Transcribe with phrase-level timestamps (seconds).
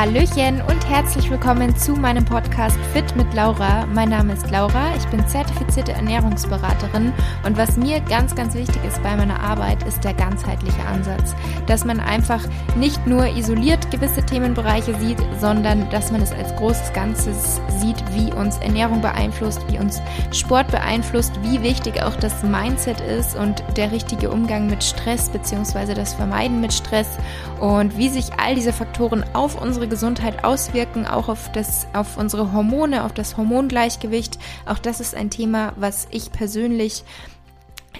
[0.00, 3.84] Hallöchen und herzlich willkommen zu meinem Podcast Fit mit Laura.
[3.84, 7.12] Mein Name ist Laura, ich bin zertifizierte Ernährungsberaterin
[7.44, 11.34] und was mir ganz, ganz wichtig ist bei meiner Arbeit, ist der ganzheitliche Ansatz.
[11.66, 12.42] Dass man einfach
[12.76, 18.32] nicht nur isoliert gewisse Themenbereiche sieht, sondern dass man es als großes Ganzes sieht, wie
[18.32, 20.00] uns Ernährung beeinflusst, wie uns
[20.32, 25.92] Sport beeinflusst, wie wichtig auch das Mindset ist und der richtige Umgang mit Stress bzw.
[25.92, 27.18] das Vermeiden mit Stress
[27.60, 32.52] und wie sich all diese Faktoren auf unsere Gesundheit auswirken, auch auf, das, auf unsere
[32.52, 34.38] Hormone, auf das Hormongleichgewicht.
[34.64, 37.04] Auch das ist ein Thema, was ich persönlich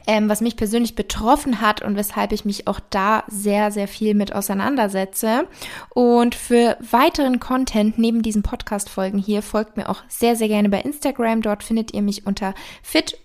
[0.06, 4.14] ähm, was mich persönlich betroffen hat und weshalb ich mich auch da sehr, sehr viel
[4.14, 5.46] mit auseinandersetze.
[5.90, 10.80] Und für weiteren Content neben diesen Podcast-Folgen hier folgt mir auch sehr, sehr gerne bei
[10.80, 11.42] Instagram.
[11.42, 13.20] Dort findet ihr mich unter fit-laura.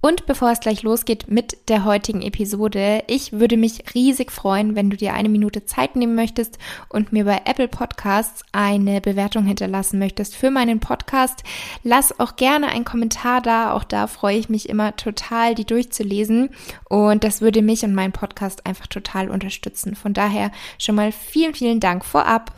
[0.00, 4.90] Und bevor es gleich losgeht mit der heutigen Episode, ich würde mich riesig freuen, wenn
[4.90, 9.98] du dir eine Minute Zeit nehmen möchtest und mir bei Apple Podcasts eine Bewertung hinterlassen
[9.98, 11.42] möchtest für meinen Podcast.
[11.82, 16.50] Lass auch gerne einen Kommentar da, auch da freue ich mich immer total, die durchzulesen
[16.88, 19.96] und das würde mich und meinen Podcast einfach total unterstützen.
[19.96, 22.52] Von daher schon mal vielen, vielen Dank vorab.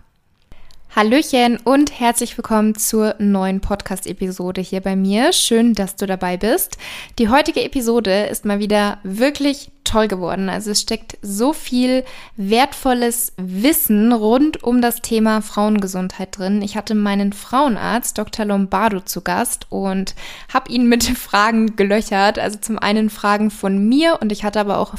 [0.94, 5.32] Hallöchen und herzlich willkommen zur neuen Podcast-Episode hier bei mir.
[5.32, 6.78] Schön, dass du dabei bist.
[7.20, 10.48] Die heutige Episode ist mal wieder wirklich toll geworden.
[10.48, 12.04] Also es steckt so viel
[12.36, 16.62] wertvolles Wissen rund um das Thema Frauengesundheit drin.
[16.62, 18.44] Ich hatte meinen Frauenarzt Dr.
[18.44, 20.14] Lombardo zu Gast und
[20.52, 22.38] habe ihn mit Fragen gelöchert.
[22.38, 24.94] Also zum einen Fragen von mir und ich hatte aber auch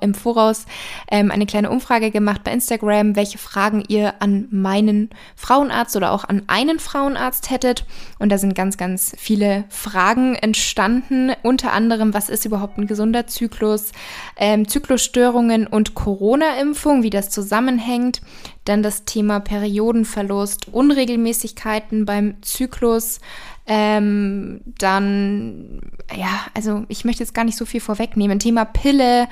[0.00, 0.64] im Voraus
[1.10, 6.24] ähm, eine kleine Umfrage gemacht bei Instagram, welche Fragen ihr an meinen Frauenarzt oder auch
[6.24, 7.84] an einen Frauenarzt hättet.
[8.18, 11.32] Und da sind ganz, ganz viele Fragen entstanden.
[11.42, 13.92] Unter anderem, was ist überhaupt ein gesunder Zyklus?
[14.40, 18.22] Ähm, Zyklusstörungen und Corona-Impfung, wie das zusammenhängt.
[18.64, 23.20] Dann das Thema Periodenverlust, Unregelmäßigkeiten beim Zyklus.
[23.66, 25.82] Ähm, dann,
[26.16, 28.38] ja, also ich möchte jetzt gar nicht so viel vorwegnehmen.
[28.38, 29.28] Thema Pille.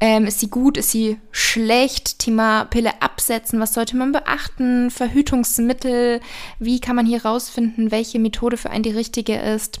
[0.00, 0.76] Ähm, ist sie gut?
[0.76, 2.18] Ist sie schlecht?
[2.18, 3.60] Thema Pille absetzen.
[3.60, 4.90] Was sollte man beachten?
[4.90, 6.20] Verhütungsmittel.
[6.58, 9.78] Wie kann man hier rausfinden, welche Methode für einen die richtige ist?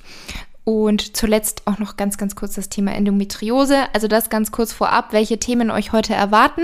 [0.64, 3.86] Und zuletzt auch noch ganz, ganz kurz das Thema Endometriose.
[3.92, 6.62] Also das ganz kurz vorab, welche Themen euch heute erwarten.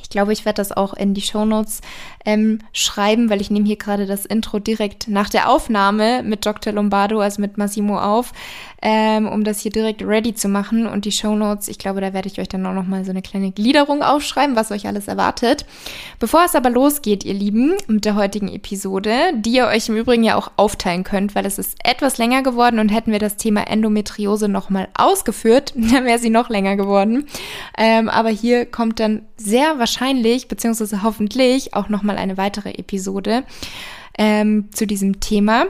[0.00, 1.80] Ich glaube, ich werde das auch in die Show Notes
[2.28, 6.74] ähm, schreiben, weil ich nehme hier gerade das Intro direkt nach der Aufnahme mit Dr.
[6.74, 8.34] Lombardo, also mit Massimo auf,
[8.82, 10.86] ähm, um das hier direkt ready zu machen.
[10.86, 13.12] Und die Show Notes, ich glaube, da werde ich euch dann auch noch mal so
[13.12, 15.64] eine kleine Gliederung aufschreiben, was euch alles erwartet.
[16.18, 20.22] Bevor es aber losgeht, ihr Lieben, mit der heutigen Episode, die ihr euch im Übrigen
[20.22, 23.66] ja auch aufteilen könnt, weil es ist etwas länger geworden und hätten wir das Thema
[23.66, 27.26] Endometriose noch mal ausgeführt, dann wäre sie noch länger geworden.
[27.78, 33.44] Ähm, aber hier kommt dann sehr wahrscheinlich, beziehungsweise hoffentlich auch noch eine weitere Episode
[34.18, 35.66] ähm, zu diesem Thema.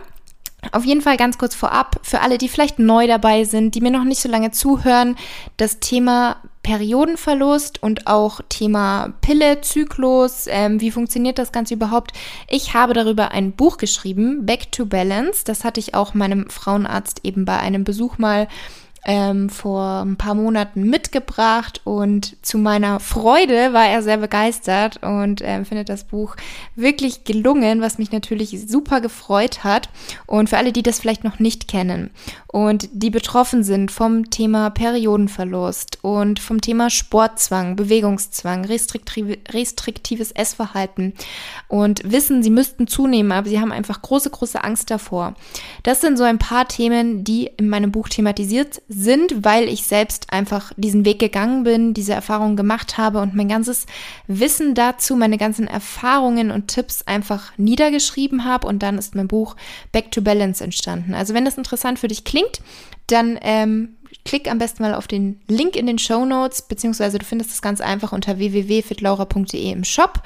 [0.73, 3.93] Auf jeden Fall ganz kurz vorab, für alle, die vielleicht neu dabei sind, die mir
[3.93, 5.17] noch nicht so lange zuhören,
[5.57, 12.13] das Thema Periodenverlust und auch Thema Pille, Zyklus, ähm, wie funktioniert das Ganze überhaupt?
[12.49, 15.45] Ich habe darüber ein Buch geschrieben, Back to Balance.
[15.45, 18.49] Das hatte ich auch meinem Frauenarzt eben bei einem Besuch mal
[19.05, 25.41] ähm, vor ein paar Monaten mitgebracht und zu meiner Freude war er sehr begeistert und
[25.45, 26.37] ähm, findet das Buch
[26.77, 29.89] wirklich gelungen, was mich natürlich super gefreut hat.
[30.27, 32.11] Und für alle, die das vielleicht noch nicht kennen
[32.51, 41.13] und die betroffen sind vom Thema Periodenverlust und vom Thema Sportzwang, Bewegungszwang, restriktive, restriktives Essverhalten
[41.69, 45.35] und wissen, sie müssten zunehmen, aber sie haben einfach große, große Angst davor.
[45.83, 50.33] Das sind so ein paar Themen, die in meinem Buch thematisiert sind, weil ich selbst
[50.33, 53.87] einfach diesen Weg gegangen bin, diese Erfahrungen gemacht habe und mein ganzes
[54.27, 59.57] Wissen dazu, meine ganzen Erfahrungen und Tipps einfach niedergeschrieben habe und dann ist mein Buch
[59.93, 61.15] Back to Balance entstanden.
[61.15, 62.61] Also wenn das interessant für dich klingt,
[63.09, 67.27] dann ähm, klick am besten mal auf den Link in den Show Notes, beziehungsweise du
[67.27, 70.23] findest das ganz einfach unter www.fitlaura.de im Shop.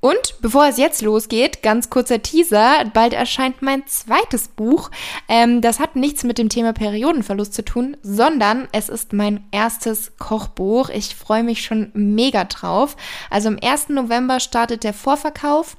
[0.00, 4.90] Und bevor es jetzt losgeht, ganz kurzer Teaser, bald erscheint mein zweites Buch.
[5.28, 10.16] Ähm, das hat nichts mit dem Thema Periodenverlust zu tun, sondern es ist mein erstes
[10.18, 10.90] Kochbuch.
[10.90, 12.96] Ich freue mich schon mega drauf.
[13.30, 13.88] Also am 1.
[13.88, 15.76] November startet der Vorverkauf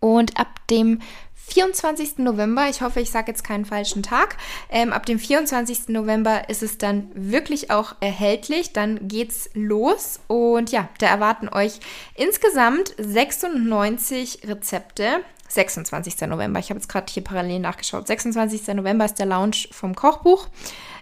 [0.00, 1.00] und ab dem
[1.48, 2.18] 24.
[2.18, 4.36] November, ich hoffe, ich sage jetzt keinen falschen Tag,
[4.68, 5.88] ähm, ab dem 24.
[5.88, 8.72] November ist es dann wirklich auch erhältlich.
[8.72, 11.80] Dann geht's los und ja, da erwarten euch
[12.14, 16.22] insgesamt 96 Rezepte 26.
[16.22, 16.58] November.
[16.58, 18.06] Ich habe jetzt gerade hier parallel nachgeschaut.
[18.06, 18.66] 26.
[18.74, 20.48] November ist der Launch vom Kochbuch.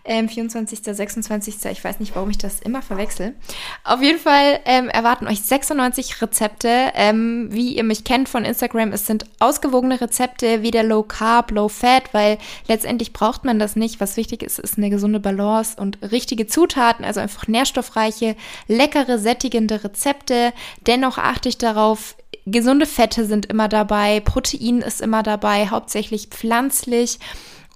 [0.07, 3.35] Ähm, 24., 26., ich weiß nicht, warum ich das immer verwechsel.
[3.85, 6.93] Auf jeden Fall ähm, erwarten euch 96 Rezepte.
[6.95, 11.69] Ähm, wie ihr mich kennt von Instagram, es sind ausgewogene Rezepte, weder Low Carb, Low
[11.69, 12.37] Fat, weil
[12.69, 13.99] letztendlich braucht man das nicht.
[13.99, 18.37] Was wichtig ist, ist eine gesunde Balance und richtige Zutaten, also einfach nährstoffreiche,
[18.69, 20.53] leckere, sättigende Rezepte.
[20.87, 22.17] Dennoch achte ich darauf,
[22.47, 27.19] gesunde Fette sind immer dabei, Protein ist immer dabei, hauptsächlich pflanzlich.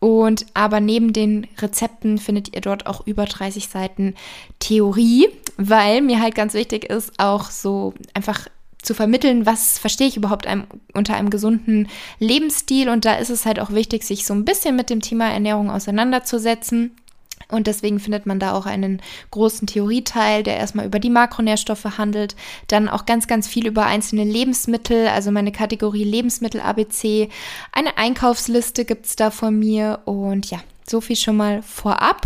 [0.01, 4.15] Und aber neben den Rezepten findet ihr dort auch über 30 Seiten
[4.61, 8.49] Theorie, weil mir halt ganz wichtig ist, auch so einfach
[8.81, 10.65] zu vermitteln, was verstehe ich überhaupt einem,
[10.95, 11.89] unter einem gesunden
[12.21, 12.89] Lebensstil.
[12.89, 15.71] Und da ist es halt auch wichtig, sich so ein bisschen mit dem Thema Ernährung
[15.71, 16.93] auseinanderzusetzen.
[17.51, 19.01] Und deswegen findet man da auch einen
[19.31, 22.37] großen Theorieteil, der erstmal über die Makronährstoffe handelt,
[22.67, 27.31] dann auch ganz, ganz viel über einzelne Lebensmittel, also meine Kategorie Lebensmittel ABC.
[27.73, 32.23] Eine Einkaufsliste gibt es da von mir und ja, so viel schon mal vorab.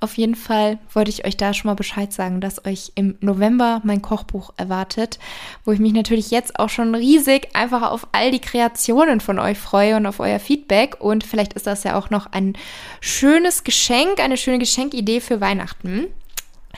[0.00, 3.80] Auf jeden Fall wollte ich euch da schon mal Bescheid sagen, dass euch im November
[3.84, 5.18] mein Kochbuch erwartet,
[5.64, 9.58] wo ich mich natürlich jetzt auch schon riesig einfach auf all die Kreationen von euch
[9.58, 11.00] freue und auf euer Feedback.
[11.00, 12.54] Und vielleicht ist das ja auch noch ein
[13.00, 16.08] schönes Geschenk, eine schöne Geschenkidee für Weihnachten.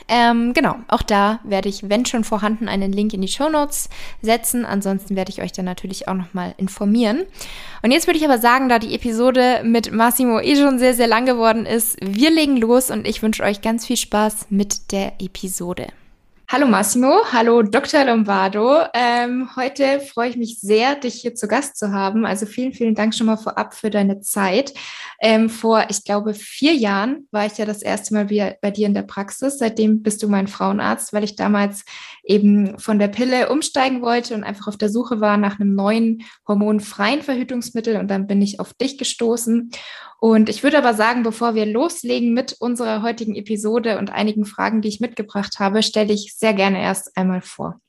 [0.07, 3.89] Ähm, genau, auch da werde ich, wenn schon vorhanden, einen Link in die Show Notes
[4.21, 4.63] setzen.
[4.65, 7.23] Ansonsten werde ich euch dann natürlich auch nochmal informieren.
[7.81, 11.07] Und jetzt würde ich aber sagen, da die Episode mit Massimo eh schon sehr, sehr
[11.07, 15.13] lang geworden ist, wir legen los und ich wünsche euch ganz viel Spaß mit der
[15.19, 15.87] Episode.
[16.47, 18.05] Hallo Massimo, hallo Dr.
[18.05, 18.83] Lombardo.
[18.93, 22.23] Ähm, heute freue ich mich sehr, dich hier zu Gast zu haben.
[22.23, 24.71] Also vielen, vielen Dank schon mal vorab für deine Zeit.
[25.19, 28.25] Ähm, vor, ich glaube, vier Jahren war ich ja das erste Mal
[28.61, 29.57] bei dir in der Praxis.
[29.57, 31.83] Seitdem bist du mein Frauenarzt, weil ich damals
[32.23, 36.23] eben von der Pille umsteigen wollte und einfach auf der Suche war nach einem neuen
[36.47, 37.95] hormonfreien Verhütungsmittel.
[37.97, 39.71] Und dann bin ich auf dich gestoßen.
[40.25, 44.81] Und ich würde aber sagen, bevor wir loslegen mit unserer heutigen Episode und einigen Fragen,
[44.81, 47.79] die ich mitgebracht habe, stelle ich sehr gerne erst einmal vor.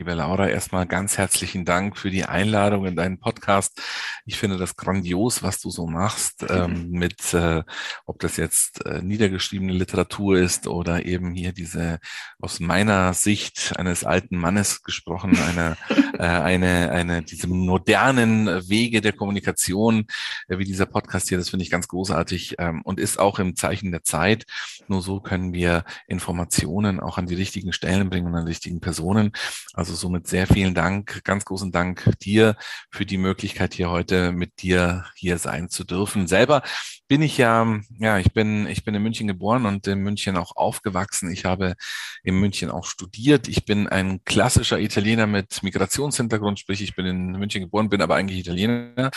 [0.00, 3.82] Liebe Laura, erstmal ganz herzlichen Dank für die Einladung in deinen Podcast.
[4.24, 7.62] Ich finde das grandios, was du so machst, ähm, mit, äh,
[8.06, 11.98] ob das jetzt äh, niedergeschriebene Literatur ist oder eben hier diese
[12.38, 15.76] aus meiner Sicht eines alten Mannes gesprochen, eine,
[16.18, 20.06] äh, eine, eine, diese modernen Wege der Kommunikation,
[20.48, 23.54] äh, wie dieser Podcast hier, das finde ich ganz großartig ähm, und ist auch im
[23.54, 24.46] Zeichen der Zeit.
[24.88, 28.80] Nur so können wir Informationen auch an die richtigen Stellen bringen und an die richtigen
[28.80, 29.32] Personen.
[29.74, 32.54] Also also somit sehr vielen Dank, ganz großen Dank dir
[32.92, 36.28] für die Möglichkeit, hier heute mit dir hier sein zu dürfen.
[36.28, 36.62] Selber
[37.08, 37.66] bin ich ja,
[37.98, 41.32] ja, ich bin, ich bin in München geboren und in München auch aufgewachsen.
[41.32, 41.74] Ich habe
[42.22, 43.48] in München auch studiert.
[43.48, 48.14] Ich bin ein klassischer Italiener mit Migrationshintergrund, sprich, ich bin in München geboren, bin aber
[48.14, 49.10] eigentlich Italiener.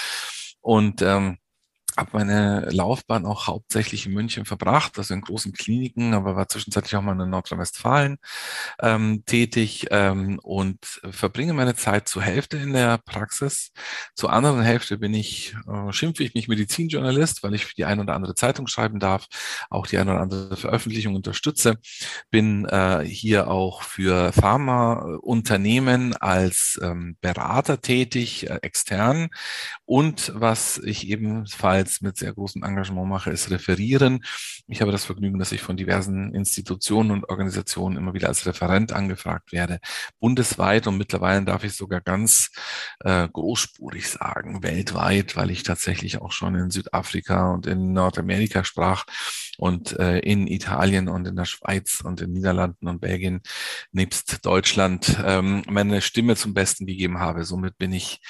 [0.59, 1.37] Und ähm,
[1.97, 6.95] habe meine Laufbahn auch hauptsächlich in München verbracht, also in großen Kliniken, aber war zwischenzeitlich
[6.95, 8.17] auch mal in Nordrhein-Westfalen
[8.81, 13.71] ähm, tätig ähm, und verbringe meine Zeit zur Hälfte in der Praxis.
[14.15, 18.01] Zur anderen Hälfte bin ich, äh, schimpfe ich mich Medizinjournalist, weil ich für die eine
[18.01, 19.27] oder andere Zeitung schreiben darf,
[19.69, 21.77] auch die eine oder andere Veröffentlichung unterstütze.
[22.31, 29.29] Bin äh, hier auch für Pharmaunternehmen als ähm, Berater tätig, äh, extern.
[29.85, 34.24] Und was ich ebenfalls bereits mit sehr großem Engagement mache, ist Referieren.
[34.68, 38.94] Ich habe das Vergnügen, dass ich von diversen Institutionen und Organisationen immer wieder als Referent
[38.94, 39.79] angefragt werde,
[40.19, 42.51] bundesweit und mittlerweile darf ich sogar ganz
[43.01, 49.05] äh, großspurig sagen, weltweit, weil ich tatsächlich auch schon in Südafrika und in Nordamerika sprach
[49.57, 53.41] und äh, in Italien und in der Schweiz und in Niederlanden und Belgien
[53.91, 57.43] nebst Deutschland ähm, meine Stimme zum Besten gegeben habe.
[57.43, 58.22] Somit bin ich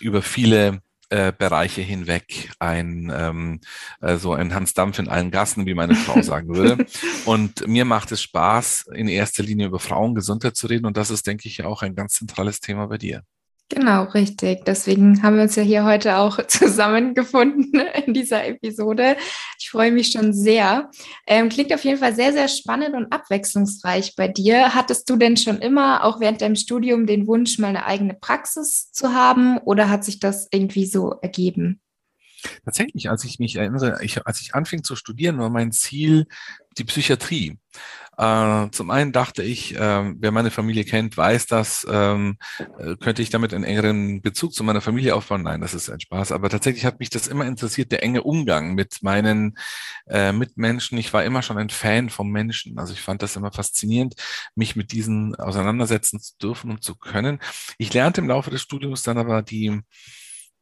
[0.00, 3.60] über viele äh, Bereiche hinweg ein ähm,
[4.00, 6.86] äh, so ein Hans Dampf in allen Gassen, wie meine Frau sagen würde.
[7.24, 10.86] Und mir macht es Spaß, in erster Linie über Frauengesundheit zu reden.
[10.86, 13.22] Und das ist, denke ich, auch ein ganz zentrales Thema bei dir.
[13.70, 14.64] Genau, richtig.
[14.64, 19.16] Deswegen haben wir uns ja hier heute auch zusammengefunden in dieser Episode.
[19.58, 20.90] Ich freue mich schon sehr.
[21.26, 24.74] Ähm, klingt auf jeden Fall sehr, sehr spannend und abwechslungsreich bei dir.
[24.74, 28.90] Hattest du denn schon immer, auch während deinem Studium, den Wunsch, mal eine eigene Praxis
[28.90, 31.82] zu haben oder hat sich das irgendwie so ergeben?
[32.64, 36.26] Tatsächlich, als ich mich erinnere, ich, als ich anfing zu studieren, war mein Ziel
[36.78, 37.58] die Psychiatrie.
[38.18, 42.36] Äh, zum einen dachte ich, äh, wer meine Familie kennt, weiß das, ähm,
[42.78, 45.44] äh, könnte ich damit einen engeren Bezug zu meiner Familie aufbauen?
[45.44, 46.32] Nein, das ist ein Spaß.
[46.32, 49.56] Aber tatsächlich hat mich das immer interessiert, der enge Umgang mit meinen
[50.08, 50.98] äh, Mitmenschen.
[50.98, 52.76] Ich war immer schon ein Fan vom Menschen.
[52.80, 54.16] Also ich fand das immer faszinierend,
[54.56, 57.38] mich mit diesen auseinandersetzen zu dürfen und zu können.
[57.78, 59.80] Ich lernte im Laufe des Studiums dann aber die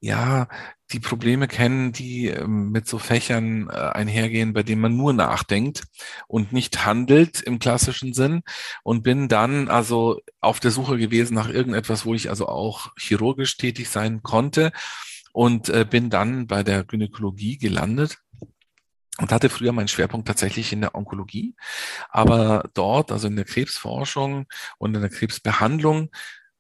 [0.01, 0.49] ja,
[0.93, 5.85] die Probleme kennen, die ähm, mit so Fächern äh, einhergehen, bei denen man nur nachdenkt
[6.29, 8.43] und nicht handelt im klassischen Sinn
[8.85, 13.57] und bin dann also auf der Suche gewesen nach irgendetwas, wo ich also auch chirurgisch
[13.57, 14.71] tätig sein konnte
[15.33, 18.19] und äh, bin dann bei der Gynäkologie gelandet
[19.19, 21.57] und hatte früher meinen Schwerpunkt tatsächlich in der Onkologie,
[22.11, 24.47] aber dort, also in der Krebsforschung
[24.79, 26.11] und in der Krebsbehandlung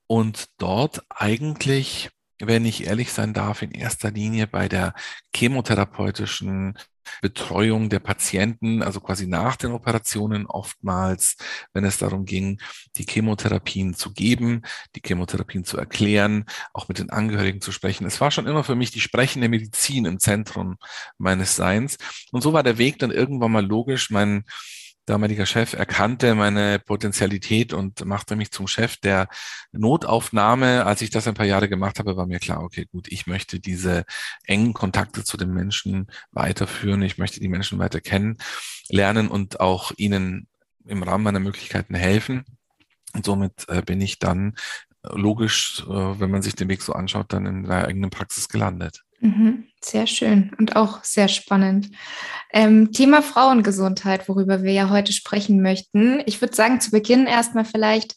[0.06, 4.94] und dort eigentlich wenn ich ehrlich sein darf, in erster Linie bei der
[5.34, 6.74] chemotherapeutischen
[7.22, 11.36] Betreuung der Patienten, also quasi nach den Operationen oftmals,
[11.72, 12.60] wenn es darum ging,
[12.96, 14.62] die Chemotherapien zu geben,
[14.94, 18.06] die Chemotherapien zu erklären, auch mit den Angehörigen zu sprechen.
[18.06, 20.76] Es war schon immer für mich die sprechende Medizin im Zentrum
[21.18, 21.96] meines Seins.
[22.32, 24.10] Und so war der Weg dann irgendwann mal logisch.
[24.10, 24.44] Mein
[25.06, 29.28] damaliger Chef erkannte meine Potenzialität und machte mich zum Chef der
[29.72, 30.84] Notaufnahme.
[30.84, 33.60] Als ich das ein paar Jahre gemacht habe, war mir klar, okay, gut, ich möchte
[33.60, 34.04] diese
[34.44, 37.02] engen Kontakte zu den Menschen weiterführen.
[37.02, 40.48] Ich möchte die Menschen weiter kennenlernen und auch ihnen
[40.84, 42.44] im Rahmen meiner Möglichkeiten helfen.
[43.14, 44.54] Und somit äh, bin ich dann
[45.02, 48.48] äh, logisch, äh, wenn man sich den Weg so anschaut, dann in der eigenen Praxis
[48.48, 49.04] gelandet.
[49.20, 51.90] Mhm, sehr schön und auch sehr spannend.
[52.52, 56.22] Ähm, Thema Frauengesundheit, worüber wir ja heute sprechen möchten.
[56.26, 58.16] Ich würde sagen, zu Beginn erstmal vielleicht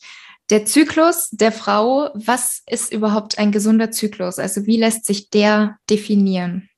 [0.49, 2.09] der Zyklus der Frau.
[2.15, 4.39] Was ist überhaupt ein gesunder Zyklus?
[4.39, 6.69] Also wie lässt sich der definieren?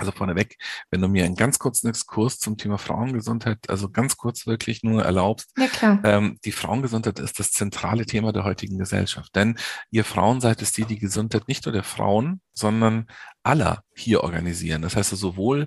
[0.00, 0.56] Also vorneweg,
[0.90, 5.04] wenn du mir einen ganz kurzen Exkurs zum Thema Frauengesundheit, also ganz kurz wirklich nur
[5.04, 5.52] erlaubst.
[5.58, 6.00] Ja, klar.
[6.04, 9.36] Ähm, die Frauengesundheit ist das zentrale Thema der heutigen Gesellschaft.
[9.36, 9.58] Denn
[9.90, 13.08] ihr Frauen seid es die, die Gesundheit nicht nur der Frauen, sondern
[13.42, 14.82] aller hier organisieren.
[14.82, 15.66] Das heißt sowohl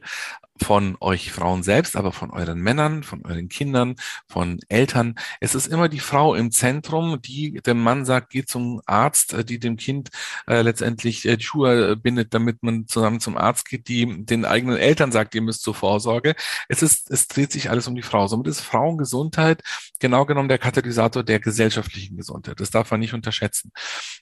[0.62, 3.96] von euch Frauen selbst, aber von euren Männern, von euren Kindern,
[4.28, 5.16] von Eltern.
[5.40, 9.44] Es ist immer die Frau im Zentrum, die dem Mann sagt, geh zum Arzt, äh,
[9.44, 10.10] die dem Kind
[10.48, 14.78] äh, letztendlich äh, die Schuhe bindet, damit man zusammen zum Arzt geht, die den eigenen
[14.78, 16.36] Eltern sagt, ihr müsst zur Vorsorge.
[16.70, 18.28] Es ist, es dreht sich alles um die Frau.
[18.28, 19.64] Somit ist Frauengesundheit
[20.00, 22.60] genau genommen der Katalysator der gesellschaftlichen Gesundheit.
[22.60, 23.72] Das darf man nicht unterschätzen.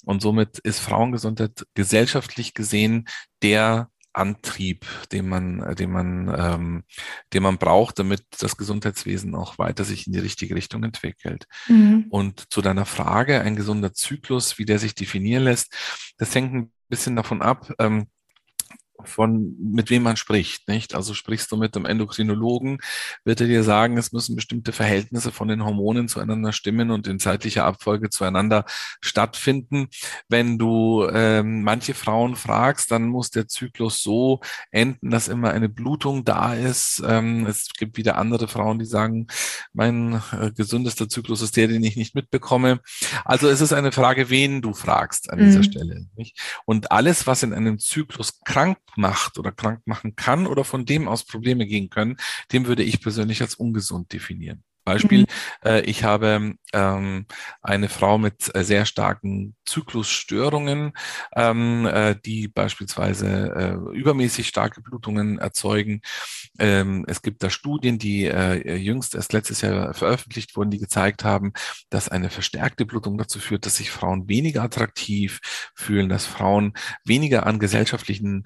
[0.06, 3.08] Und somit ist Frauengesundheit gesellschaftlich gesehen
[3.44, 6.84] der Antrieb, den man, den man, ähm,
[7.34, 11.46] den man braucht, damit das Gesundheitswesen auch weiter sich in die richtige Richtung entwickelt.
[11.68, 12.08] Mhm.
[12.10, 15.74] Und zu deiner Frage, ein gesunder Zyklus, wie der sich definieren lässt,
[16.18, 18.08] das hängt ein bisschen davon ab, ähm,
[19.08, 20.96] von mit wem man spricht, nicht?
[20.96, 22.80] Also sprichst du mit dem Endokrinologen,
[23.24, 27.20] wird er dir sagen, es müssen bestimmte Verhältnisse von den Hormonen zueinander stimmen und in
[27.20, 28.66] zeitlicher Abfolge zueinander
[29.02, 29.88] stattfinden.
[30.30, 34.42] Wenn du ähm, manche Frauen fragst, dann muss der Zyklus so
[34.72, 37.02] enden, dass immer eine Blutung da ist.
[37.06, 39.28] Ähm, es gibt wieder andere Frauen, die sagen,
[39.74, 42.80] mein äh, gesündester Zyklus ist der, den ich nicht mitbekomme.
[43.26, 45.64] Also es ist eine Frage, wen du fragst an dieser mhm.
[45.64, 46.06] Stelle.
[46.16, 46.40] Nicht?
[46.66, 51.08] Und alles, was in einem Zyklus krank macht oder krank machen kann oder von dem
[51.08, 52.18] aus Probleme gehen können,
[52.52, 54.64] dem würde ich persönlich als ungesund definieren.
[54.84, 55.26] Beispiel, mhm.
[55.64, 57.26] äh, ich habe ähm,
[57.62, 60.94] eine Frau mit äh, sehr starken Zyklusstörungen,
[61.36, 63.28] ähm, äh, die beispielsweise
[63.92, 66.02] äh, übermäßig starke Blutungen erzeugen.
[66.60, 71.24] Ähm, es gibt da Studien, die äh, jüngst erst letztes Jahr veröffentlicht wurden, die gezeigt
[71.24, 71.54] haben,
[71.90, 75.40] dass eine verstärkte Blutung dazu führt, dass sich Frauen weniger attraktiv
[75.76, 76.74] fühlen, dass Frauen
[77.06, 78.46] weniger an gesellschaftlichen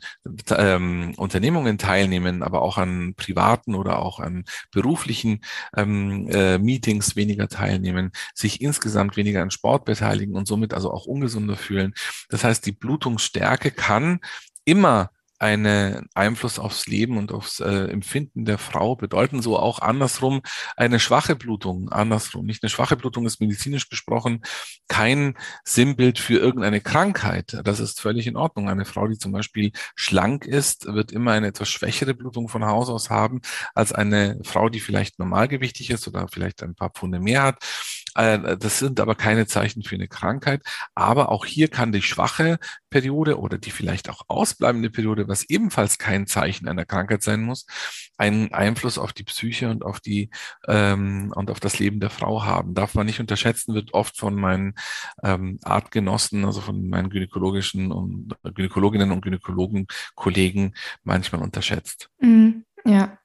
[0.50, 5.42] ähm, Unternehmungen teilnehmen, aber auch an privaten oder auch an beruflichen
[5.76, 11.06] ähm, äh, Meetings weniger teilnehmen, sich insgesamt weniger an Sport beteiligen und somit also auch
[11.06, 11.94] ungesunder fühlen.
[12.30, 14.20] Das heißt, die Blutungsstärke kann
[14.66, 15.12] immer
[15.46, 19.42] einen Einfluss aufs Leben und aufs äh, Empfinden der Frau bedeuten.
[19.42, 20.42] So auch andersrum
[20.76, 21.90] eine schwache Blutung.
[21.90, 22.46] Andersrum.
[22.46, 24.42] Nicht eine schwache Blutung ist medizinisch gesprochen
[24.88, 27.58] kein Sinnbild für irgendeine Krankheit.
[27.64, 28.70] Das ist völlig in Ordnung.
[28.70, 32.90] Eine Frau, die zum Beispiel schlank ist, wird immer eine etwas schwächere Blutung von Haus
[32.90, 33.42] aus haben
[33.74, 37.64] als eine Frau, die vielleicht normalgewichtig ist oder vielleicht ein paar Pfunde mehr hat.
[38.16, 40.62] Äh, das sind aber keine Zeichen für eine Krankheit.
[40.96, 42.60] Aber auch hier kann die schwache
[42.90, 47.66] Periode oder die vielleicht auch ausbleibende Periode, was ebenfalls kein Zeichen einer Krankheit sein muss,
[48.18, 50.30] einen Einfluss auf die Psyche und auf die
[50.68, 52.74] ähm, und auf das Leben der Frau haben.
[52.74, 54.76] Darf man nicht unterschätzen, wird oft von meinen
[55.24, 60.74] ähm, Artgenossen, also von meinen gynäkologischen und Gynäkologinnen und Gynäkologen Kollegen
[61.04, 62.10] manchmal unterschätzt.
[62.20, 63.18] Mhm, ja.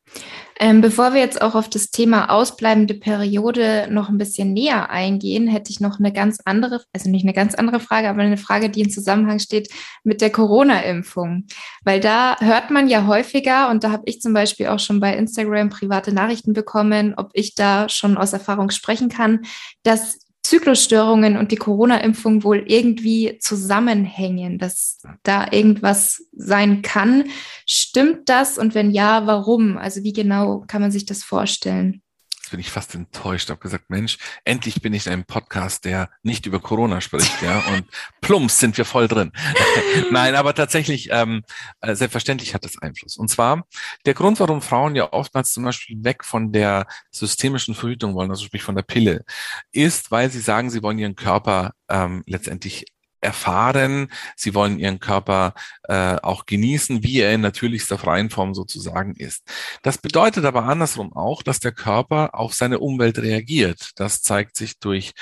[0.62, 5.48] Ähm, bevor wir jetzt auch auf das Thema ausbleibende Periode noch ein bisschen näher eingehen,
[5.48, 8.68] hätte ich noch eine ganz andere, also nicht eine ganz andere Frage, aber eine Frage,
[8.68, 9.70] die in Zusammenhang steht
[10.04, 11.46] mit der Corona-Impfung.
[11.82, 15.16] Weil da hört man ja häufiger, und da habe ich zum Beispiel auch schon bei
[15.16, 19.46] Instagram private Nachrichten bekommen, ob ich da schon aus Erfahrung sprechen kann,
[19.82, 20.18] dass
[20.50, 27.26] Zyklusstörungen und die Corona-Impfung wohl irgendwie zusammenhängen, dass da irgendwas sein kann.
[27.66, 28.58] Stimmt das?
[28.58, 29.78] Und wenn ja, warum?
[29.78, 32.02] Also wie genau kann man sich das vorstellen?
[32.50, 33.50] Bin ich fast enttäuscht.
[33.50, 37.58] Habe gesagt, Mensch, endlich bin ich in einem Podcast, der nicht über Corona spricht, ja.
[37.74, 37.86] Und
[38.20, 39.32] plumps sind wir voll drin.
[40.10, 41.42] Nein, aber tatsächlich, ähm,
[41.80, 43.16] äh, selbstverständlich hat das Einfluss.
[43.16, 43.66] Und zwar
[44.06, 48.44] der Grund, warum Frauen ja oftmals zum Beispiel weg von der systemischen Verhütung wollen, also
[48.44, 49.24] sprich von der Pille,
[49.72, 52.86] ist, weil sie sagen, sie wollen ihren Körper ähm, letztendlich
[53.20, 59.14] erfahren, sie wollen ihren Körper äh, auch genießen, wie er in natürlichster freien Form sozusagen
[59.14, 59.42] ist.
[59.82, 63.90] Das bedeutet aber andersrum auch, dass der Körper auf seine Umwelt reagiert.
[63.96, 65.12] Das zeigt sich durch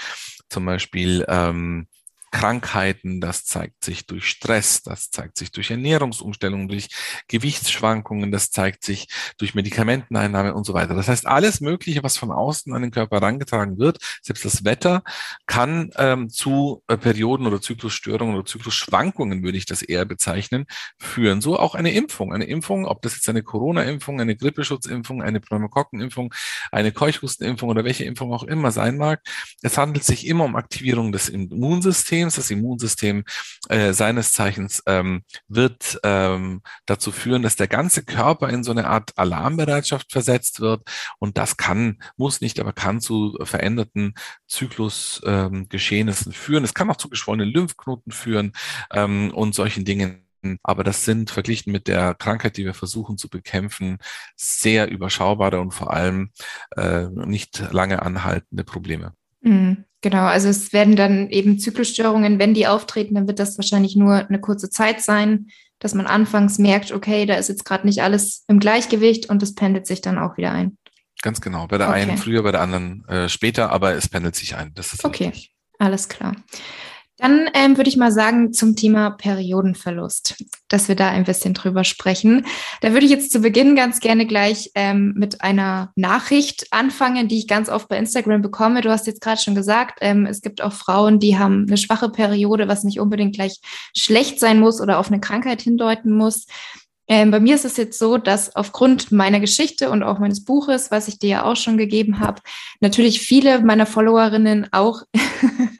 [0.49, 1.88] zum Beispiel ähm,
[2.30, 6.88] Krankheiten, das zeigt sich durch Stress, das zeigt sich durch Ernährungsumstellungen, durch
[7.28, 9.08] Gewichtsschwankungen, das zeigt sich
[9.38, 10.94] durch Medikamenteneinnahme und so weiter.
[10.94, 15.02] Das heißt, alles Mögliche, was von außen an den Körper herangetragen wird, selbst das Wetter,
[15.47, 20.66] kann ähm, zu äh, Perioden oder Zyklusstörungen oder Zyklusschwankungen, würde ich das eher bezeichnen,
[20.99, 21.40] führen.
[21.40, 22.32] So auch eine Impfung.
[22.32, 26.35] Eine Impfung, ob das jetzt eine Corona-Impfung, eine Grippeschutzimpfung, eine Pneumokokkenimpfung,
[26.73, 29.23] eine Keuchhustenimpfung oder welche Impfung auch immer sein mag.
[29.62, 32.37] Es handelt sich immer um Aktivierung des Immunsystems Immunsystems.
[32.37, 33.25] Das Immunsystem
[33.69, 38.87] äh, seines Zeichens ähm, wird ähm, dazu führen, dass der ganze Körper in so eine
[38.87, 40.83] Art Alarmbereitschaft versetzt wird.
[41.19, 44.15] Und das kann, muss nicht, aber kann zu veränderten
[44.47, 46.65] Zyklusgeschehnissen ähm, führen.
[46.65, 48.53] Es kann auch zu geschwollenen Lymphknoten führen
[48.93, 50.25] ähm, und solchen Dingen.
[50.63, 53.99] Aber das sind verglichen mit der Krankheit, die wir versuchen zu bekämpfen,
[54.37, 56.31] sehr überschaubare und vor allem
[56.77, 59.15] äh, nicht lange anhaltende Probleme.
[59.41, 59.85] Mhm.
[60.00, 64.14] Genau, also es werden dann eben Zyklusstörungen, wenn die auftreten, dann wird das wahrscheinlich nur
[64.14, 65.49] eine kurze Zeit sein,
[65.81, 69.55] dass man anfangs merkt, okay, da ist jetzt gerade nicht alles im Gleichgewicht und es
[69.55, 70.76] pendelt sich dann auch wieder ein.
[71.23, 71.67] Ganz genau.
[71.67, 72.02] Bei der okay.
[72.02, 74.73] einen früher, bei der anderen äh, später, aber es pendelt sich ein.
[74.75, 75.28] Das ist okay.
[75.28, 75.52] Richtig.
[75.78, 76.35] Alles klar.
[77.19, 80.37] Dann ähm, würde ich mal sagen zum Thema Periodenverlust,
[80.69, 82.47] dass wir da ein bisschen drüber sprechen.
[82.81, 87.39] Da würde ich jetzt zu Beginn ganz gerne gleich ähm, mit einer Nachricht anfangen, die
[87.39, 88.83] ich ganz oft bei Instagram bekomme.
[88.83, 92.09] Du hast jetzt gerade schon gesagt, ähm, es gibt auch Frauen, die haben eine schwache
[92.09, 93.61] Periode, was nicht unbedingt gleich
[93.97, 96.47] schlecht sein muss oder auf eine Krankheit hindeuten muss.
[97.11, 100.91] Ähm, bei mir ist es jetzt so, dass aufgrund meiner Geschichte und auch meines Buches,
[100.91, 102.43] was ich dir ja auch schon gegeben habe,
[102.81, 105.02] natürlich viele meiner Followerinnen auch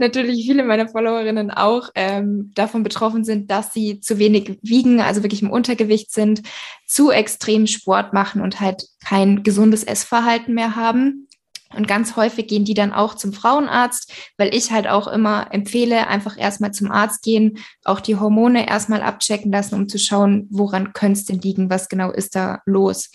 [0.00, 5.22] natürlich viele meiner Followerinnen auch ähm, davon betroffen sind, dass sie zu wenig wiegen, also
[5.22, 6.42] wirklich im Untergewicht sind,
[6.86, 11.28] zu extrem Sport machen und halt kein gesundes Essverhalten mehr haben.
[11.72, 16.08] Und ganz häufig gehen die dann auch zum Frauenarzt, weil ich halt auch immer empfehle,
[16.08, 20.92] einfach erstmal zum Arzt gehen, auch die Hormone erstmal abchecken lassen, um zu schauen, woran
[20.92, 23.10] könnte es denn liegen, was genau ist da los.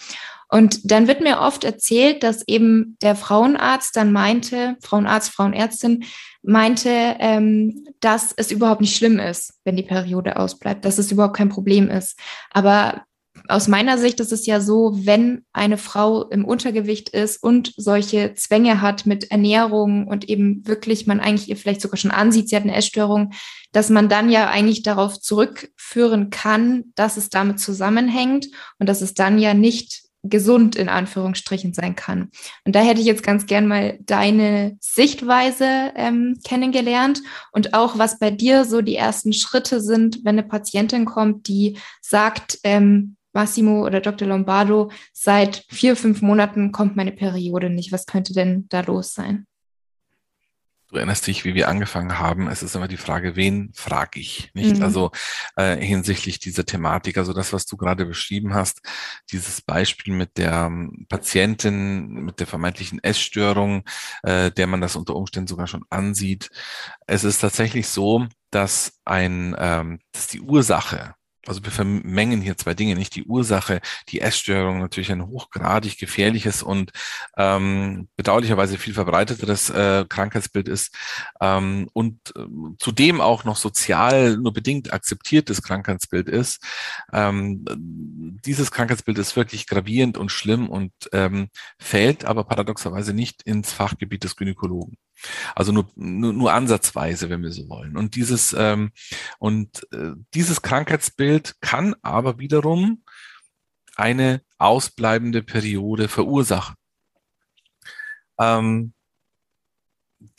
[0.49, 6.05] Und dann wird mir oft erzählt, dass eben der Frauenarzt dann meinte, Frauenarzt, Frauenärztin
[6.43, 11.35] meinte, ähm, dass es überhaupt nicht schlimm ist, wenn die Periode ausbleibt, dass es überhaupt
[11.35, 12.19] kein Problem ist.
[12.51, 13.03] Aber
[13.47, 18.33] aus meiner Sicht ist es ja so, wenn eine Frau im Untergewicht ist und solche
[18.33, 22.55] Zwänge hat mit Ernährung und eben wirklich man eigentlich ihr vielleicht sogar schon ansieht, sie
[22.55, 23.33] hat eine Essstörung,
[23.71, 28.47] dass man dann ja eigentlich darauf zurückführen kann, dass es damit zusammenhängt
[28.79, 32.29] und dass es dann ja nicht gesund in Anführungsstrichen sein kann.
[32.63, 38.19] Und da hätte ich jetzt ganz gern mal deine Sichtweise ähm, kennengelernt und auch, was
[38.19, 43.85] bei dir so die ersten Schritte sind, wenn eine Patientin kommt, die sagt, ähm, Massimo
[43.85, 44.27] oder Dr.
[44.27, 47.91] Lombardo, seit vier, fünf Monaten kommt meine Periode nicht.
[47.91, 49.45] Was könnte denn da los sein?
[50.95, 52.47] Du erinnerst dich, wie wir angefangen haben.
[52.47, 54.49] Es ist immer die Frage, wen frage ich?
[54.53, 54.77] Nicht?
[54.77, 54.81] Mhm.
[54.81, 55.11] Also
[55.57, 58.79] äh, hinsichtlich dieser Thematik, also das, was du gerade beschrieben hast,
[59.29, 63.83] dieses Beispiel mit der ähm, Patientin, mit der vermeintlichen Essstörung,
[64.23, 66.49] äh, der man das unter Umständen sogar schon ansieht.
[67.07, 71.13] Es ist tatsächlich so, dass ein, ähm, dass die Ursache
[71.47, 76.63] also wir vermengen hier zwei Dinge, nicht die Ursache, die Essstörung natürlich ein hochgradig gefährliches
[76.63, 76.91] und
[77.37, 80.95] ähm, bedauerlicherweise viel verbreiteteres äh, Krankheitsbild ist
[81.41, 82.45] ähm, und äh,
[82.79, 86.63] zudem auch noch sozial nur bedingt akzeptiertes Krankheitsbild ist.
[87.13, 87.65] Ähm,
[88.45, 94.23] dieses Krankheitsbild ist wirklich gravierend und schlimm und ähm, fällt aber paradoxerweise nicht ins Fachgebiet
[94.23, 94.97] des Gynäkologen.
[95.55, 97.97] Also nur, nur, nur ansatzweise, wenn wir so wollen.
[97.97, 98.91] Und dieses, ähm,
[99.39, 103.03] und äh, dieses Krankheitsbild kann aber wiederum
[103.95, 106.75] eine ausbleibende Periode verursachen.
[108.39, 108.93] Ähm,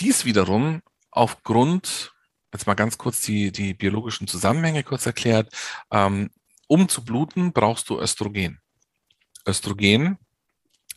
[0.00, 2.12] dies wiederum aufgrund,
[2.52, 5.52] jetzt mal ganz kurz die, die biologischen Zusammenhänge kurz erklärt,
[5.90, 6.30] ähm,
[6.68, 8.61] um zu bluten, brauchst du Östrogen.
[9.46, 10.18] Östrogen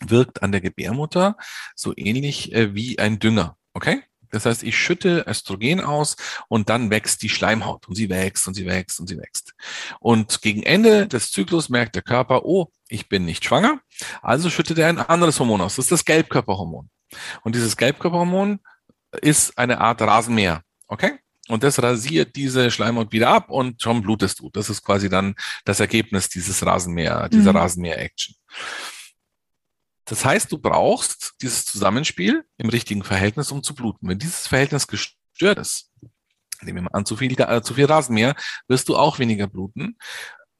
[0.01, 1.38] wirkt an der Gebärmutter
[1.75, 3.57] so ähnlich äh, wie ein Dünger.
[3.73, 4.03] Okay?
[4.32, 6.15] Das heißt, ich schütte Östrogen aus
[6.48, 9.54] und dann wächst die Schleimhaut und sie wächst und sie wächst und sie wächst.
[10.00, 13.82] Und gegen Ende des Zyklus merkt der Körper, oh, ich bin nicht schwanger,
[14.22, 15.76] also schüttet er ein anderes Hormon aus.
[15.76, 16.89] Das ist das Gelbkörperhormon.
[17.44, 18.60] Und dieses Gelbkörperhormon
[19.22, 20.63] ist eine Art Rasenmäher.
[20.88, 21.20] Okay?
[21.48, 24.52] Und das rasiert diese Schleimhaut wieder ab und schon blutest du.
[24.52, 25.34] Das ist quasi dann
[25.65, 27.58] das Ergebnis dieses Rasenmäher, dieser mhm.
[27.58, 28.36] Rasenmäher-Action.
[30.10, 34.10] Das heißt, du brauchst dieses Zusammenspiel im richtigen Verhältnis, um zu bluten.
[34.10, 35.91] Wenn dieses Verhältnis gestört ist,
[36.62, 38.36] nehmen wir mal an, zu viel, äh, zu viel Rasenmäher,
[38.67, 39.98] wirst du auch weniger bluten.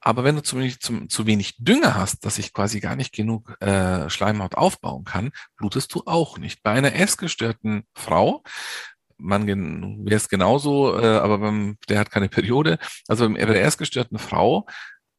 [0.00, 3.12] Aber wenn du zu wenig, zu, zu wenig Dünger hast, dass ich quasi gar nicht
[3.12, 6.62] genug äh, Schleimhaut aufbauen kann, blutest du auch nicht.
[6.62, 8.44] Bei einer essgestörten Frau,
[9.18, 12.78] man wäre es genauso, äh, aber beim, der hat keine Periode.
[13.08, 14.66] Also bei der essgestörten Frau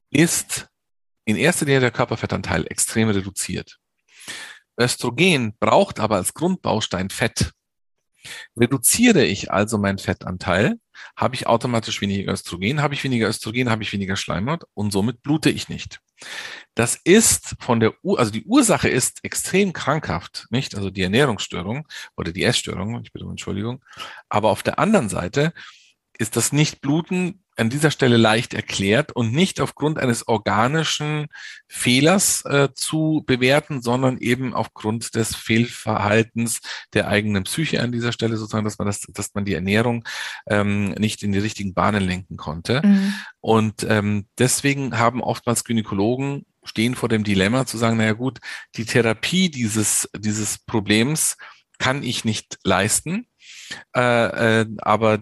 [0.09, 0.69] ist
[1.25, 3.77] in erster Linie der Körperfettanteil extrem reduziert.
[4.81, 7.51] Östrogen braucht aber als Grundbaustein Fett.
[8.55, 10.79] Reduziere ich also meinen Fettanteil,
[11.15, 15.21] habe ich automatisch weniger Östrogen, habe ich weniger Östrogen, habe ich weniger Schleimhaut und somit
[15.23, 15.99] blute ich nicht.
[16.75, 20.75] Das ist von der, Ur also die Ursache ist extrem krankhaft, nicht?
[20.75, 23.83] Also die Ernährungsstörung oder die Essstörung, ich bitte um Entschuldigung.
[24.29, 25.53] Aber auf der anderen Seite
[26.17, 31.27] ist das Nichtbluten an dieser Stelle leicht erklärt und nicht aufgrund eines organischen
[31.67, 36.61] Fehlers äh, zu bewerten, sondern eben aufgrund des Fehlverhaltens
[36.93, 40.03] der eigenen Psyche an dieser Stelle sozusagen, dass man das, dass man die Ernährung
[40.47, 42.81] ähm, nicht in die richtigen Bahnen lenken konnte.
[42.85, 43.13] Mhm.
[43.41, 48.39] Und ähm, deswegen haben oftmals Gynäkologen stehen vor dem Dilemma zu sagen, naja gut,
[48.75, 51.37] die Therapie dieses, dieses Problems
[51.79, 53.25] kann ich nicht leisten.
[53.95, 55.19] Äh, äh, aber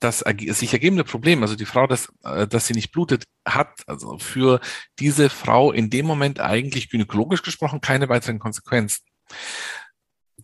[0.00, 4.18] das sich ergebende Problem, also die Frau, dass, äh, dass sie nicht blutet, hat also
[4.18, 4.60] für
[4.98, 9.04] diese Frau in dem Moment eigentlich gynäkologisch gesprochen keine weiteren Konsequenzen.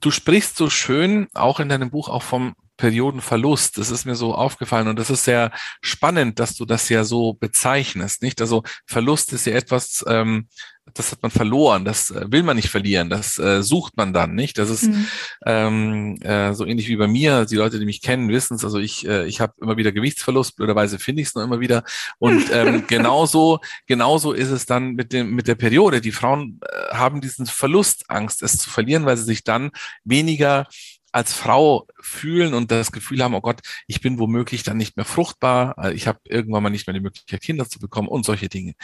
[0.00, 3.76] Du sprichst so schön auch in deinem Buch auch vom Periodenverlust.
[3.76, 7.34] Das ist mir so aufgefallen und das ist sehr spannend, dass du das ja so
[7.34, 8.40] bezeichnest, nicht?
[8.40, 10.48] Also Verlust ist ja etwas, ähm,
[10.94, 14.34] das hat man verloren, das äh, will man nicht verlieren, das äh, sucht man dann,
[14.34, 14.56] nicht?
[14.56, 15.06] Das ist mhm.
[15.44, 17.44] ähm, äh, so ähnlich wie bei mir.
[17.44, 18.64] Die Leute, die mich kennen, wissen es.
[18.64, 21.84] Also ich, äh, ich habe immer wieder Gewichtsverlust, blöderweise finde ich es noch immer wieder.
[22.18, 26.00] Und ähm, genauso, genauso ist es dann mit dem mit der Periode.
[26.00, 29.70] Die Frauen äh, haben diesen Verlustangst, es zu verlieren, weil sie sich dann
[30.04, 30.66] weniger
[31.12, 35.04] als Frau fühlen und das Gefühl haben, oh Gott, ich bin womöglich dann nicht mehr
[35.04, 38.48] fruchtbar, äh, ich habe irgendwann mal nicht mehr die Möglichkeit, Kinder zu bekommen und solche
[38.48, 38.74] Dinge.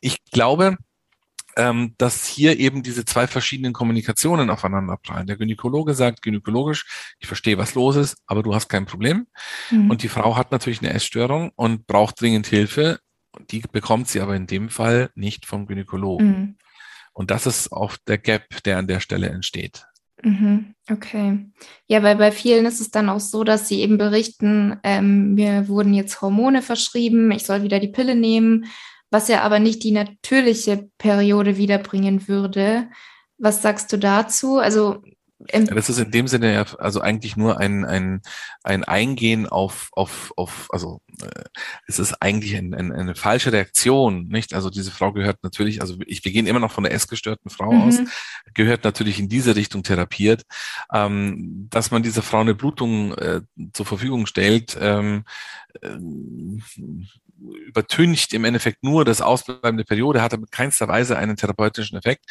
[0.00, 0.76] Ich glaube,
[1.56, 5.26] ähm, dass hier eben diese zwei verschiedenen Kommunikationen aufeinander prallen.
[5.26, 9.26] Der Gynäkologe sagt gynäkologisch, ich verstehe, was los ist, aber du hast kein Problem.
[9.70, 9.90] Mhm.
[9.90, 12.98] Und die Frau hat natürlich eine Essstörung und braucht dringend Hilfe.
[13.50, 16.26] Die bekommt sie aber in dem Fall nicht vom Gynäkologen.
[16.26, 16.56] Mhm.
[17.12, 19.86] Und das ist auch der Gap, der an der Stelle entsteht.
[20.24, 21.38] Mhm, okay.
[21.86, 25.68] Ja, weil bei vielen ist es dann auch so, dass sie eben berichten, ähm, mir
[25.68, 28.64] wurden jetzt Hormone verschrieben, ich soll wieder die Pille nehmen,
[29.10, 32.88] was ja aber nicht die natürliche Periode wiederbringen würde.
[33.36, 34.56] Was sagst du dazu?
[34.58, 35.02] Also
[35.52, 38.22] ja, das ist in dem Sinne ja also eigentlich nur ein, ein,
[38.62, 41.44] ein Eingehen auf, auf, auf also äh,
[41.86, 44.54] es ist eigentlich ein, ein, eine falsche Reaktion, nicht?
[44.54, 47.72] Also diese Frau gehört natürlich, also ich, wir gehen immer noch von der essgestörten Frau
[47.72, 47.82] mhm.
[47.82, 48.00] aus,
[48.54, 50.42] gehört natürlich in diese Richtung therapiert.
[50.92, 53.42] Ähm, dass man dieser Frau eine Blutung äh,
[53.72, 55.24] zur Verfügung stellt, ähm,
[55.82, 55.98] äh,
[57.40, 62.24] übertüncht im Endeffekt nur das Ausbleiben der Periode, hat aber keinster Weise einen therapeutischen Effekt.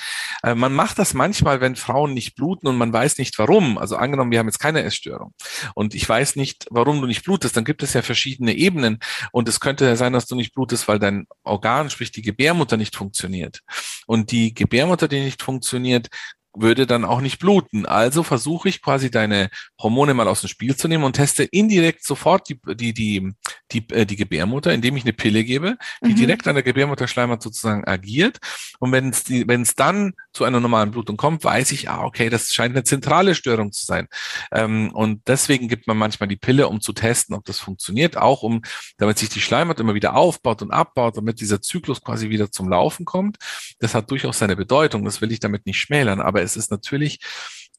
[0.44, 3.78] Äh, man macht das manchmal, wenn Frauen nicht bluten und man weiß nicht warum.
[3.78, 5.34] Also angenommen, wir haben jetzt keine Essstörung
[5.76, 9.00] und ich weiß nicht, warum du nicht blutest, dann gibt es ja verschiedene Ebenen
[9.32, 12.78] und es könnte ja sein, dass du nicht blutest, weil dein Organ, sprich die Gebärmutter
[12.78, 13.62] nicht funktioniert.
[14.08, 16.10] Und die Gebärmutter, die nicht funktioniert,
[16.56, 17.86] würde dann auch nicht bluten.
[17.86, 19.50] Also versuche ich quasi deine
[19.82, 23.34] Hormone mal aus dem Spiel zu nehmen und teste indirekt sofort die, die, die,
[23.72, 26.16] die, äh, die Gebärmutter, indem ich eine Pille gebe, die mhm.
[26.16, 28.40] direkt an der Gebärmutterschleimhaut sozusagen agiert.
[28.80, 32.04] Und wenn es, die, wenn es dann zu einer normalen Blutung kommt, weiß ich, ah,
[32.04, 34.08] okay, das scheint eine zentrale Störung zu sein.
[34.52, 38.44] Ähm, und deswegen gibt man manchmal die Pille, um zu testen, ob das funktioniert, auch
[38.44, 38.62] um,
[38.98, 42.70] damit sich die Schleimhaut immer wieder aufbaut und abbaut, damit dieser Zyklus quasi wieder zum
[42.70, 43.38] Laufen kommt.
[43.80, 45.04] Das hat durchaus seine Bedeutung.
[45.06, 46.22] Das will ich damit nicht schmälern.
[46.22, 47.20] Aber es ist natürlich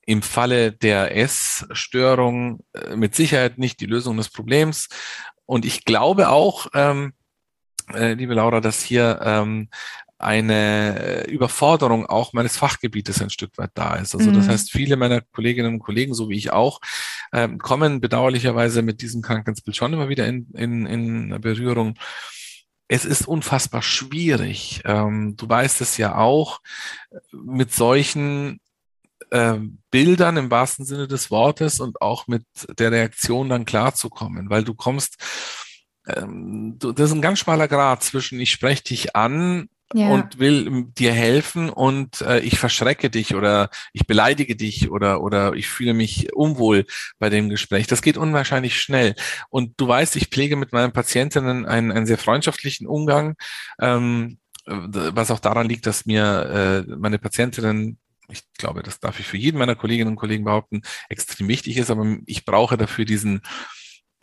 [0.06, 4.88] im Falle der Essstörung äh, mit Sicherheit nicht die Lösung des Problems.
[5.46, 7.12] Und ich glaube auch, ähm,
[7.92, 9.68] äh, liebe Laura, dass hier ähm,
[10.18, 14.14] eine Überforderung auch meines Fachgebietes ein Stück weit da ist.
[14.14, 14.50] Also das mhm.
[14.50, 16.80] heißt, viele meiner Kolleginnen und Kollegen, so wie ich auch,
[17.32, 21.94] ähm, kommen bedauerlicherweise mit diesem Krankheitsbild schon immer wieder in, in, in Berührung.
[22.88, 24.82] Es ist unfassbar schwierig.
[24.84, 26.60] Ähm, du weißt es ja auch,
[27.32, 28.60] mit solchen
[29.30, 29.58] äh,
[29.90, 32.44] Bildern im wahrsten Sinne des Wortes und auch mit
[32.78, 35.16] der Reaktion dann klarzukommen, weil du kommst,
[36.06, 40.08] ähm, du, das ist ein ganz schmaler Grad zwischen ich spreche dich an ja.
[40.08, 45.54] und will dir helfen und äh, ich verschrecke dich oder ich beleidige dich oder oder
[45.54, 46.86] ich fühle mich unwohl
[47.18, 47.86] bei dem Gespräch.
[47.86, 49.14] Das geht unwahrscheinlich schnell.
[49.50, 53.36] Und du weißt, ich pflege mit meinen Patientinnen einen, einen sehr freundschaftlichen Umgang,
[53.80, 57.98] ähm, was auch daran liegt, dass mir äh, meine Patientinnen
[58.30, 61.90] ich glaube, das darf ich für jeden meiner Kolleginnen und Kollegen behaupten, extrem wichtig ist,
[61.90, 63.42] aber ich brauche dafür diesen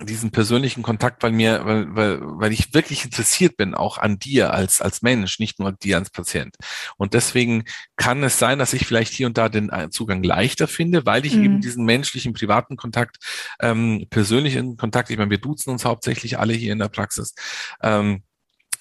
[0.06, 4.54] diesen persönlichen Kontakt, weil mir, weil, weil, weil ich wirklich interessiert bin, auch an dir
[4.54, 6.56] als, als Mensch, nicht nur dir als Patient.
[6.98, 7.64] Und deswegen
[7.96, 11.26] kann es sein, dass ich vielleicht hier und da den äh, Zugang leichter finde, weil
[11.26, 11.44] ich mhm.
[11.44, 13.18] eben diesen menschlichen, privaten Kontakt,
[13.60, 17.34] ähm, persönlichen Kontakt, ich meine, wir duzen uns hauptsächlich alle hier in der Praxis,
[17.82, 18.24] ähm,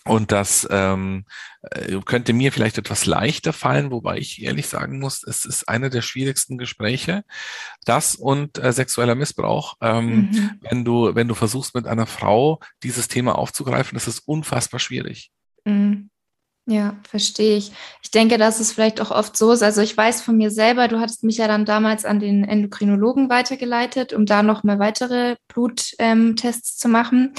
[0.07, 1.25] und das ähm,
[1.63, 5.91] äh, könnte mir vielleicht etwas leichter fallen, wobei ich ehrlich sagen muss, es ist eine
[5.91, 7.23] der schwierigsten Gespräche.
[7.85, 9.77] Das und äh, sexueller Missbrauch.
[9.83, 10.51] Ähm, mhm.
[10.63, 15.31] Wenn du, wenn du versuchst, mit einer Frau dieses Thema aufzugreifen, das ist unfassbar schwierig.
[15.65, 16.11] Mhm.
[16.67, 17.73] Ja, verstehe ich.
[18.03, 19.63] Ich denke, dass es vielleicht auch oft so ist.
[19.63, 23.29] Also ich weiß von mir selber, du hattest mich ja dann damals an den Endokrinologen
[23.29, 27.33] weitergeleitet, um da noch mal weitere Bluttests ähm, zu machen.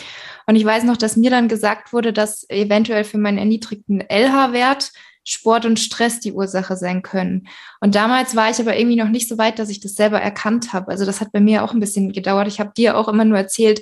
[0.48, 4.92] Und ich weiß noch, dass mir dann gesagt wurde, dass eventuell für meinen erniedrigten LH-Wert
[5.24, 7.48] Sport und Stress die Ursache sein können.
[7.80, 10.74] Und damals war ich aber irgendwie noch nicht so weit, dass ich das selber erkannt
[10.74, 10.90] habe.
[10.90, 12.48] Also das hat bei mir auch ein bisschen gedauert.
[12.48, 13.82] Ich habe dir auch immer nur erzählt,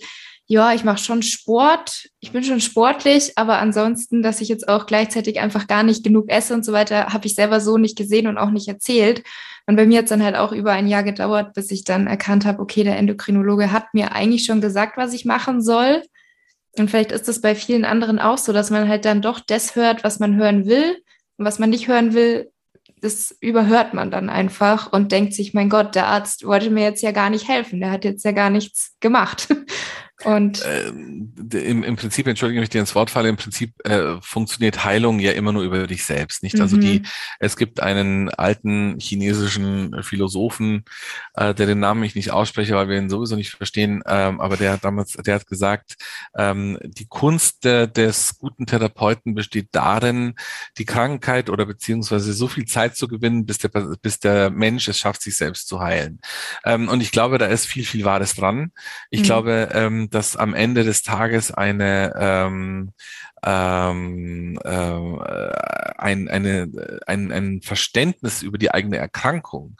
[0.51, 4.87] ja, ich mache schon Sport, ich bin schon sportlich, aber ansonsten, dass ich jetzt auch
[4.87, 8.25] gleichzeitig einfach gar nicht genug esse und so weiter, habe ich selber so nicht gesehen
[8.25, 9.21] und auch nicht erzählt.
[9.67, 12.07] Und bei mir hat es dann halt auch über ein Jahr gedauert, bis ich dann
[12.07, 16.01] erkannt habe, okay, der Endokrinologe hat mir eigentlich schon gesagt, was ich machen soll.
[16.79, 19.75] Und vielleicht ist es bei vielen anderen auch so, dass man halt dann doch das
[19.75, 20.97] hört, was man hören will.
[21.37, 22.51] Und was man nicht hören will,
[23.01, 27.03] das überhört man dann einfach und denkt sich, mein Gott, der Arzt wollte mir jetzt
[27.03, 29.47] ja gar nicht helfen, der hat jetzt ja gar nichts gemacht.
[30.25, 34.83] Und ähm, im, im Prinzip, entschuldige mich, dir ins Wort falle, im Prinzip äh, funktioniert
[34.83, 36.55] Heilung ja immer nur über dich selbst, nicht?
[36.55, 36.61] Mhm.
[36.61, 37.05] Also die, mhm.
[37.39, 40.83] es gibt einen alten chinesischen Philosophen,
[41.35, 44.57] äh, der den Namen ich nicht ausspreche, weil wir ihn sowieso nicht verstehen, ähm, aber
[44.57, 45.95] der hat damals, der hat gesagt,
[46.37, 50.35] ähm, die Kunst de, des guten Therapeuten besteht darin,
[50.77, 54.97] die Krankheit oder beziehungsweise so viel Zeit zu gewinnen, bis der, bis der Mensch es
[54.99, 56.19] schafft, sich selbst zu heilen.
[56.65, 58.73] Ähm, und ich glaube, da ist viel, viel Wahres dran.
[59.09, 59.25] Ich mhm.
[59.25, 62.91] glaube, ähm, dass am Ende des Tages eine ähm,
[63.43, 64.69] ähm, äh,
[65.97, 69.77] ein, eine, ein, ein Verständnis über die eigene Erkrankung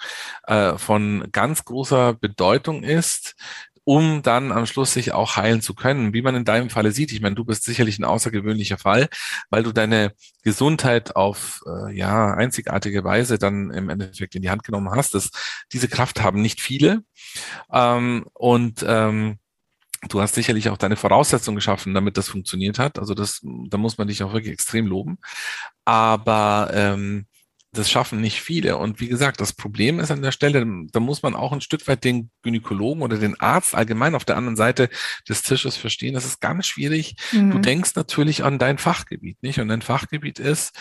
[0.47, 3.35] äh, von ganz großer Bedeutung ist,
[3.83, 6.13] um dann am Schluss sich auch heilen zu können.
[6.13, 9.09] Wie man in deinem Falle sieht, ich meine, du bist sicherlich ein außergewöhnlicher Fall,
[9.49, 10.13] weil du deine
[10.43, 15.15] Gesundheit auf äh, ja einzigartige Weise dann im Endeffekt in die Hand genommen hast.
[15.15, 15.31] Das,
[15.73, 17.03] diese Kraft haben nicht viele.
[17.73, 19.39] Ähm, und ähm,
[20.07, 22.99] Du hast sicherlich auch deine Voraussetzungen geschaffen, damit das funktioniert hat.
[22.99, 25.17] Also das, da muss man dich auch wirklich extrem loben.
[25.83, 27.25] Aber ähm,
[27.71, 28.77] das schaffen nicht viele.
[28.77, 31.87] Und wie gesagt, das Problem ist an der Stelle, da muss man auch ein Stück
[31.87, 34.89] weit den Gynäkologen oder den Arzt allgemein auf der anderen Seite
[35.27, 36.13] des Tisches verstehen.
[36.13, 37.15] Das ist ganz schwierig.
[37.31, 37.51] Mhm.
[37.51, 39.59] Du denkst natürlich an dein Fachgebiet, nicht?
[39.59, 40.75] Und dein Fachgebiet ist,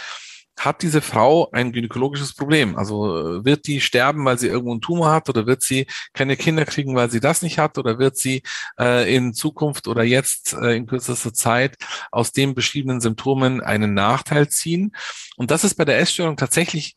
[0.58, 2.76] hat diese Frau ein gynäkologisches Problem?
[2.76, 6.36] Also äh, wird die sterben, weil sie irgendwo einen Tumor hat oder wird sie keine
[6.36, 8.42] Kinder kriegen, weil sie das nicht hat oder wird sie
[8.78, 11.76] äh, in Zukunft oder jetzt äh, in kürzester Zeit
[12.10, 14.94] aus den beschriebenen Symptomen einen Nachteil ziehen?
[15.36, 16.96] Und das ist bei der Essstörung tatsächlich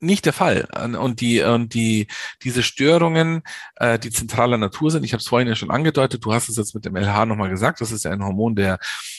[0.00, 0.68] nicht der Fall.
[0.98, 2.06] Und die, und die,
[2.42, 3.42] diese Störungen,
[3.76, 6.56] äh, die zentraler Natur sind, ich habe es vorhin ja schon angedeutet, du hast es
[6.56, 8.78] jetzt mit dem LH nochmal gesagt, das ist ja ein Hormon der,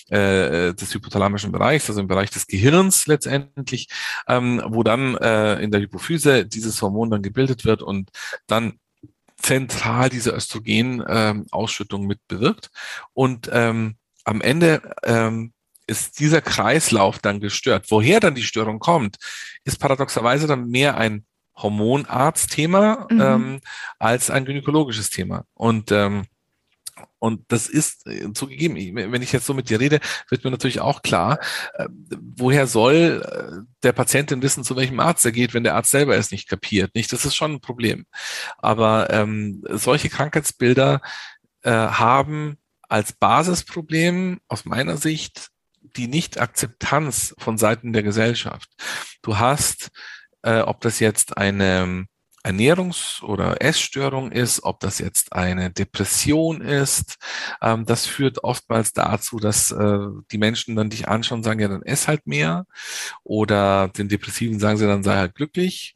[0.10, 3.90] äh, des hypothalamischen Bereichs, also im Bereich des Gehirns letztendlich,
[4.28, 8.10] ähm, wo dann äh, in der Hypophyse dieses Hormon dann gebildet wird und
[8.48, 8.80] dann
[9.38, 12.72] zentral diese Östrogen-Ausschüttung ähm, mit bewirkt.
[13.14, 15.54] Und ähm, am Ende ähm,
[15.90, 17.88] ist dieser Kreislauf dann gestört.
[17.90, 19.18] Woher dann die Störung kommt,
[19.64, 21.26] ist paradoxerweise dann mehr ein
[21.56, 23.22] Hormonarztthema mhm.
[23.22, 23.62] ähm,
[23.98, 25.46] als ein gynäkologisches Thema.
[25.54, 26.26] Und ähm,
[27.20, 30.00] und das ist äh, zugegeben, wenn ich jetzt so mit dir rede,
[30.30, 31.40] wird mir natürlich auch klar,
[31.74, 31.88] äh,
[32.36, 36.16] woher soll äh, der Patientin wissen, zu welchem Arzt er geht, wenn der Arzt selber
[36.16, 36.96] es nicht kapiert.
[36.96, 38.06] Nicht, das ist schon ein Problem.
[38.58, 41.02] Aber ähm, solche Krankheitsbilder
[41.64, 45.50] äh, haben als Basisproblem aus meiner Sicht
[45.96, 48.70] die Nicht-Akzeptanz von Seiten der Gesellschaft.
[49.22, 49.90] Du hast,
[50.42, 52.06] äh, ob das jetzt eine
[52.44, 57.18] Ernährungs- oder Essstörung ist, ob das jetzt eine Depression ist.
[57.62, 60.00] Ähm, das führt oftmals dazu, dass äh,
[60.32, 62.66] die Menschen dann dich anschauen und sagen, ja, dann ess halt mehr.
[63.24, 65.96] Oder den Depressiven sagen sie dann, sei halt glücklich.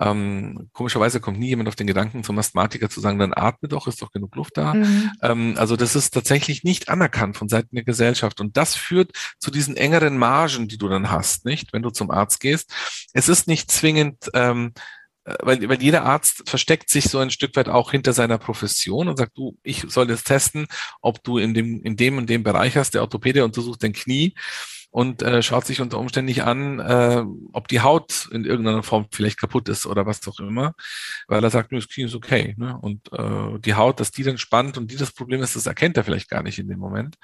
[0.00, 3.88] Ähm, komischerweise kommt nie jemand auf den Gedanken, zum Asthmatiker zu sagen, dann atme doch,
[3.88, 4.74] ist doch genug Luft da.
[4.74, 5.10] Mhm.
[5.22, 8.40] Ähm, also das ist tatsächlich nicht anerkannt von Seiten der Gesellschaft.
[8.40, 11.72] Und das führt zu diesen engeren Margen, die du dann hast, nicht?
[11.72, 12.72] Wenn du zum Arzt gehst.
[13.12, 14.80] Es ist nicht zwingend, ähm, äh,
[15.40, 19.16] weil, weil jeder Arzt versteckt sich so ein Stück weit auch hinter seiner Profession und
[19.16, 20.66] sagt, du, ich soll jetzt testen,
[21.00, 22.94] ob du in dem, in dem und dem Bereich hast.
[22.94, 24.34] Der Orthopäde untersucht dein Knie
[24.90, 29.06] und äh, schaut sich unter Umständen nicht an, äh, ob die Haut in irgendeiner Form
[29.12, 30.74] vielleicht kaputt ist oder was auch immer,
[31.28, 32.54] weil er sagt, das Knie ist okay.
[32.58, 32.76] Ne?
[32.80, 35.96] Und äh, die Haut, dass die dann spannt und die das Problem ist, das erkennt
[35.96, 37.16] er vielleicht gar nicht in dem Moment.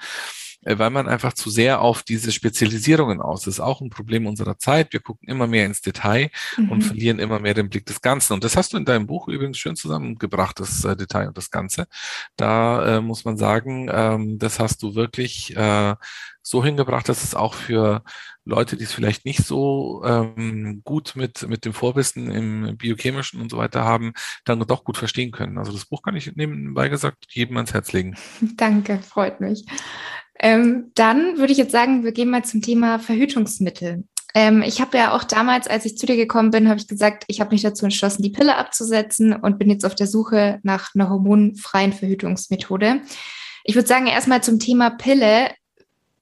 [0.63, 3.59] Äh, weil man einfach zu sehr auf diese Spezialisierungen aus ist.
[3.59, 4.93] Auch ein Problem unserer Zeit.
[4.93, 6.71] Wir gucken immer mehr ins Detail mhm.
[6.71, 8.33] und verlieren immer mehr den Blick des Ganzen.
[8.33, 11.51] Und das hast du in deinem Buch übrigens schön zusammengebracht, das äh, Detail und das
[11.51, 11.87] Ganze.
[12.35, 15.95] Da äh, muss man sagen, ähm, das hast du wirklich äh,
[16.41, 18.03] so hingebracht, dass es auch für
[18.45, 23.51] Leute, die es vielleicht nicht so ähm, gut mit, mit dem Vorwissen im Biochemischen und
[23.51, 24.13] so weiter haben,
[24.45, 25.57] dann doch gut verstehen können.
[25.57, 28.15] Also das Buch kann ich nebenbei gesagt jedem ans Herz legen.
[28.55, 29.65] Danke, freut mich.
[30.39, 34.03] Ähm, dann würde ich jetzt sagen, wir gehen mal zum Thema Verhütungsmittel.
[34.33, 37.23] Ähm, ich habe ja auch damals, als ich zu dir gekommen bin, habe ich gesagt,
[37.27, 40.93] ich habe mich dazu entschlossen, die Pille abzusetzen und bin jetzt auf der Suche nach
[40.93, 43.01] einer hormonfreien Verhütungsmethode.
[43.63, 45.51] Ich würde sagen, erstmal zum Thema Pille.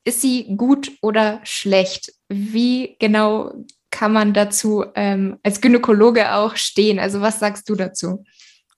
[0.08, 2.14] Ist sie gut oder schlecht?
[2.30, 7.00] Wie genau kann man dazu ähm, als Gynäkologe auch stehen?
[7.00, 8.24] Also was sagst du dazu?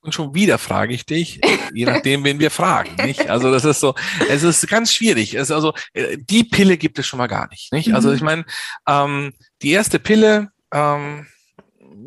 [0.02, 1.42] Und schon wieder frage ich dich,
[1.74, 3.30] je nachdem, wen wir fragen, nicht?
[3.30, 3.96] Also das ist so,
[4.30, 5.34] es ist ganz schwierig.
[5.34, 7.94] Es also äh, die Pille gibt es schon mal gar nicht, nicht?
[7.94, 8.16] Also mhm.
[8.16, 8.46] ich meine,
[8.88, 11.28] ähm, die erste Pille ähm,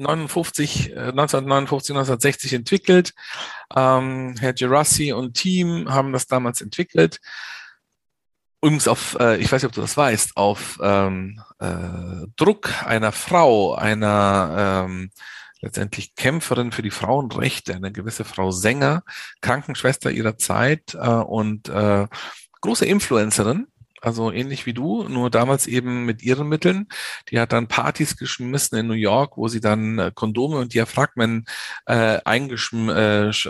[0.00, 3.12] 59, 1959, 1960 entwickelt.
[3.76, 7.20] Ähm, Herr Gerassi und Team haben das damals entwickelt.
[8.62, 13.12] Übrigens auf, äh, ich weiß nicht, ob du das weißt, auf ähm, äh, Druck einer
[13.12, 15.10] Frau, einer ähm,
[15.60, 19.02] letztendlich Kämpferin für die Frauenrechte, eine gewisse Frau Sänger,
[19.40, 22.06] Krankenschwester ihrer Zeit äh, und äh,
[22.60, 23.66] große Influencerin,
[24.00, 26.88] also ähnlich wie du, nur damals eben mit ihren Mitteln.
[27.30, 31.44] Die hat dann Partys geschmissen in New York, wo sie dann äh, Kondome und Diaphragmen
[31.86, 33.46] äh, eingeschmuggelt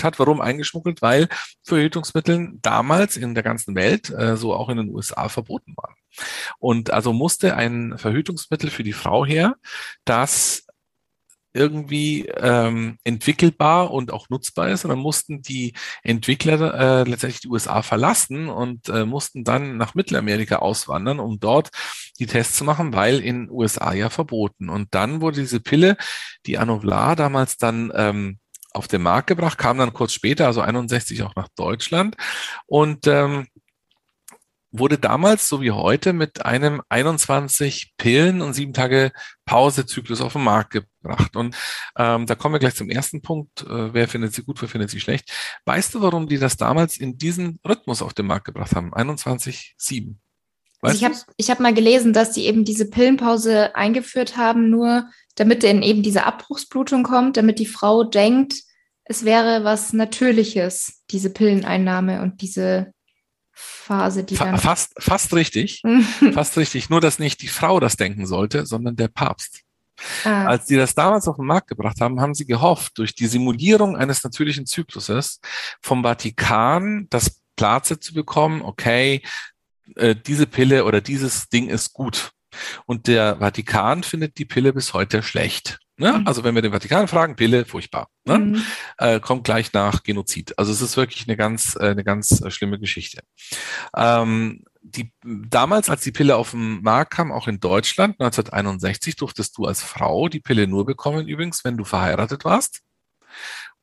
[0.00, 0.18] äh, hat.
[0.18, 1.02] Warum eingeschmuggelt?
[1.02, 1.28] Weil
[1.62, 5.94] Verhütungsmittel damals in der ganzen Welt, äh, so auch in den USA, verboten waren.
[6.58, 9.56] Und also musste ein Verhütungsmittel für die Frau her,
[10.04, 10.66] das
[11.54, 14.84] irgendwie ähm, entwickelbar und auch nutzbar ist.
[14.84, 19.94] Und dann mussten die Entwickler äh, letztendlich die USA verlassen und äh, mussten dann nach
[19.94, 21.70] Mittelamerika auswandern, um dort
[22.18, 24.68] die Tests zu machen, weil in USA ja verboten.
[24.68, 25.96] Und dann wurde diese Pille,
[26.46, 28.38] die Anovlar, damals dann ähm,
[28.72, 32.16] auf den Markt gebracht, kam dann kurz später, also 61 auch nach Deutschland.
[32.66, 33.46] Und ähm,
[34.76, 39.12] wurde damals, so wie heute, mit einem 21 Pillen und sieben Tage
[39.44, 41.36] Pausezyklus auf den Markt gebracht.
[41.36, 41.56] Und
[41.96, 43.62] ähm, da kommen wir gleich zum ersten Punkt.
[43.62, 45.30] Äh, wer findet sie gut, wer findet sie schlecht?
[45.64, 48.92] Weißt du, warum die das damals in diesen Rhythmus auf den Markt gebracht haben?
[48.92, 50.16] 21-7.
[50.80, 55.08] Also ich habe ich hab mal gelesen, dass die eben diese Pillenpause eingeführt haben, nur
[55.36, 58.54] damit denn eben diese Abbruchsblutung kommt, damit die Frau denkt,
[59.04, 62.92] es wäre was Natürliches, diese Pilleneinnahme und diese
[63.54, 64.58] Phase, die dann.
[64.58, 65.82] Fast, fast richtig.
[66.32, 66.90] fast richtig.
[66.90, 69.62] Nur, dass nicht die Frau das denken sollte, sondern der Papst.
[70.24, 70.46] Ah.
[70.46, 73.96] Als die das damals auf den Markt gebracht haben, haben sie gehofft, durch die Simulierung
[73.96, 75.40] eines natürlichen Zykluses
[75.80, 79.22] vom Vatikan das Platze zu bekommen, okay,
[79.96, 82.32] äh, diese Pille oder dieses Ding ist gut.
[82.86, 85.78] Und der Vatikan findet die Pille bis heute schlecht.
[85.96, 86.12] Ne?
[86.12, 86.26] Mhm.
[86.26, 88.08] Also wenn wir den Vatikan fragen, Pille, furchtbar.
[88.24, 88.38] Ne?
[88.38, 88.62] Mhm.
[88.98, 90.58] Äh, kommt gleich nach Genozid.
[90.58, 93.22] Also es ist wirklich eine ganz, äh, eine ganz äh, schlimme Geschichte.
[93.96, 99.56] Ähm, die, damals, als die Pille auf den Markt kam, auch in Deutschland, 1961, durftest
[99.56, 102.82] du als Frau die Pille nur bekommen, übrigens, wenn du verheiratet warst.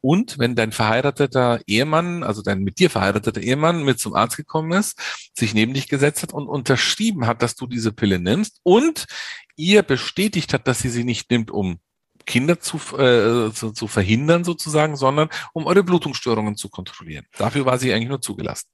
[0.02, 4.72] Und wenn dein verheirateter Ehemann, also dein mit dir verheirateter Ehemann mit zum Arzt gekommen
[4.72, 5.00] ist,
[5.38, 9.06] sich neben dich gesetzt hat und unterschrieben hat, dass du diese Pille nimmst und
[9.56, 11.80] ihr bestätigt hat, dass sie sie nicht nimmt, um
[12.26, 17.26] Kinder zu, äh, zu, zu verhindern sozusagen, sondern um eure Blutungsstörungen zu kontrollieren.
[17.38, 18.68] Dafür war sie eigentlich nur zugelassen.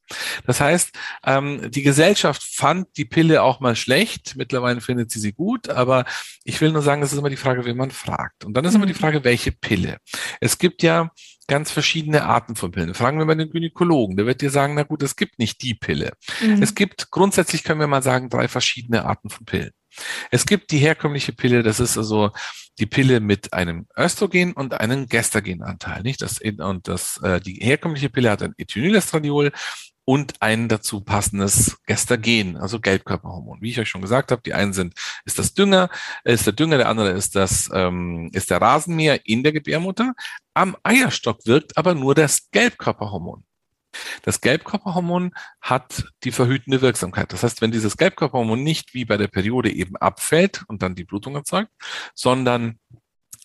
[0.46, 0.92] Das heißt,
[1.26, 4.36] ähm, die Gesellschaft fand die Pille auch mal schlecht.
[4.36, 6.06] Mittlerweile findet sie sie gut, aber
[6.44, 8.46] ich will nur sagen, es ist immer die Frage, wen man fragt.
[8.46, 8.98] Und dann ist immer die mhm.
[8.98, 9.98] Frage, welche Pille.
[10.40, 11.12] Es gibt ja
[11.48, 12.94] ganz verschiedene Arten von Pillen.
[12.94, 15.74] Fragen wir mal den Gynäkologen, der wird dir sagen, na gut, es gibt nicht die
[15.74, 16.14] Pille.
[16.42, 16.62] Mhm.
[16.62, 19.72] Es gibt grundsätzlich, können wir mal sagen, drei verschiedene Arten von Pillen.
[20.32, 22.32] Es gibt die herkömmliche Pille, das ist also
[22.80, 26.22] die Pille mit einem Östrogen und einem Gestagenanteil, nicht?
[26.22, 29.52] Das, und das, äh, die herkömmliche Pille hat ein Ethinylestradiol
[30.10, 33.62] und ein dazu passendes Gestagen, also Gelbkörperhormon.
[33.62, 34.94] Wie ich euch schon gesagt habe, die einen sind,
[35.26, 35.90] ist das Dünger,
[36.24, 40.14] ist der Dünger, der andere ist das, ähm, ist der Rasenmäher in der Gebärmutter.
[40.54, 43.44] Am Eierstock wirkt aber nur das Gelbkörperhormon.
[44.22, 47.34] Das Gelbkörperhormon hat die verhütende Wirksamkeit.
[47.34, 51.06] Das heißt, wenn dieses Gelbkörperhormon nicht wie bei der Periode eben abfällt und dann die
[51.06, 51.72] Blutung erzeugt,
[52.14, 52.80] sondern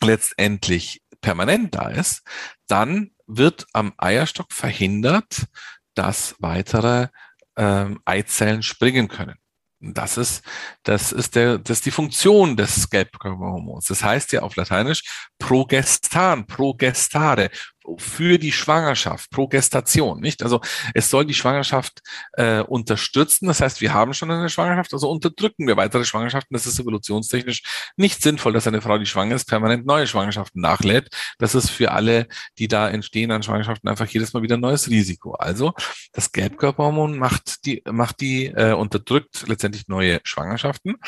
[0.02, 2.22] letztendlich permanent da ist,
[2.66, 5.46] dann wird am Eierstock verhindert,
[5.94, 7.08] dass weitere
[7.56, 9.36] ähm, Eizellen springen können.
[9.84, 10.44] Das ist,
[10.84, 13.86] das ist der, das ist die Funktion des Gelbkörperhormons.
[13.86, 15.02] Das heißt ja auf Lateinisch
[15.42, 17.50] progestan, progestare,
[17.98, 20.44] für die Schwangerschaft, Progestation, nicht?
[20.44, 20.60] Also
[20.94, 22.00] es soll die Schwangerschaft
[22.34, 23.46] äh, unterstützen.
[23.46, 26.54] Das heißt, wir haben schon eine Schwangerschaft, also unterdrücken wir weitere Schwangerschaften.
[26.54, 31.08] Das ist evolutionstechnisch nicht sinnvoll, dass eine Frau, die schwanger ist, permanent neue Schwangerschaften nachlädt.
[31.38, 32.28] Das ist für alle,
[32.58, 35.32] die da entstehen an Schwangerschaften, einfach jedes Mal wieder ein neues Risiko.
[35.32, 35.72] Also
[36.12, 40.98] das Gelbkörperhormon macht die, macht die, äh, unterdrückt letztendlich neue Schwangerschaften.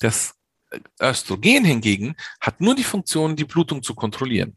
[0.00, 0.37] Das
[1.00, 4.56] Östrogen hingegen hat nur die Funktion, die Blutung zu kontrollieren.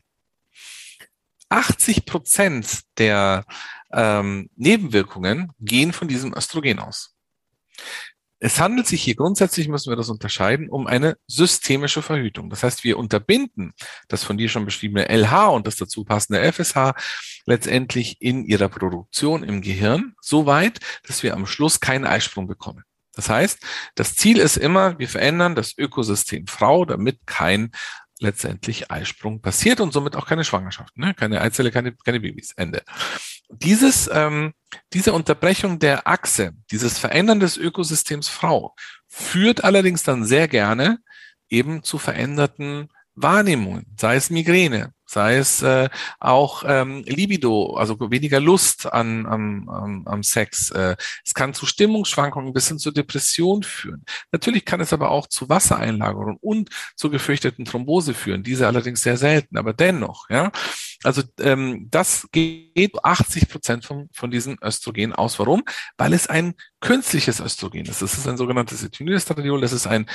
[1.49, 3.45] 80 Prozent der
[3.91, 7.13] ähm, Nebenwirkungen gehen von diesem Östrogen aus.
[8.43, 12.49] Es handelt sich hier grundsätzlich, müssen wir das unterscheiden, um eine systemische Verhütung.
[12.49, 13.73] Das heißt, wir unterbinden
[14.07, 16.95] das von dir schon beschriebene LH und das dazu passende FSH
[17.45, 22.83] letztendlich in ihrer Produktion im Gehirn so weit, dass wir am Schluss keinen Eisprung bekommen.
[23.13, 23.59] Das heißt,
[23.95, 27.71] das Ziel ist immer, wir verändern das Ökosystem Frau, damit kein
[28.21, 31.13] letztendlich Eisprung passiert und somit auch keine Schwangerschaft, ne?
[31.15, 32.53] keine Eizelle, keine, keine Babys.
[32.55, 32.83] Ende.
[33.49, 34.53] Dieses, ähm,
[34.93, 38.75] diese Unterbrechung der Achse, dieses Verändern des Ökosystems Frau
[39.07, 40.99] führt allerdings dann sehr gerne
[41.49, 45.89] eben zu veränderten Wahrnehmungen, sei es Migräne, sei es äh,
[46.19, 50.71] auch ähm, Libido, also weniger Lust an, am, am, am Sex.
[50.71, 50.95] Äh,
[51.25, 54.05] es kann zu Stimmungsschwankungen bis hin zur Depression führen.
[54.31, 58.43] Natürlich kann es aber auch zu Wassereinlagerungen und zu gefürchteten Thrombose führen.
[58.43, 60.29] Diese allerdings sehr selten, aber dennoch.
[60.29, 60.51] Ja,
[61.03, 65.39] also ähm, das geht 80 Prozent von, von diesem Östrogen aus.
[65.39, 65.63] Warum?
[65.97, 68.01] Weil es ein künstliches Östrogen ist.
[68.01, 69.59] Das ist ein sogenanntes Ethinylestradiol.
[69.59, 70.07] Das ist ein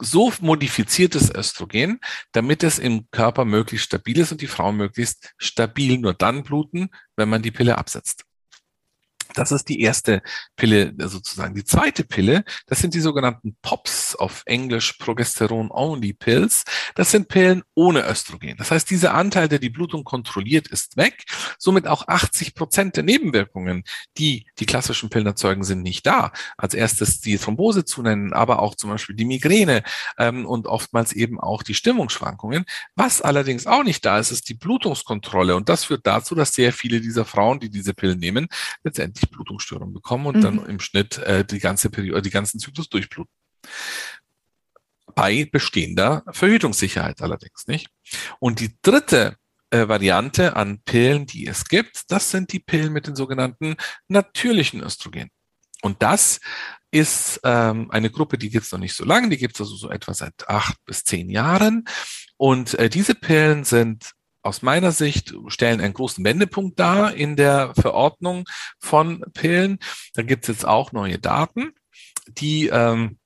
[0.00, 2.00] so modifiziertes Östrogen,
[2.32, 6.90] damit es im Körper möglichst stabil ist und die Frau möglichst stabil nur dann bluten,
[7.16, 8.24] wenn man die Pille absetzt.
[9.34, 10.22] Das ist die erste
[10.56, 11.54] Pille sozusagen.
[11.54, 16.64] Die zweite Pille, das sind die sogenannten POPs, auf Englisch Progesteron-Only Pills.
[16.94, 18.56] Das sind Pillen ohne Östrogen.
[18.56, 21.24] Das heißt, dieser Anteil, der die Blutung kontrolliert, ist weg.
[21.58, 23.84] Somit auch 80 Prozent der Nebenwirkungen,
[24.18, 26.32] die die klassischen Pillen erzeugen, sind nicht da.
[26.56, 29.82] Als erstes die Thrombose zu nennen, aber auch zum Beispiel die Migräne
[30.18, 32.64] ähm, und oftmals eben auch die Stimmungsschwankungen.
[32.94, 35.56] Was allerdings auch nicht da ist, ist die Blutungskontrolle.
[35.56, 38.48] Und das führt dazu, dass sehr viele dieser Frauen, die diese Pillen nehmen,
[38.84, 40.42] letztendlich regelmäßig Blutungsstörungen bekommen und mhm.
[40.42, 43.32] dann im Schnitt äh, die ganze Periode, die ganzen Zyklus durchbluten.
[45.14, 47.88] Bei bestehender Verhütungssicherheit allerdings, nicht?
[48.40, 49.36] Und die dritte
[49.70, 53.76] äh, Variante an Pillen, die es gibt, das sind die Pillen mit den sogenannten
[54.08, 55.28] natürlichen Östrogen.
[55.82, 56.40] Und das
[56.92, 59.74] ist ähm, eine Gruppe, die gibt es noch nicht so lange, die gibt es also
[59.74, 61.84] so etwa seit acht bis zehn Jahren.
[62.36, 64.12] Und äh, diese Pillen sind
[64.42, 68.44] aus meiner Sicht stellen einen großen Wendepunkt dar in der Verordnung
[68.78, 69.78] von Pillen.
[70.14, 71.72] Da gibt es jetzt auch neue Daten,
[72.26, 73.18] die ähm,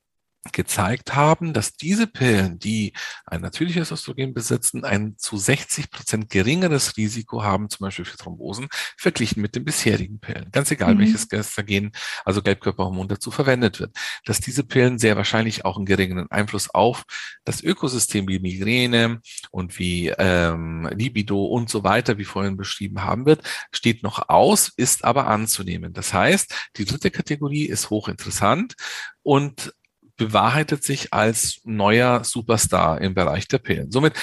[0.53, 2.93] gezeigt haben, dass diese Pillen, die
[3.27, 8.69] ein natürliches Östrogen besitzen, ein zu 60 Prozent geringeres Risiko haben, zum Beispiel für Thrombosen,
[8.97, 10.51] verglichen mit den bisherigen Pillen.
[10.51, 11.01] Ganz egal, mhm.
[11.01, 11.93] welches Gestagen,
[12.25, 13.97] also Gelbkörperhormon dazu verwendet wird.
[14.25, 17.05] Dass diese Pillen sehr wahrscheinlich auch einen geringeren Einfluss auf
[17.45, 19.21] das Ökosystem wie Migräne
[19.51, 23.43] und wie ähm, Libido und so weiter, wie vorhin beschrieben haben wird,
[23.73, 25.93] steht noch aus, ist aber anzunehmen.
[25.93, 28.75] Das heißt, die dritte Kategorie ist hochinteressant
[29.23, 29.75] und
[30.17, 33.91] bewahrheitet sich als neuer Superstar im Bereich der Pillen.
[33.91, 34.15] Somit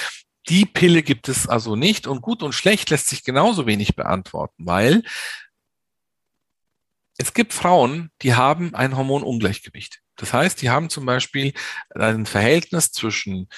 [0.48, 4.66] die Pille gibt es also nicht und gut und schlecht lässt sich genauso wenig beantworten,
[4.66, 5.02] weil
[7.16, 10.00] es gibt Frauen, die haben ein Hormonungleichgewicht.
[10.16, 11.52] Das heißt, die haben zum Beispiel
[11.94, 13.48] ein Verhältnis zwischen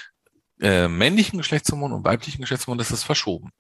[0.61, 3.51] äh, männlichen Geschlechtshormon und weiblichen Geschlechtshormon, das ist verschoben.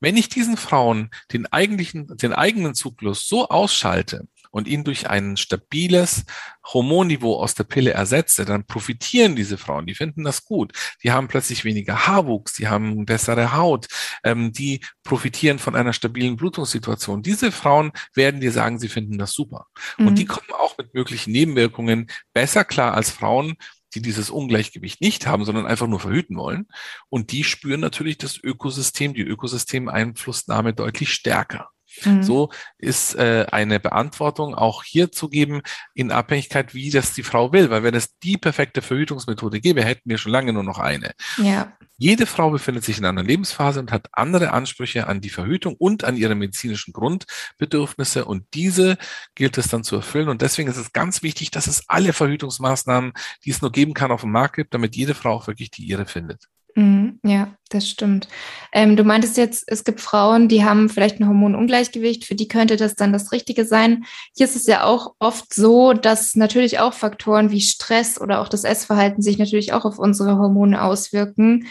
[0.00, 5.36] Wenn ich diesen Frauen den eigentlichen, den eigenen Zyklus so ausschalte, und ihn durch ein
[5.36, 6.24] stabiles
[6.72, 9.86] Hormonniveau aus der Pille ersetze, dann profitieren diese Frauen.
[9.86, 10.72] Die finden das gut.
[11.02, 13.86] Die haben plötzlich weniger Haarwuchs, die haben bessere Haut,
[14.24, 17.22] ähm, die profitieren von einer stabilen Blutungssituation.
[17.22, 19.66] Diese Frauen werden dir sagen, sie finden das super.
[19.96, 20.06] Mhm.
[20.08, 23.56] Und die kommen auch mit möglichen Nebenwirkungen besser klar als Frauen,
[23.94, 26.66] die dieses Ungleichgewicht nicht haben, sondern einfach nur verhüten wollen.
[27.08, 31.70] Und die spüren natürlich das Ökosystem, die Ökosystemeinflussnahme deutlich stärker.
[32.04, 32.22] Mhm.
[32.22, 35.62] So ist äh, eine Beantwortung auch hier zu geben
[35.94, 37.70] in Abhängigkeit, wie das die Frau will.
[37.70, 41.12] Weil wenn es die perfekte Verhütungsmethode gäbe, hätten wir schon lange nur noch eine.
[41.36, 41.72] Ja.
[41.96, 46.04] Jede Frau befindet sich in einer Lebensphase und hat andere Ansprüche an die Verhütung und
[46.04, 48.24] an ihre medizinischen Grundbedürfnisse.
[48.24, 48.98] Und diese
[49.34, 50.28] gilt es dann zu erfüllen.
[50.28, 53.12] Und deswegen ist es ganz wichtig, dass es alle Verhütungsmaßnahmen,
[53.44, 55.82] die es nur geben kann, auf dem Markt gibt, damit jede Frau auch wirklich die
[55.82, 56.46] ihre findet.
[56.78, 58.28] Mhm, ja, das stimmt.
[58.72, 62.76] Ähm, du meintest jetzt, es gibt Frauen, die haben vielleicht ein Hormonungleichgewicht, für die könnte
[62.76, 64.04] das dann das Richtige sein.
[64.36, 68.48] Hier ist es ja auch oft so, dass natürlich auch Faktoren wie Stress oder auch
[68.48, 71.66] das Essverhalten sich natürlich auch auf unsere Hormone auswirken.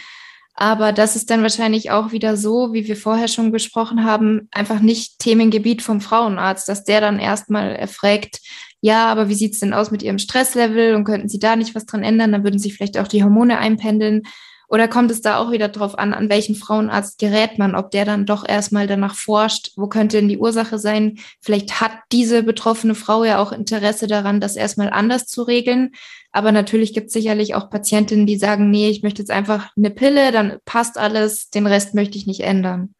[0.52, 4.80] Aber das ist dann wahrscheinlich auch wieder so, wie wir vorher schon gesprochen haben, einfach
[4.80, 8.40] nicht Themengebiet vom Frauenarzt, dass der dann erstmal erfragt,
[8.82, 11.86] ja, aber wie sieht's denn aus mit Ihrem Stresslevel und könnten Sie da nicht was
[11.86, 12.32] dran ändern?
[12.32, 14.24] Dann würden sich vielleicht auch die Hormone einpendeln.
[14.68, 18.04] Oder kommt es da auch wieder drauf an, an welchen Frauenarzt gerät man, ob der
[18.04, 21.18] dann doch erstmal danach forscht, wo könnte denn die Ursache sein?
[21.40, 25.92] Vielleicht hat diese betroffene Frau ja auch Interesse daran, das erstmal anders zu regeln.
[26.32, 29.90] Aber natürlich gibt es sicherlich auch Patientinnen, die sagen, nee, ich möchte jetzt einfach eine
[29.90, 32.94] Pille, dann passt alles, den Rest möchte ich nicht ändern.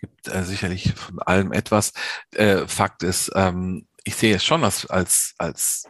[0.00, 1.92] Gibt äh, sicherlich von allem etwas.
[2.32, 5.88] Äh, Fakt ist, ähm, ich sehe es schon als, als, als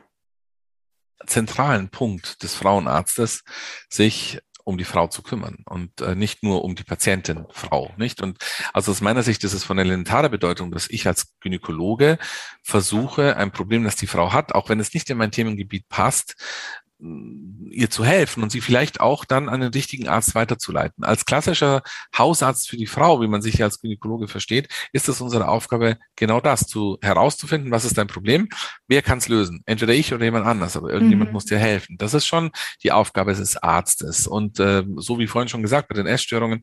[1.26, 3.42] zentralen Punkt des Frauenarztes,
[3.88, 8.20] sich um die Frau zu kümmern und äh, nicht nur um die Patientin Frau, nicht?
[8.20, 8.38] Und
[8.72, 12.18] also aus meiner Sicht ist es von elementarer Bedeutung, dass ich als Gynäkologe
[12.64, 16.34] versuche, ein Problem, das die Frau hat, auch wenn es nicht in mein Themengebiet passt,
[16.98, 21.04] ihr zu helfen und sie vielleicht auch dann an den richtigen Arzt weiterzuleiten.
[21.04, 21.82] Als klassischer
[22.16, 26.40] Hausarzt für die Frau, wie man sich als Gynäkologe versteht, ist es unsere Aufgabe, genau
[26.40, 28.48] das zu herauszufinden, was ist dein Problem,
[28.88, 31.34] wer kann es lösen, entweder ich oder jemand anders, aber irgendjemand mhm.
[31.34, 31.96] muss dir helfen.
[31.98, 32.50] Das ist schon
[32.82, 34.26] die Aufgabe des Arztes.
[34.26, 36.62] Und äh, so wie vorhin schon gesagt, bei den Essstörungen,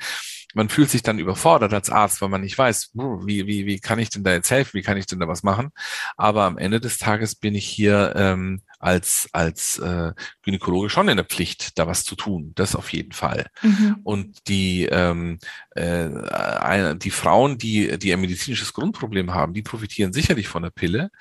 [0.53, 3.99] man fühlt sich dann überfordert als Arzt, weil man nicht weiß, wie, wie, wie kann
[3.99, 5.71] ich denn da jetzt helfen, wie kann ich denn da was machen.
[6.15, 10.11] Aber am Ende des Tages bin ich hier ähm, als, als äh,
[10.43, 12.51] Gynäkologe schon in der Pflicht, da was zu tun.
[12.55, 13.47] Das auf jeden Fall.
[13.61, 13.97] Mhm.
[14.03, 15.39] Und die, ähm,
[15.71, 21.11] äh, die Frauen, die, die ein medizinisches Grundproblem haben, die profitieren sicherlich von der Pille.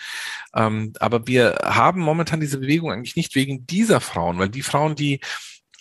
[0.54, 4.96] Ähm, aber wir haben momentan diese Bewegung eigentlich nicht wegen dieser Frauen, weil die Frauen,
[4.96, 5.20] die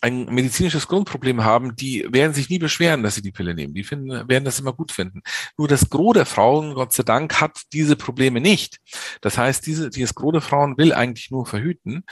[0.01, 3.75] ein medizinisches Grundproblem haben, die werden sich nie beschweren, dass sie die Pille nehmen.
[3.75, 5.21] Die finden, werden das immer gut finden.
[5.57, 8.79] Nur das Gros der Frauen, Gott sei Dank, hat diese Probleme nicht.
[9.21, 12.03] Das heißt, diese, dieses Gros der Frauen will eigentlich nur verhüten.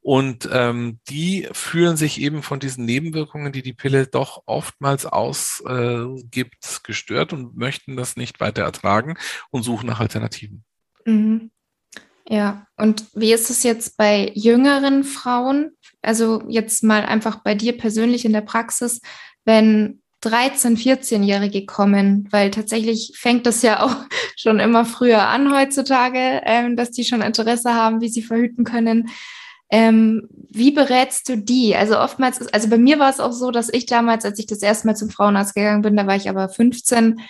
[0.00, 6.54] Und ähm, die fühlen sich eben von diesen Nebenwirkungen, die die Pille doch oftmals ausgibt,
[6.54, 9.16] äh, gestört und möchten das nicht weiter ertragen
[9.50, 10.64] und suchen nach Alternativen.
[11.06, 11.50] Mhm.
[12.30, 15.72] Ja, und wie ist es jetzt bei jüngeren Frauen?
[16.02, 19.00] Also jetzt mal einfach bei dir persönlich in der Praxis,
[19.44, 23.96] wenn 13-, 14-Jährige kommen, weil tatsächlich fängt das ja auch
[24.36, 29.08] schon immer früher an heutzutage, ähm, dass die schon Interesse haben, wie sie verhüten können.
[29.70, 31.76] Ähm, wie berätst du die?
[31.76, 34.46] Also oftmals, ist, also bei mir war es auch so, dass ich damals, als ich
[34.46, 37.20] das erste Mal zum Frauenarzt gegangen bin, da war ich aber 15,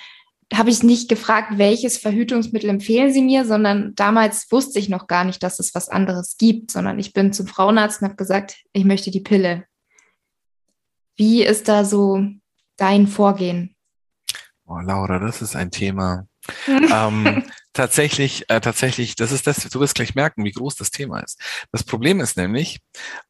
[0.53, 5.25] habe ich nicht gefragt, welches Verhütungsmittel empfehlen Sie mir, sondern damals wusste ich noch gar
[5.25, 8.85] nicht, dass es was anderes gibt, sondern ich bin zum Frauenarzt und habe gesagt, ich
[8.85, 9.65] möchte die Pille.
[11.17, 12.25] Wie ist da so
[12.77, 13.77] dein Vorgehen?
[14.65, 16.27] Oh, Laura, das ist ein Thema.
[16.67, 17.45] ähm,
[17.75, 21.41] tatsächlich, äh, tatsächlich, das ist das, du wirst gleich merken, wie groß das Thema ist.
[21.73, 22.81] Das Problem ist nämlich,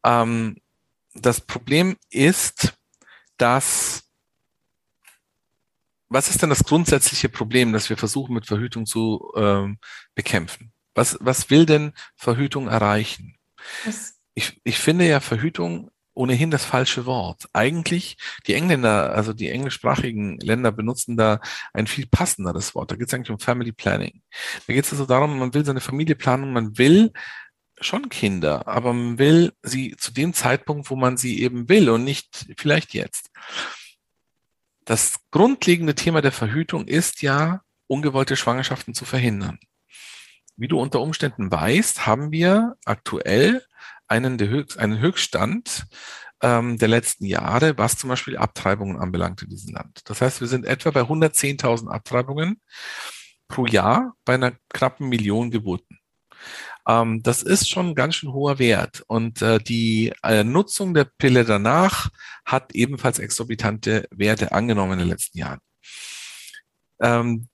[0.05, 0.57] ähm,
[1.15, 2.75] das Problem ist,
[3.39, 4.08] dass
[6.09, 9.79] was ist denn das grundsätzliche Problem, das wir versuchen mit Verhütung zu ähm,
[10.15, 10.73] bekämpfen?
[10.95, 13.37] Was, was will denn Verhütung erreichen?
[14.35, 17.45] Ich, ich finde ja Verhütung ohnehin das falsche Wort.
[17.53, 21.41] Eigentlich, die Engländer, also die englischsprachigen Länder benutzen da
[21.73, 22.91] ein viel passenderes Wort.
[22.91, 24.23] Da geht es eigentlich um Family Planning.
[24.67, 27.13] Da geht es also darum, man will seine Familie planen, man will
[27.81, 32.03] schon Kinder, aber man will sie zu dem Zeitpunkt, wo man sie eben will und
[32.03, 33.31] nicht vielleicht jetzt.
[34.89, 39.59] Das grundlegende Thema der Verhütung ist ja, ungewollte Schwangerschaften zu verhindern.
[40.57, 43.63] Wie du unter Umständen weißt, haben wir aktuell
[44.07, 45.85] einen, Höchst, einen Höchststand
[46.43, 50.09] ähm, der letzten Jahre, was zum Beispiel Abtreibungen anbelangt in diesem Land.
[50.09, 52.63] Das heißt, wir sind etwa bei 110.000 Abtreibungen
[53.47, 55.99] pro Jahr bei einer knappen Million Geburten.
[56.89, 59.05] Ähm, das ist schon ein ganz schön hoher Wert.
[59.07, 62.09] Und äh, die äh, Nutzung der Pille danach
[62.45, 65.61] hat ebenfalls exorbitante Werte angenommen in den letzten Jahren.
[67.01, 67.49] Ähm,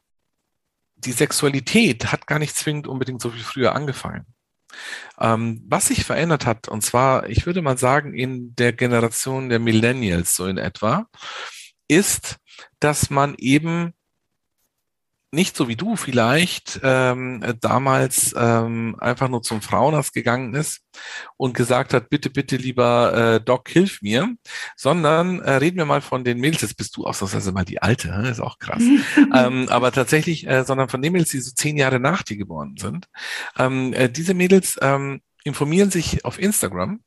[0.96, 4.24] die Sexualität hat gar nicht zwingend unbedingt so viel früher angefangen.
[5.20, 9.58] Ähm, was sich verändert hat, und zwar, ich würde mal sagen, in der Generation der
[9.58, 11.06] Millennials so in etwa,
[11.88, 12.36] ist,
[12.80, 13.94] dass man eben
[15.34, 20.80] nicht so wie du vielleicht ähm, damals ähm, einfach nur zum Frauenarzt gegangen ist
[21.36, 24.34] und gesagt hat, bitte, bitte, lieber äh, Doc, hilf mir,
[24.76, 28.08] sondern äh, reden wir mal von den Mädels, jetzt bist du ausnahmsweise mal die Alte,
[28.08, 28.30] ne?
[28.30, 28.82] ist auch krass,
[29.34, 32.76] ähm, aber tatsächlich, äh, sondern von den Mädels, die so zehn Jahre nach dir geboren
[32.78, 33.08] sind.
[33.58, 37.00] Ähm, äh, diese Mädels ähm, informieren sich auf Instagram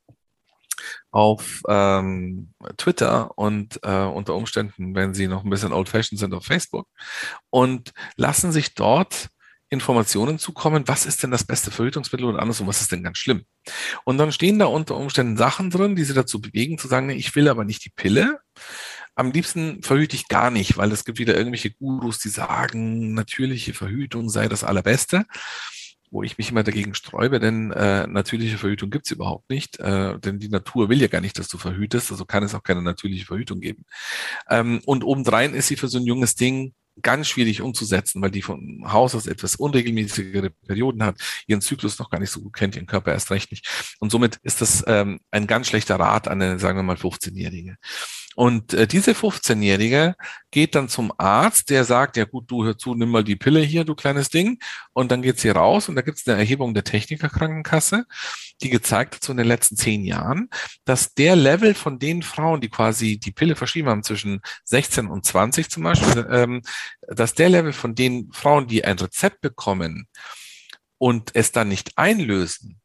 [1.11, 6.45] auf ähm, Twitter und äh, unter Umständen, wenn sie noch ein bisschen old-fashioned sind, auf
[6.45, 6.87] Facebook
[7.49, 9.29] und lassen sich dort
[9.69, 13.43] Informationen zukommen, was ist denn das beste Verhütungsmittel und andersrum, was ist denn ganz schlimm.
[14.05, 17.15] Und dann stehen da unter Umständen Sachen drin, die sie dazu bewegen, zu sagen, nee,
[17.15, 18.39] ich will aber nicht die Pille.
[19.15, 23.73] Am liebsten verhüte ich gar nicht, weil es gibt wieder irgendwelche Gurus, die sagen, natürliche
[23.73, 25.25] Verhütung sei das Allerbeste
[26.09, 30.39] wo ich mich immer dagegen sträube, denn äh, natürliche Verhütung gibt's überhaupt nicht, äh, denn
[30.39, 33.25] die Natur will ja gar nicht, dass du verhütest, also kann es auch keine natürliche
[33.25, 33.85] Verhütung geben.
[34.49, 38.41] Ähm, und obendrein ist sie für so ein junges Ding ganz schwierig umzusetzen, weil die
[38.41, 42.75] von Haus aus etwas unregelmäßigere Perioden hat, ihren Zyklus noch gar nicht so gut kennt,
[42.75, 43.95] ihren Körper erst recht nicht.
[43.99, 47.77] Und somit ist das ähm, ein ganz schlechter Rat an eine, sagen wir mal, 15-Jährige.
[48.37, 50.15] Und äh, diese 15-Jährige
[50.51, 53.61] geht dann zum Arzt, der sagt, ja gut, du hör zu, nimm mal die Pille
[53.61, 54.59] hier, du kleines Ding.
[54.93, 58.05] Und dann geht sie raus und da gibt es eine Erhebung der Technikerkrankenkasse,
[58.61, 60.51] die gezeigt hat, so in den letzten zehn Jahren,
[60.85, 65.25] dass der Level von den Frauen, die quasi die Pille verschrieben haben, zwischen 16 und
[65.25, 66.61] 20 zum Beispiel, ähm,
[67.07, 70.07] dass der Level von den Frauen, die ein Rezept bekommen
[70.99, 72.79] und es dann nicht einlösen,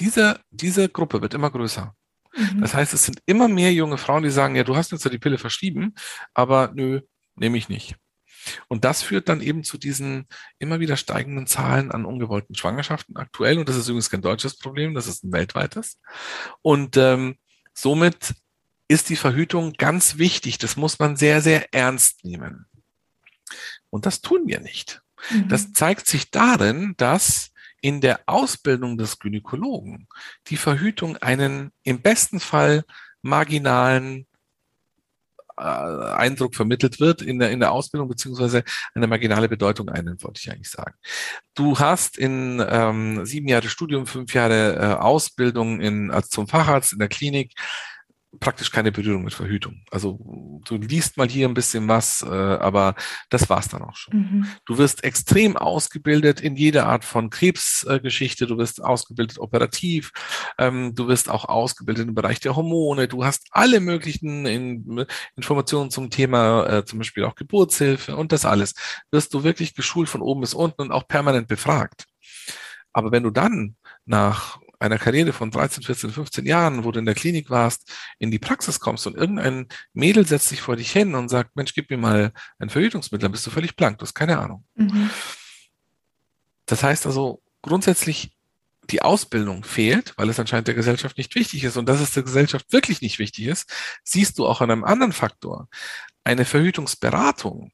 [0.00, 1.94] diese, diese Gruppe wird immer größer.
[2.34, 2.60] Mhm.
[2.60, 5.10] Das heißt, es sind immer mehr junge Frauen, die sagen, ja, du hast jetzt ja
[5.10, 5.94] die Pille verschrieben,
[6.34, 7.00] aber nö,
[7.34, 7.96] nehme ich nicht.
[8.68, 10.26] Und das führt dann eben zu diesen
[10.58, 13.58] immer wieder steigenden Zahlen an ungewollten Schwangerschaften aktuell.
[13.58, 16.00] Und das ist übrigens kein deutsches Problem, das ist ein weltweites.
[16.62, 17.36] Und ähm,
[17.74, 18.34] somit
[18.88, 20.58] ist die Verhütung ganz wichtig.
[20.58, 22.66] Das muss man sehr, sehr ernst nehmen.
[23.90, 25.02] Und das tun wir nicht.
[25.30, 25.48] Mhm.
[25.48, 27.49] Das zeigt sich darin, dass
[27.80, 30.06] in der Ausbildung des Gynäkologen
[30.48, 32.84] die Verhütung einen im besten Fall
[33.22, 34.26] marginalen
[35.60, 38.64] äh, Eindruck vermittelt wird in der, in der Ausbildung, beziehungsweise
[38.94, 40.94] eine marginale Bedeutung einnimmt, wollte ich eigentlich sagen.
[41.54, 46.92] Du hast in ähm, sieben Jahre Studium, fünf Jahre äh, Ausbildung in, als zum Facharzt
[46.94, 47.52] in der Klinik
[48.38, 49.82] praktisch keine Berührung mit Verhütung.
[49.90, 52.94] Also du liest mal hier ein bisschen was, äh, aber
[53.28, 54.16] das war's dann auch schon.
[54.16, 54.46] Mhm.
[54.66, 60.12] Du wirst extrem ausgebildet in jeder Art von Krebsgeschichte, äh, du wirst ausgebildet operativ,
[60.58, 65.90] ähm, du wirst auch ausgebildet im Bereich der Hormone, du hast alle möglichen in, Informationen
[65.90, 68.74] zum Thema, äh, zum Beispiel auch Geburtshilfe und das alles.
[69.10, 72.06] Wirst du wirklich geschult von oben bis unten und auch permanent befragt.
[72.92, 77.04] Aber wenn du dann nach einer Karriere von 13, 14, 15 Jahren, wo du in
[77.04, 81.14] der Klinik warst, in die Praxis kommst und irgendein Mädel setzt sich vor dich hin
[81.14, 84.14] und sagt, Mensch, gib mir mal ein Verhütungsmittel, dann bist du völlig blank, du hast
[84.14, 84.64] keine Ahnung.
[84.74, 85.10] Mhm.
[86.66, 88.32] Das heißt also, grundsätzlich
[88.90, 92.22] die Ausbildung fehlt, weil es anscheinend der Gesellschaft nicht wichtig ist und dass es der
[92.22, 93.70] Gesellschaft wirklich nicht wichtig ist,
[94.02, 95.68] siehst du auch an einem anderen Faktor.
[96.24, 97.70] Eine Verhütungsberatung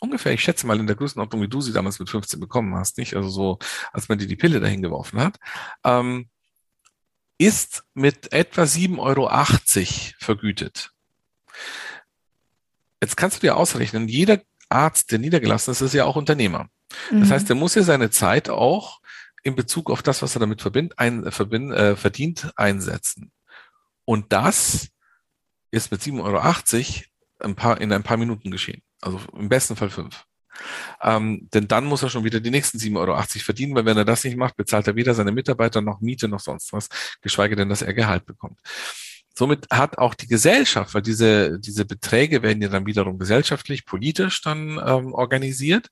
[0.00, 2.98] ungefähr, ich schätze mal in der Größenordnung, wie du sie damals mit 15 bekommen hast,
[2.98, 3.14] nicht?
[3.14, 3.58] Also so,
[3.92, 5.38] als man dir die Pille dahin geworfen hat,
[5.84, 6.28] ähm,
[7.38, 9.30] ist mit etwa 7,80 Euro
[10.18, 10.90] vergütet.
[13.00, 16.68] Jetzt kannst du dir ausrechnen, jeder Arzt, der niedergelassen ist, ist ja auch Unternehmer.
[17.10, 17.20] Mhm.
[17.20, 19.00] Das heißt, er muss ja seine Zeit auch
[19.42, 23.32] in Bezug auf das, was er damit verbind, ein, verbind, äh, verdient, einsetzen.
[24.04, 24.88] Und das
[25.70, 27.04] ist mit 7,80 Euro
[27.40, 28.82] ein paar, in ein paar Minuten geschehen.
[29.00, 30.24] Also im besten Fall fünf.
[31.00, 34.04] Ähm, denn dann muss er schon wieder die nächsten 7,80 Euro verdienen, weil wenn er
[34.04, 36.88] das nicht macht, bezahlt er weder seine Mitarbeiter noch Miete noch sonst was,
[37.20, 38.58] geschweige denn, dass er Gehalt bekommt.
[39.36, 44.42] Somit hat auch die Gesellschaft, weil diese, diese Beträge werden ja dann wiederum gesellschaftlich, politisch
[44.42, 45.88] dann ähm, organisiert,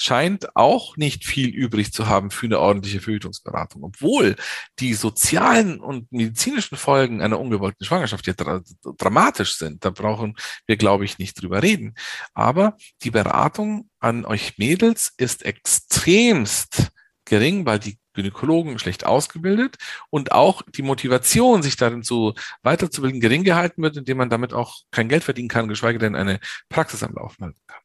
[0.00, 4.34] scheint auch nicht viel übrig zu haben für eine ordentliche Verhütungsberatung, obwohl
[4.78, 8.62] die sozialen und medizinischen Folgen einer ungewollten Schwangerschaft ja dra
[8.96, 9.84] dramatisch sind.
[9.84, 10.36] Da brauchen
[10.66, 11.94] wir, glaube ich, nicht drüber reden.
[12.32, 16.90] Aber die Beratung an euch Mädels ist extremst
[17.26, 19.76] gering, weil die Gynäkologen schlecht ausgebildet
[20.10, 24.78] und auch die Motivation, sich darin zu weiterzubilden, gering gehalten wird, indem man damit auch
[24.90, 27.80] kein Geld verdienen kann, geschweige denn eine Praxis am Laufen halten kann.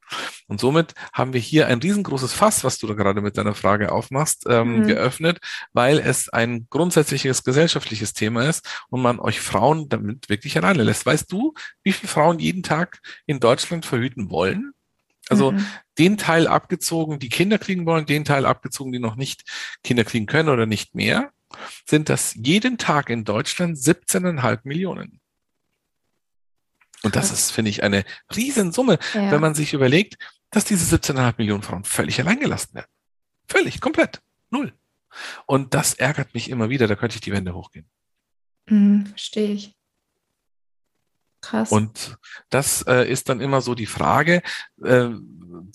[0.48, 3.92] Und somit haben wir hier ein riesengroßes Fass, was du da gerade mit deiner Frage
[3.92, 4.88] aufmachst, ähm, mhm.
[4.88, 5.40] geöffnet,
[5.74, 11.06] weil es ein grundsätzliches gesellschaftliches Thema ist und man euch Frauen damit wirklich alleine lässt.
[11.06, 11.54] Weißt du,
[11.84, 14.74] wie viele Frauen jeden Tag in Deutschland verhüten wollen?
[15.30, 15.66] Also mhm.
[15.98, 19.44] den Teil abgezogen, die Kinder kriegen wollen, den Teil abgezogen, die noch nicht
[19.84, 21.32] Kinder kriegen können oder nicht mehr,
[21.86, 25.20] sind das jeden Tag in Deutschland 17,5 Millionen.
[27.04, 28.04] Und das ist, finde ich, eine
[28.36, 29.32] Riesensumme, ja.
[29.32, 30.18] wenn man sich überlegt,
[30.50, 32.88] dass diese 17,5 Millionen Frauen völlig alleingelassen werden.
[33.48, 34.22] Völlig, komplett.
[34.50, 34.74] Null.
[35.46, 37.88] Und das ärgert mich immer wieder, da könnte ich die Wände hochgehen.
[38.68, 39.76] Mhm, verstehe ich.
[41.42, 41.72] Krass.
[41.72, 42.18] Und
[42.50, 44.42] das äh, ist dann immer so die Frage,
[44.84, 45.10] äh,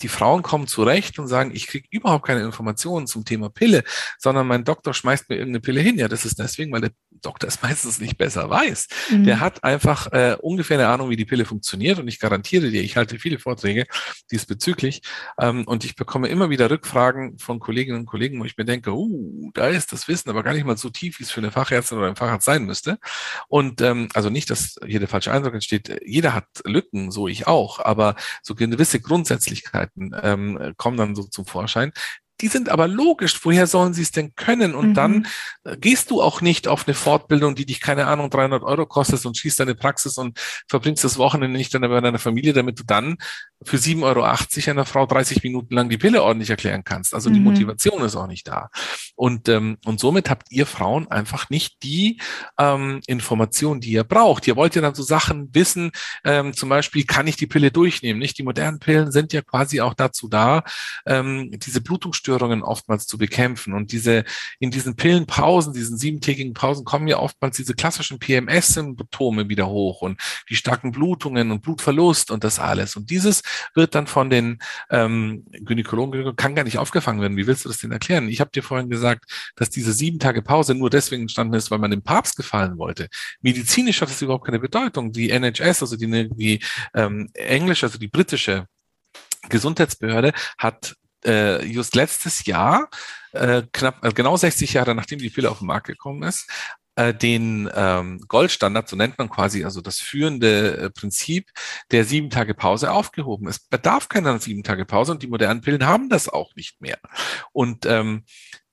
[0.01, 3.83] die Frauen kommen zurecht und sagen, ich kriege überhaupt keine Informationen zum Thema Pille,
[4.17, 5.97] sondern mein Doktor schmeißt mir irgendeine Pille hin.
[5.97, 6.91] Ja, das ist deswegen, weil der
[7.21, 8.87] Doktor es meistens nicht besser weiß.
[9.11, 9.23] Mhm.
[9.25, 12.81] Der hat einfach äh, ungefähr eine Ahnung, wie die Pille funktioniert und ich garantiere dir,
[12.81, 13.85] ich halte viele Vorträge
[14.31, 15.01] diesbezüglich
[15.39, 18.91] ähm, und ich bekomme immer wieder Rückfragen von Kolleginnen und Kollegen, wo ich mir denke,
[18.91, 21.51] uh, da ist das Wissen aber gar nicht mal so tief, wie es für eine
[21.51, 22.97] Fachärztin oder ein Facharzt sein müsste.
[23.47, 27.47] Und ähm, also nicht, dass hier der falsche Eindruck entsteht, jeder hat Lücken, so ich
[27.47, 31.91] auch, aber so gewisse Grundsätzlichkeiten ähm, kommen dann so zum Vorschein,
[32.41, 33.39] die sind aber logisch.
[33.43, 34.75] Woher sollen sie es denn können?
[34.75, 34.93] Und mhm.
[34.93, 35.27] dann
[35.63, 39.25] äh, gehst du auch nicht auf eine Fortbildung, die dich, keine Ahnung, 300 Euro kostet
[39.25, 42.83] und schießt deine Praxis und verbringst das Wochenende nicht dann bei deiner Familie, damit du
[42.83, 43.17] dann
[43.63, 44.23] für 7,80 Euro
[44.71, 47.13] einer Frau 30 Minuten lang die Pille ordentlich erklären kannst.
[47.13, 47.33] Also mhm.
[47.35, 48.69] die Motivation ist auch nicht da.
[49.15, 52.19] Und, ähm, und somit habt ihr Frauen einfach nicht die
[52.57, 54.47] ähm, Information, die ihr braucht.
[54.47, 55.91] Ihr wollt ja dann so Sachen wissen,
[56.23, 58.19] ähm, zum Beispiel, kann ich die Pille durchnehmen?
[58.19, 58.37] Nicht?
[58.37, 60.63] Die modernen Pillen sind ja quasi auch dazu da,
[61.05, 62.30] ähm, diese Blutungsstörungen
[62.63, 63.73] oftmals zu bekämpfen.
[63.73, 64.23] Und diese
[64.59, 70.19] in diesen Pillenpausen, diesen siebentägigen Pausen, kommen ja oftmals diese klassischen PMS-Symptome wieder hoch und
[70.49, 72.95] die starken Blutungen und Blutverlust und das alles.
[72.95, 73.41] Und dieses
[73.73, 74.59] wird dann von den
[74.89, 77.37] ähm, Gynäkologen, kann gar nicht aufgefangen werden.
[77.37, 78.27] Wie willst du das denn erklären?
[78.27, 79.25] Ich habe dir vorhin gesagt,
[79.55, 83.07] dass diese sieben Tage Pause nur deswegen entstanden ist, weil man dem Papst gefallen wollte.
[83.41, 85.11] Medizinisch hat es überhaupt keine Bedeutung.
[85.11, 86.59] Die NHS, also die, die
[86.93, 88.67] ähm, englische, also die britische
[89.49, 92.89] Gesundheitsbehörde hat äh, just letztes Jahr,
[93.33, 96.49] äh, knapp äh, genau 60 Jahre nachdem die Pille auf den Markt gekommen ist,
[96.95, 101.49] äh, den ähm, Goldstandard, so nennt man quasi also das führende äh, Prinzip
[101.91, 103.47] der sieben Tage Pause aufgehoben.
[103.47, 106.99] Es bedarf keiner sieben Tage Pause und die modernen Pillen haben das auch nicht mehr.
[107.53, 108.25] Und ähm,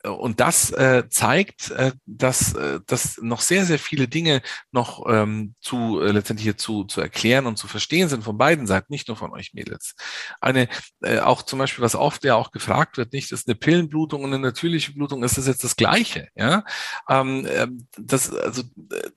[0.05, 5.55] und das äh, zeigt, äh, dass, äh, dass noch sehr, sehr viele Dinge noch ähm,
[5.61, 9.09] zu äh, letztendlich hier zu, zu erklären und zu verstehen sind von beiden Seiten, nicht
[9.09, 9.95] nur von euch Mädels.
[10.41, 10.69] Eine,
[11.03, 14.33] äh, auch zum Beispiel, was oft ja auch gefragt wird, nicht, ist eine Pillenblutung und
[14.33, 16.29] eine natürliche Blutung, ist das jetzt das Gleiche?
[16.37, 16.65] Ja,
[17.09, 17.67] ähm, äh,
[17.99, 19.11] das, also äh,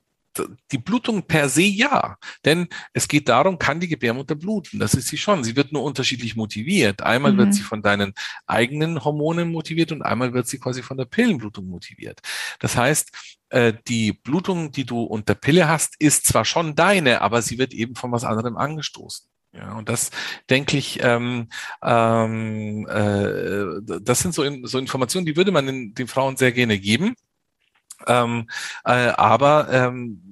[0.71, 4.79] die Blutung per se ja, denn es geht darum, kann die Gebärmutter bluten?
[4.79, 5.43] Das ist sie schon.
[5.43, 7.01] Sie wird nur unterschiedlich motiviert.
[7.01, 7.37] Einmal mhm.
[7.37, 8.13] wird sie von deinen
[8.45, 12.21] eigenen Hormonen motiviert und einmal wird sie quasi von der Pillenblutung motiviert.
[12.59, 13.11] Das heißt,
[13.49, 17.73] äh, die Blutung, die du unter Pille hast, ist zwar schon deine, aber sie wird
[17.73, 19.27] eben von was anderem angestoßen.
[19.53, 20.11] Ja, und das
[20.49, 21.49] denke ich, ähm,
[21.83, 26.53] ähm, äh, das sind so, in, so Informationen, die würde man den, den Frauen sehr
[26.53, 27.15] gerne geben.
[28.07, 28.47] Ähm,
[28.85, 30.30] äh, aber ähm,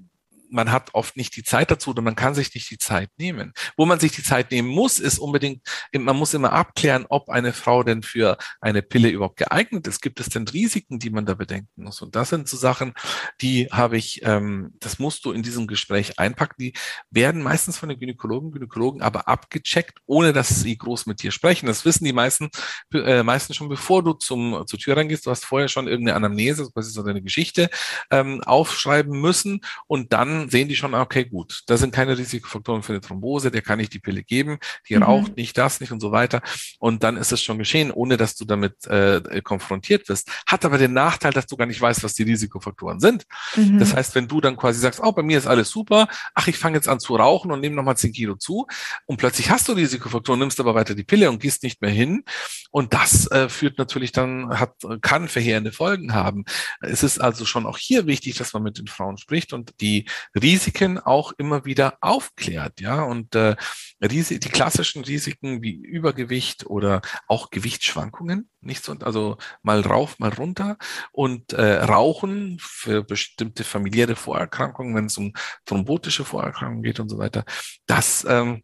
[0.49, 3.53] man hat oft nicht die Zeit dazu oder man kann sich nicht die Zeit nehmen.
[3.77, 7.53] Wo man sich die Zeit nehmen muss, ist unbedingt, man muss immer abklären, ob eine
[7.53, 10.01] Frau denn für eine Pille überhaupt geeignet ist.
[10.01, 12.01] Gibt es denn Risiken, die man da bedenken muss?
[12.01, 12.93] Und das sind so Sachen,
[13.41, 16.55] die habe ich, ähm, das musst du in diesem Gespräch einpacken.
[16.59, 16.73] Die
[17.09, 21.67] werden meistens von den Gynäkologen, Gynäkologen aber abgecheckt, ohne dass sie groß mit dir sprechen.
[21.67, 22.49] Das wissen die meisten,
[22.93, 25.25] äh, meisten schon, bevor du zum, zur Tür reingehst.
[25.25, 27.69] Du hast vorher schon irgendeine Anamnese, quasi so deine Geschichte
[28.11, 32.93] ähm, aufschreiben müssen und dann sehen die schon, okay, gut, da sind keine Risikofaktoren für
[32.93, 35.03] eine Thrombose, der kann ich die Pille geben, die mhm.
[35.03, 36.41] raucht nicht das, nicht und so weiter.
[36.79, 40.29] Und dann ist es schon geschehen, ohne dass du damit äh, konfrontiert wirst.
[40.45, 43.25] Hat aber den Nachteil, dass du gar nicht weißt, was die Risikofaktoren sind.
[43.55, 43.79] Mhm.
[43.79, 46.57] Das heißt, wenn du dann quasi sagst, oh, bei mir ist alles super, ach, ich
[46.57, 48.67] fange jetzt an zu rauchen und nehme nochmal 10 Kilo zu
[49.05, 52.23] und plötzlich hast du Risikofaktoren, nimmst aber weiter die Pille und gehst nicht mehr hin.
[52.71, 56.45] Und das äh, führt natürlich dann, hat, kann verheerende Folgen haben.
[56.81, 60.05] Es ist also schon auch hier wichtig, dass man mit den Frauen spricht und die
[60.35, 63.55] Risiken auch immer wieder aufklärt, ja, und äh,
[64.01, 70.77] die klassischen Risiken wie Übergewicht oder auch Gewichtsschwankungen, nicht so, also mal rauf, mal runter
[71.11, 75.33] und äh, Rauchen für bestimmte familiäre Vorerkrankungen, wenn es um
[75.65, 77.43] thrombotische Vorerkrankungen geht und so weiter,
[77.85, 78.63] das ähm,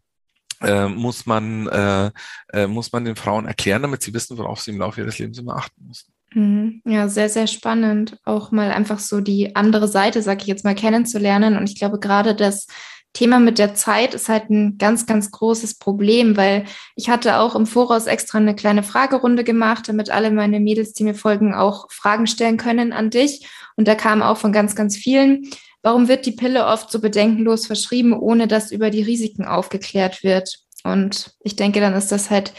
[0.62, 2.10] äh, muss man äh,
[2.52, 5.38] äh, muss man den Frauen erklären, damit sie wissen, worauf sie im Laufe ihres Lebens
[5.38, 6.15] immer achten müssen.
[6.34, 6.82] Mhm.
[6.84, 10.74] Ja, sehr, sehr spannend, auch mal einfach so die andere Seite, sag ich jetzt mal,
[10.74, 11.56] kennenzulernen.
[11.56, 12.66] Und ich glaube, gerade das
[13.16, 16.66] Thema mit der Zeit ist halt ein ganz, ganz großes Problem, weil
[16.96, 21.04] ich hatte auch im Voraus extra eine kleine Fragerunde gemacht, damit alle meine Mädels, die
[21.04, 23.48] mir folgen, auch Fragen stellen können an dich.
[23.76, 25.48] Und da kam auch von ganz, ganz vielen,
[25.82, 30.58] warum wird die Pille oft so bedenkenlos verschrieben, ohne dass über die Risiken aufgeklärt wird?
[30.84, 32.52] Und ich denke, dann ist das halt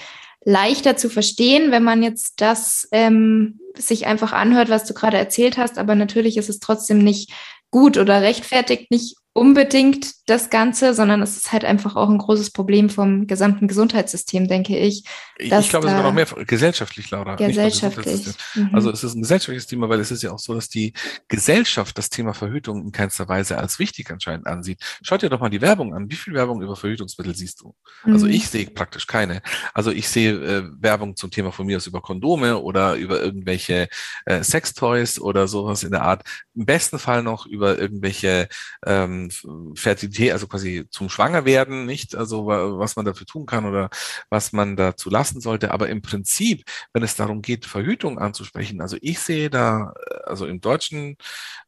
[0.47, 5.57] leichter zu verstehen, wenn man jetzt das ähm, sich einfach anhört, was du gerade erzählt
[5.57, 5.77] hast.
[5.77, 7.33] Aber natürlich ist es trotzdem nicht
[7.69, 12.49] gut oder rechtfertigt nicht unbedingt das Ganze, sondern es ist halt einfach auch ein großes
[12.49, 15.03] Problem vom gesamten Gesundheitssystem, denke ich.
[15.37, 17.35] Ich glaube sogar noch mehr gesellschaftlich, Laura.
[17.35, 18.25] Gesellschaftlich.
[18.55, 18.71] Mhm.
[18.73, 20.93] Also es ist ein gesellschaftliches Thema, weil es ist ja auch so, dass die
[21.27, 24.79] Gesellschaft das Thema Verhütung in keinster Weise als wichtig anscheinend ansieht.
[25.03, 26.09] Schaut dir doch mal die Werbung an.
[26.09, 27.75] Wie viel Werbung über Verhütungsmittel siehst du?
[28.03, 28.13] Also mhm.
[28.13, 29.43] Also ich sehe praktisch keine.
[29.75, 33.87] Also ich sehe äh, Werbung zum Thema von mir aus über Kondome oder über irgendwelche
[34.25, 36.23] äh, Sextoys oder sowas in der Art.
[36.55, 38.49] Im besten Fall noch über irgendwelche
[38.83, 39.26] ähm,
[39.75, 42.15] Fertilität, also quasi zum Schwangerwerden, nicht?
[42.15, 43.89] Also was man dafür tun kann oder
[44.29, 45.71] was man dazu lassen sollte.
[45.71, 46.63] Aber im Prinzip,
[46.93, 49.93] wenn es darum geht, Verhütung anzusprechen, also ich sehe da,
[50.25, 51.17] also im deutschen,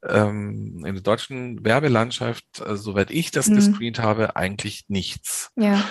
[0.07, 3.55] ähm, in der deutschen Werbelandschaft, also soweit ich das mhm.
[3.55, 5.51] gescreent habe, eigentlich nichts.
[5.55, 5.84] Ja.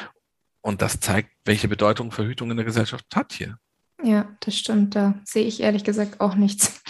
[0.60, 3.58] Und das zeigt, welche Bedeutung Verhütung in der Gesellschaft hat hier.
[4.02, 4.94] Ja, das stimmt.
[4.94, 6.82] Da sehe ich ehrlich gesagt auch nichts.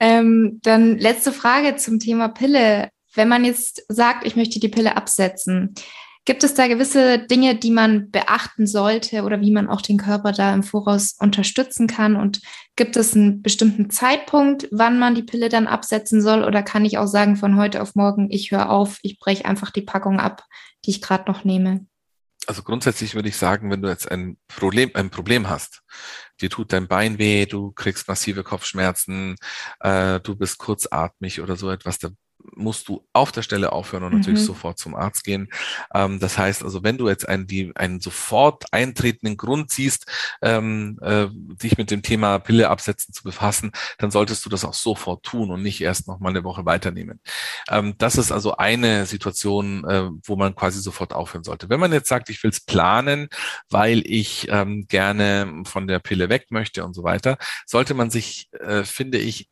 [0.00, 2.90] Ähm, dann letzte Frage zum Thema Pille.
[3.18, 5.74] Wenn man jetzt sagt, ich möchte die Pille absetzen,
[6.24, 10.30] gibt es da gewisse Dinge, die man beachten sollte oder wie man auch den Körper
[10.30, 12.14] da im Voraus unterstützen kann?
[12.14, 12.40] Und
[12.76, 16.44] gibt es einen bestimmten Zeitpunkt, wann man die Pille dann absetzen soll?
[16.44, 19.72] Oder kann ich auch sagen, von heute auf morgen, ich höre auf, ich breche einfach
[19.72, 20.44] die Packung ab,
[20.84, 21.86] die ich gerade noch nehme?
[22.46, 25.82] Also grundsätzlich würde ich sagen, wenn du jetzt ein Problem, ein Problem hast,
[26.40, 29.34] dir tut dein Bein weh, du kriegst massive Kopfschmerzen,
[29.80, 32.10] äh, du bist kurzatmig oder so etwas, da
[32.54, 34.46] musst du auf der Stelle aufhören und natürlich mhm.
[34.46, 35.48] sofort zum Arzt gehen.
[35.94, 40.06] Ähm, das heißt also, wenn du jetzt einen, die, einen sofort eintretenden Grund siehst,
[40.42, 44.74] ähm, äh, dich mit dem Thema Pille absetzen zu befassen, dann solltest du das auch
[44.74, 47.20] sofort tun und nicht erst noch mal eine Woche weiternehmen.
[47.70, 51.68] Ähm, das ist also eine Situation, äh, wo man quasi sofort aufhören sollte.
[51.68, 53.28] Wenn man jetzt sagt, ich will es planen,
[53.70, 58.48] weil ich ähm, gerne von der Pille weg möchte und so weiter, sollte man sich,
[58.52, 59.48] äh, finde ich,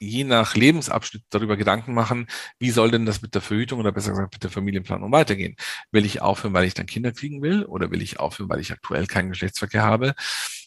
[0.00, 2.26] je nach Lebensabschnitt darüber Gedanken machen,
[2.58, 5.56] wie soll denn das mit der Verhütung oder besser gesagt mit der Familienplanung weitergehen?
[5.92, 8.72] Will ich aufhören, weil ich dann Kinder kriegen will oder will ich aufhören, weil ich
[8.72, 10.14] aktuell keinen Geschlechtsverkehr habe?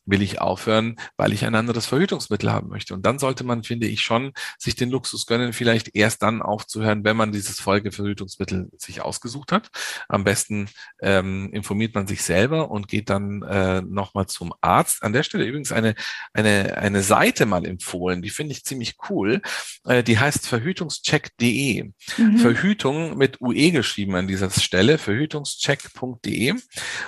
[0.05, 2.93] Will ich aufhören, weil ich ein anderes Verhütungsmittel haben möchte.
[2.93, 7.03] Und dann sollte man, finde ich, schon sich den Luxus gönnen, vielleicht erst dann aufzuhören,
[7.03, 9.69] wenn man dieses Folgeverhütungsmittel sich ausgesucht hat.
[10.09, 10.69] Am besten
[11.01, 15.03] ähm, informiert man sich selber und geht dann äh, nochmal zum Arzt.
[15.03, 15.95] An der Stelle übrigens eine,
[16.33, 19.41] eine, eine Seite mal empfohlen, die finde ich ziemlich cool.
[19.85, 21.91] Äh, die heißt verhütungscheck.de.
[22.17, 22.37] Mhm.
[22.37, 26.55] Verhütung mit UE geschrieben an dieser Stelle, verhütungscheck.de.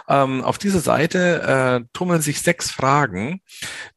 [0.08, 3.42] Ähm, auf dieser Seite äh, tummeln sich sechs Fragen Fragen.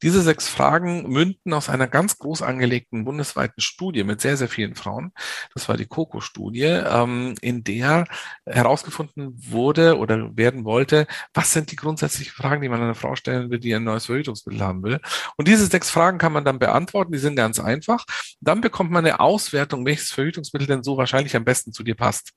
[0.00, 4.76] Diese sechs Fragen münden aus einer ganz groß angelegten bundesweiten Studie mit sehr, sehr vielen
[4.76, 5.12] Frauen.
[5.52, 8.06] Das war die COCO-Studie, ähm, in der
[8.46, 13.50] herausgefunden wurde oder werden wollte, was sind die grundsätzlichen Fragen, die man einer Frau stellen
[13.50, 15.00] will, die ein neues Verhütungsmittel haben will.
[15.36, 18.06] Und diese sechs Fragen kann man dann beantworten, die sind ganz einfach.
[18.40, 22.32] Dann bekommt man eine Auswertung, welches Verhütungsmittel denn so wahrscheinlich am besten zu dir passt.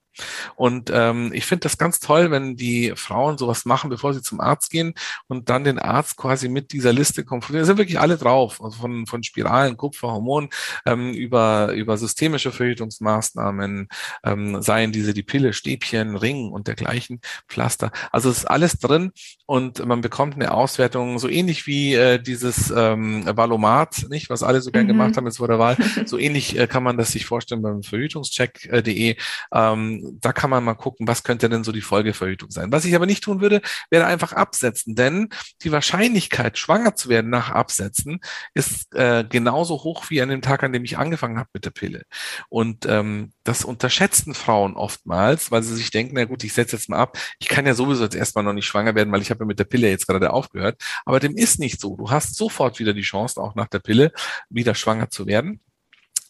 [0.56, 4.40] Und ähm, ich finde das ganz toll, wenn die Frauen sowas machen, bevor sie zum
[4.40, 4.92] Arzt gehen
[5.28, 7.62] und dann den Arzt quasi quasi mit dieser Liste konfrontiert.
[7.62, 10.50] Da sind wirklich alle drauf, also von, von Spiralen, Kupfer, Hormonen,
[10.86, 13.88] ähm, über, über systemische Verhütungsmaßnahmen,
[14.24, 17.92] ähm, seien diese die Pille, Stäbchen, Ring und dergleichen, Pflaster.
[18.10, 19.12] Also es ist alles drin
[19.46, 24.60] und man bekommt eine Auswertung, so ähnlich wie äh, dieses ähm, Valomat, nicht, was alle
[24.60, 24.88] so gern mhm.
[24.88, 25.76] gemacht haben jetzt vor der Wahl.
[26.04, 29.16] So ähnlich äh, kann man das sich vorstellen beim Verhütungscheck.de.
[29.52, 32.72] Ähm, da kann man mal gucken, was könnte denn so die Folgeverhütung sein.
[32.72, 35.28] Was ich aber nicht tun würde, wäre einfach absetzen, denn
[35.62, 38.20] die Wahrscheinlichkeit, Wahrscheinlichkeit, schwanger zu werden nach Absetzen,
[38.54, 41.70] ist äh, genauso hoch wie an dem Tag, an dem ich angefangen habe mit der
[41.70, 42.04] Pille.
[42.48, 46.88] Und ähm, das unterschätzen Frauen oftmals, weil sie sich denken, na gut, ich setze jetzt
[46.88, 47.18] mal ab.
[47.38, 49.58] Ich kann ja sowieso jetzt erstmal noch nicht schwanger werden, weil ich habe ja mit
[49.58, 50.80] der Pille jetzt gerade aufgehört.
[51.04, 51.96] Aber dem ist nicht so.
[51.96, 54.12] Du hast sofort wieder die Chance, auch nach der Pille
[54.48, 55.60] wieder schwanger zu werden.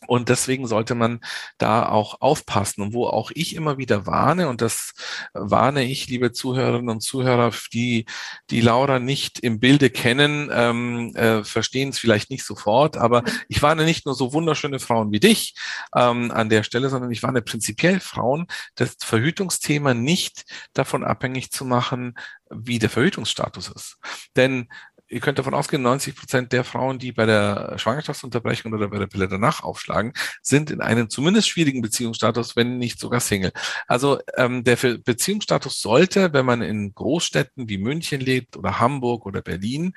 [0.06, 1.20] Und deswegen sollte man
[1.58, 2.82] da auch aufpassen.
[2.82, 4.92] Und wo auch ich immer wieder warne, und das
[5.32, 8.06] warne ich, liebe Zuhörerinnen und Zuhörer, die
[8.50, 13.62] die Laura nicht im Bilde kennen, ähm, äh, verstehen es vielleicht nicht sofort, aber ich
[13.62, 15.54] warne nicht nur so wunderschöne Frauen wie dich
[15.94, 21.64] ähm, an der Stelle, sondern ich warne prinzipiell Frauen, das Verhütungsthema nicht davon abhängig zu
[21.64, 22.14] machen,
[22.50, 23.96] wie der Verhütungsstatus ist.
[24.36, 24.68] Denn
[25.12, 29.06] ihr könnt davon ausgehen, 90 Prozent der Frauen, die bei der Schwangerschaftsunterbrechung oder bei der
[29.06, 33.52] Pille danach aufschlagen, sind in einem zumindest schwierigen Beziehungsstatus, wenn nicht sogar Single.
[33.86, 39.42] Also ähm, der Beziehungsstatus sollte, wenn man in Großstädten wie München lebt oder Hamburg oder
[39.42, 39.94] Berlin,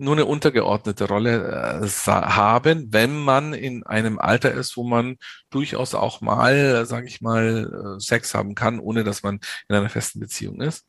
[0.00, 5.18] nur eine untergeordnete Rolle äh, haben, wenn man in einem Alter ist, wo man
[5.50, 9.90] durchaus auch mal, sage ich mal, äh, Sex haben kann, ohne dass man in einer
[9.90, 10.86] festen Beziehung ist.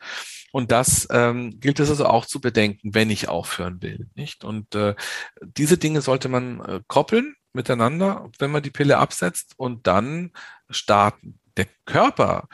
[0.52, 4.44] Und das ähm, gilt es also auch zu bedenken, wenn ich aufhören will, nicht?
[4.44, 4.96] Und äh,
[5.42, 10.32] diese Dinge sollte man äh, koppeln miteinander, wenn man die Pille absetzt und dann
[10.70, 11.40] starten.
[11.58, 12.48] Der Körper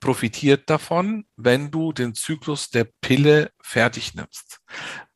[0.00, 4.60] profitiert davon, wenn du den Zyklus der Pille fertig nimmst.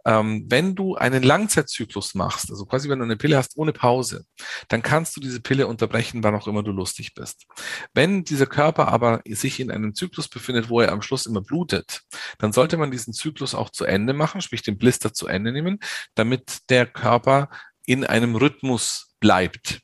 [0.04, 4.24] Ähm, wenn du einen Langzeitzyklus machst, also quasi wenn du eine Pille hast ohne Pause,
[4.68, 7.46] dann kannst du diese Pille unterbrechen, wann auch immer du lustig bist.
[7.94, 12.02] Wenn dieser Körper aber sich in einem Zyklus befindet, wo er am Schluss immer blutet,
[12.38, 15.78] dann sollte man diesen Zyklus auch zu Ende machen, sprich den Blister zu Ende nehmen,
[16.14, 17.48] damit der Körper
[17.86, 19.83] in einem Rhythmus bleibt.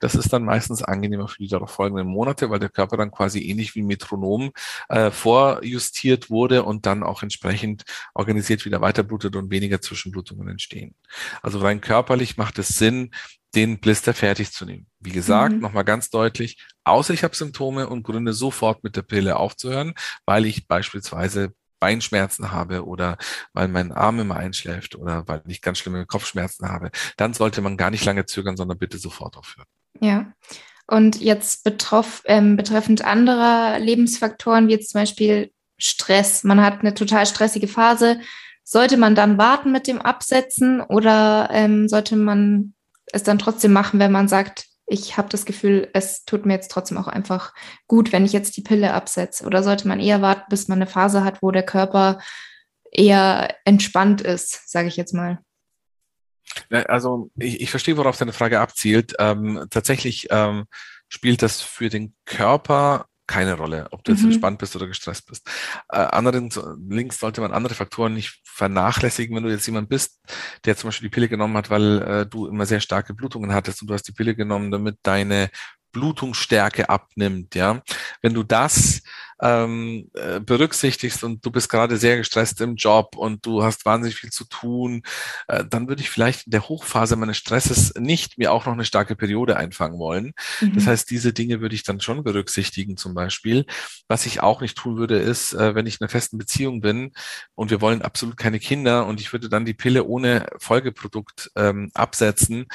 [0.00, 3.40] Das ist dann meistens angenehmer für die darauf folgenden Monate, weil der Körper dann quasi
[3.40, 4.52] ähnlich wie Metronom
[4.88, 7.84] äh, vorjustiert wurde und dann auch entsprechend
[8.14, 10.94] organisiert wieder weiterblutet und weniger Zwischenblutungen entstehen.
[11.42, 13.10] Also rein körperlich macht es Sinn,
[13.54, 14.86] den Blister fertig zu nehmen.
[15.00, 15.60] Wie gesagt, mhm.
[15.60, 19.94] nochmal ganz deutlich, außer ich habe Symptome und Gründe sofort mit der Pille aufzuhören,
[20.26, 23.16] weil ich beispielsweise Beinschmerzen habe oder
[23.52, 27.76] weil mein Arm immer einschläft oder weil ich ganz schlimme Kopfschmerzen habe, dann sollte man
[27.76, 29.66] gar nicht lange zögern, sondern bitte sofort aufhören.
[30.00, 30.32] Ja.
[30.86, 36.44] Und jetzt betroff, ähm, betreffend anderer Lebensfaktoren, wie jetzt zum Beispiel Stress.
[36.44, 38.20] Man hat eine total stressige Phase.
[38.62, 42.74] Sollte man dann warten mit dem Absetzen oder ähm, sollte man
[43.12, 46.70] es dann trotzdem machen, wenn man sagt, ich habe das Gefühl, es tut mir jetzt
[46.70, 47.54] trotzdem auch einfach
[47.86, 49.44] gut, wenn ich jetzt die Pille absetze?
[49.44, 52.18] Oder sollte man eher warten, bis man eine Phase hat, wo der Körper
[52.90, 55.40] eher entspannt ist, sage ich jetzt mal?
[56.70, 59.14] Also ich, ich verstehe, worauf deine Frage abzielt.
[59.18, 60.66] Ähm, tatsächlich ähm,
[61.08, 64.30] spielt das für den Körper keine Rolle, ob du jetzt mhm.
[64.30, 65.48] entspannt bist oder gestresst bist.
[65.88, 70.20] Äh, allerdings links sollte man andere Faktoren nicht vernachlässigen, wenn du jetzt jemand bist,
[70.64, 73.82] der zum Beispiel die Pille genommen hat, weil äh, du immer sehr starke Blutungen hattest
[73.82, 75.50] und du hast die Pille genommen, damit deine
[75.94, 77.82] Blutungsstärke abnimmt, ja.
[78.20, 79.00] Wenn du das
[79.40, 84.16] ähm, äh, berücksichtigst und du bist gerade sehr gestresst im Job und du hast wahnsinnig
[84.16, 85.02] viel zu tun,
[85.48, 88.84] äh, dann würde ich vielleicht in der Hochphase meines Stresses nicht mir auch noch eine
[88.84, 90.32] starke Periode einfangen wollen.
[90.60, 90.74] Mhm.
[90.74, 93.66] Das heißt, diese Dinge würde ich dann schon berücksichtigen zum Beispiel.
[94.08, 97.12] Was ich auch nicht tun würde, ist, äh, wenn ich in einer festen Beziehung bin
[97.54, 101.90] und wir wollen absolut keine Kinder und ich würde dann die Pille ohne Folgeprodukt ähm,
[101.94, 102.66] absetzen,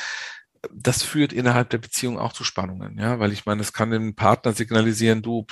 [0.71, 4.15] das führt innerhalb der Beziehung auch zu Spannungen, ja, weil ich meine, es kann dem
[4.15, 5.45] Partner signalisieren, du,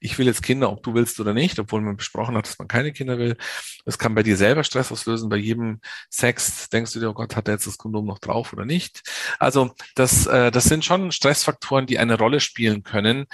[0.00, 2.68] ich will jetzt Kinder, ob du willst oder nicht, obwohl man besprochen hat, dass man
[2.68, 3.36] keine Kinder will.
[3.84, 5.80] Es kann bei dir selber Stress auslösen, bei jedem
[6.10, 9.02] Sex denkst du dir, oh Gott, hat er jetzt das Kondom noch drauf oder nicht?
[9.38, 13.26] Also das, äh, das sind schon Stressfaktoren, die eine Rolle spielen können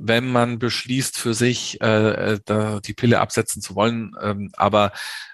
[0.00, 4.16] wenn man beschließt, für sich äh, äh die Pille absetzen zu wollen.
[4.22, 4.92] Ähm, aber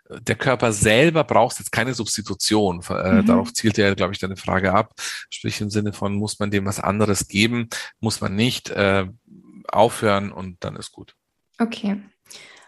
[0.09, 2.83] der Körper selber braucht jetzt keine Substitution.
[2.89, 3.27] Äh, mhm.
[3.27, 4.93] Darauf zielt ja, glaube ich, deine Frage ab.
[5.31, 7.69] Sprich im Sinne von, muss man dem was anderes geben?
[8.01, 9.07] Muss man nicht äh,
[9.69, 11.15] aufhören und dann ist gut.
[11.59, 12.01] Okay.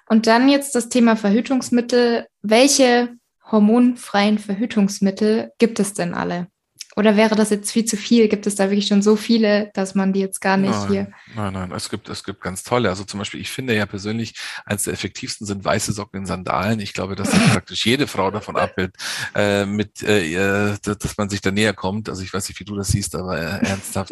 [0.09, 2.27] Und dann jetzt das Thema Verhütungsmittel.
[2.43, 3.11] Welche
[3.51, 6.49] hormonfreien Verhütungsmittel gibt es denn alle?
[6.99, 8.27] Oder wäre das jetzt viel zu viel?
[8.27, 11.13] Gibt es da wirklich schon so viele, dass man die jetzt gar nicht nein, hier.
[11.37, 12.89] Nein, nein, es gibt, es gibt ganz tolle.
[12.89, 14.35] Also zum Beispiel, ich finde ja persönlich,
[14.67, 16.81] eines der effektivsten sind weiße Socken in Sandalen.
[16.81, 18.97] Ich glaube, dass praktisch jede Frau davon abhält,
[19.37, 22.09] äh, mit, äh, dass man sich da näher kommt.
[22.09, 24.11] Also ich weiß nicht, wie du das siehst, aber äh, ernsthaft.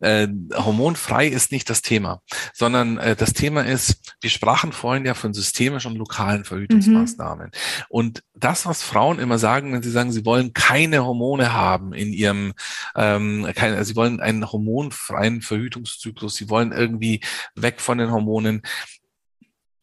[0.00, 2.20] Äh, hormonfrei ist nicht das Thema,
[2.52, 7.46] sondern äh, das Thema ist, wir sprachen vorhin ja von systemischen und lokalen Verhütungsmaßnahmen.
[7.46, 7.84] Mhm.
[7.88, 12.12] Und das, was Frauen immer sagen, wenn sie sagen, sie wollen keine Hormone haben in
[12.12, 12.52] ihrem,
[12.94, 17.20] ähm, keine, sie wollen einen hormonfreien Verhütungszyklus, sie wollen irgendwie
[17.54, 18.62] weg von den Hormonen.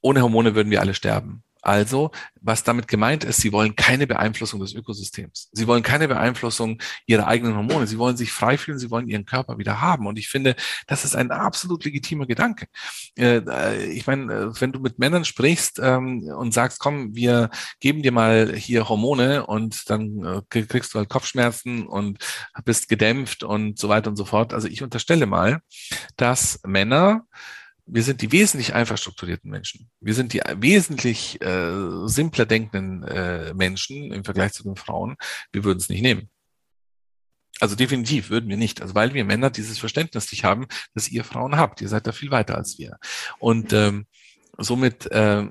[0.01, 1.43] Ohne Hormone würden wir alle sterben.
[1.63, 2.11] Also,
[2.41, 5.49] was damit gemeint ist, sie wollen keine Beeinflussung des Ökosystems.
[5.53, 7.87] Sie wollen keine Beeinflussung ihrer eigenen Hormone.
[7.87, 10.05] Sie wollen sich frei fühlen, sie wollen ihren Körper wieder haben.
[10.05, 10.57] Und ich finde,
[10.87, 12.67] das ist ein absolut legitimer Gedanke.
[13.17, 17.49] Äh, äh, ich meine, äh, wenn du mit Männern sprichst ähm, und sagst, komm, wir
[17.79, 22.19] geben dir mal hier Hormone und dann kriegst du halt Kopfschmerzen und
[22.65, 24.53] bist gedämpft und so weiter und so fort.
[24.53, 25.61] Also ich unterstelle mal,
[26.17, 27.25] dass Männer
[27.85, 29.89] wir sind die wesentlich einfach strukturierten Menschen.
[29.99, 35.17] Wir sind die wesentlich äh, simpler denkenden äh, Menschen im Vergleich zu den Frauen.
[35.51, 36.29] Wir würden es nicht nehmen.
[37.59, 38.81] Also definitiv würden wir nicht.
[38.81, 41.81] Also weil wir Männer dieses Verständnis nicht haben, dass ihr Frauen habt.
[41.81, 42.97] Ihr seid da viel weiter als wir.
[43.39, 44.07] Und ähm,
[44.57, 45.45] somit äh,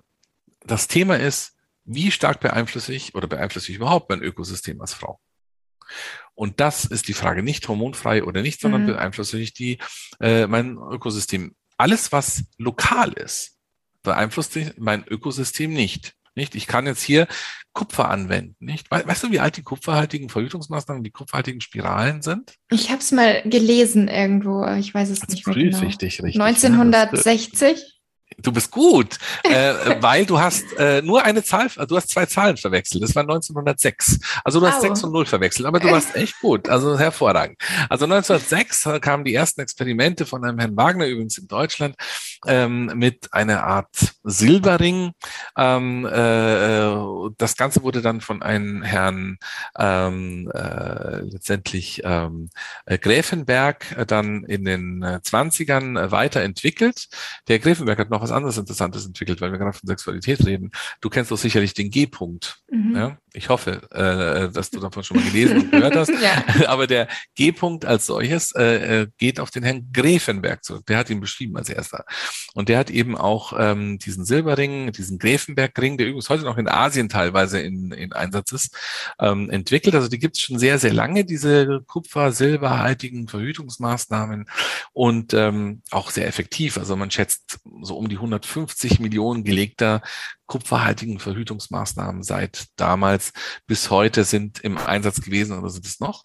[0.65, 1.55] das Thema ist,
[1.85, 5.21] wie stark beeinflusse ich oder beeinflusse ich überhaupt mein Ökosystem als Frau?
[6.35, 8.87] Und das ist die Frage, nicht hormonfrei oder nicht, sondern mhm.
[8.87, 9.79] beeinflusse ich die
[10.21, 13.59] äh, mein Ökosystem alles, was lokal ist,
[14.03, 16.15] beeinflusst mein Ökosystem nicht.
[16.35, 16.55] Nicht?
[16.55, 17.29] Ich kann jetzt hier
[17.75, 18.57] Kupfer anwenden.
[18.59, 18.91] Nicht?
[18.91, 22.55] Weißt du, wie alt die kupferhaltigen Verhütungsmaßnahmen, die kupferhaltigen Spiralen sind?
[22.71, 25.79] Ich habe es mal gelesen irgendwo, ich weiß es das nicht mehr genau.
[25.79, 26.41] richtig, richtig.
[26.41, 27.92] 1960?
[28.41, 32.57] Du bist gut, äh, weil du hast äh, nur eine Zahl, du hast zwei Zahlen
[32.57, 33.03] verwechselt.
[33.03, 34.21] Das war 1906.
[34.45, 34.81] Also du hast Au.
[34.81, 37.59] 6 und 0 verwechselt, aber du warst echt gut, also hervorragend.
[37.89, 41.97] Also 1906 kamen die ersten Experimente von einem Herrn Wagner übrigens in Deutschland
[42.47, 45.13] ähm, mit einer Art Silberring.
[45.57, 49.39] Ähm, äh, das Ganze wurde dann von einem Herrn
[49.79, 52.51] ähm, äh, letztendlich ähm,
[52.87, 57.09] äh, Gräfenberg äh, dann in den 20ern äh, weiterentwickelt.
[57.49, 60.71] Der Gräfenberg hat noch was anderes Interessantes entwickelt, weil wir gerade von Sexualität reden.
[61.01, 62.59] Du kennst doch sicherlich den G-Punkt.
[62.71, 62.97] Mhm.
[62.97, 63.19] Ja?
[63.35, 66.09] Ich hoffe, äh, dass du davon schon mal gelesen und gehört hast.
[66.23, 66.45] ja.
[66.69, 70.85] Aber der G-Punkt als solches äh, geht auf den Herrn Gräfenberg zurück.
[70.87, 72.05] Der hat ihn beschrieben als erster.
[72.55, 76.69] Und der hat eben auch ähm, diesen Silberring, diesen Gräfenbergring, der übrigens heute noch in
[76.69, 78.77] Asien teilweise in, in Einsatz ist,
[79.19, 79.95] ähm, entwickelt.
[79.95, 84.47] Also die gibt es schon sehr, sehr lange, diese Kupfer-Silberhaltigen Verhütungsmaßnahmen
[84.93, 86.77] und ähm, auch sehr effektiv.
[86.77, 90.03] Also man schätzt so um die 150 Millionen gelegter
[90.47, 93.33] kupferhaltigen Verhütungsmaßnahmen seit damals
[93.67, 96.25] bis heute sind im Einsatz gewesen oder sind es noch.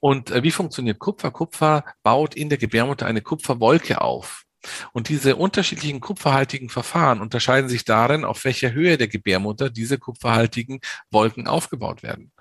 [0.00, 1.30] Und äh, wie funktioniert Kupfer?
[1.30, 4.44] Kupfer baut in der Gebärmutter eine Kupferwolke auf.
[4.92, 10.80] Und diese unterschiedlichen kupferhaltigen Verfahren unterscheiden sich darin, auf welcher Höhe der Gebärmutter diese kupferhaltigen
[11.10, 12.32] Wolken aufgebaut werden.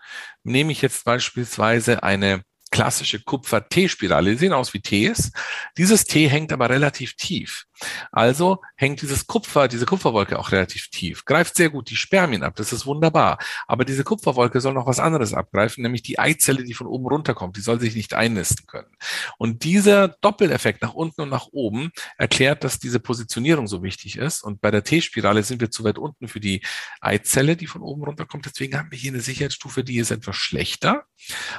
[0.44, 4.32] Nehme ich jetzt beispielsweise eine klassische Kupfer-T-Spirale.
[4.32, 5.32] Die sehen aus wie Ts.
[5.78, 7.66] Dieses T hängt aber relativ tief.
[8.12, 12.56] Also hängt dieses Kupfer, diese Kupferwolke auch relativ tief, greift sehr gut die Spermien ab,
[12.56, 13.38] das ist wunderbar.
[13.68, 17.56] Aber diese Kupferwolke soll noch was anderes abgreifen, nämlich die Eizelle, die von oben runterkommt,
[17.58, 18.92] die soll sich nicht einnisten können.
[19.38, 24.44] Und dieser Doppeleffekt nach unten und nach oben erklärt, dass diese Positionierung so wichtig ist.
[24.44, 26.62] Und bei der T-Spirale sind wir zu weit unten für die
[27.00, 28.46] Eizelle, die von oben runterkommt.
[28.46, 31.06] Deswegen haben wir hier eine Sicherheitsstufe, die ist etwas schlechter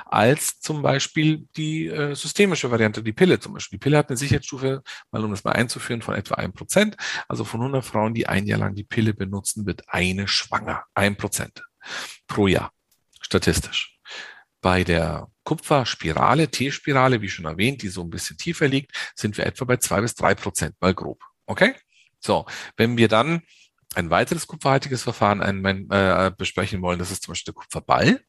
[0.06, 0.99] als zum Beispiel
[1.57, 3.78] die äh, systemische Variante, die Pille zum Beispiel.
[3.78, 6.96] Die Pille hat eine Sicherheitsstufe, mal um das mal einzuführen, von etwa ein Prozent.
[7.28, 10.84] Also von 100 Frauen, die ein Jahr lang die Pille benutzen, wird eine schwanger.
[10.94, 11.62] Ein Prozent
[12.26, 12.72] pro Jahr,
[13.20, 13.98] statistisch.
[14.61, 19.46] Bei der Kupferspirale, T-Spirale, wie schon erwähnt, die so ein bisschen tiefer liegt, sind wir
[19.46, 21.22] etwa bei zwei bis drei Prozent, mal grob.
[21.46, 21.74] Okay?
[22.20, 22.46] So,
[22.76, 23.42] wenn wir dann
[23.94, 28.20] ein weiteres kupferhaltiges Verfahren ein, äh, besprechen wollen, das ist zum Beispiel der Kupferball.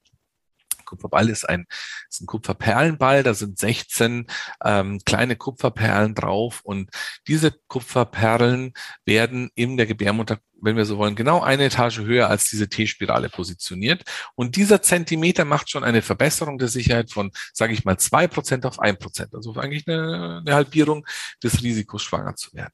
[0.91, 1.65] Kupferball ist ein,
[2.09, 4.27] ist ein Kupferperlenball, da sind 16
[4.63, 6.89] ähm, kleine Kupferperlen drauf und
[7.27, 8.73] diese Kupferperlen
[9.05, 13.29] werden in der Gebärmutter wenn wir so wollen, genau eine Etage höher als diese T-Spirale
[13.29, 14.03] positioniert.
[14.35, 18.65] Und dieser Zentimeter macht schon eine Verbesserung der Sicherheit von, sage ich mal, zwei Prozent
[18.65, 19.33] auf ein Prozent.
[19.33, 21.05] Also eigentlich eine, eine Halbierung
[21.43, 22.73] des Risikos, schwanger zu werden.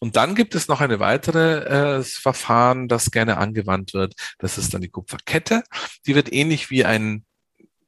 [0.00, 4.14] Und dann gibt es noch eine weitere äh, Verfahren, das gerne angewandt wird.
[4.38, 5.62] Das ist dann die Kupferkette.
[6.06, 7.24] Die wird ähnlich wie ein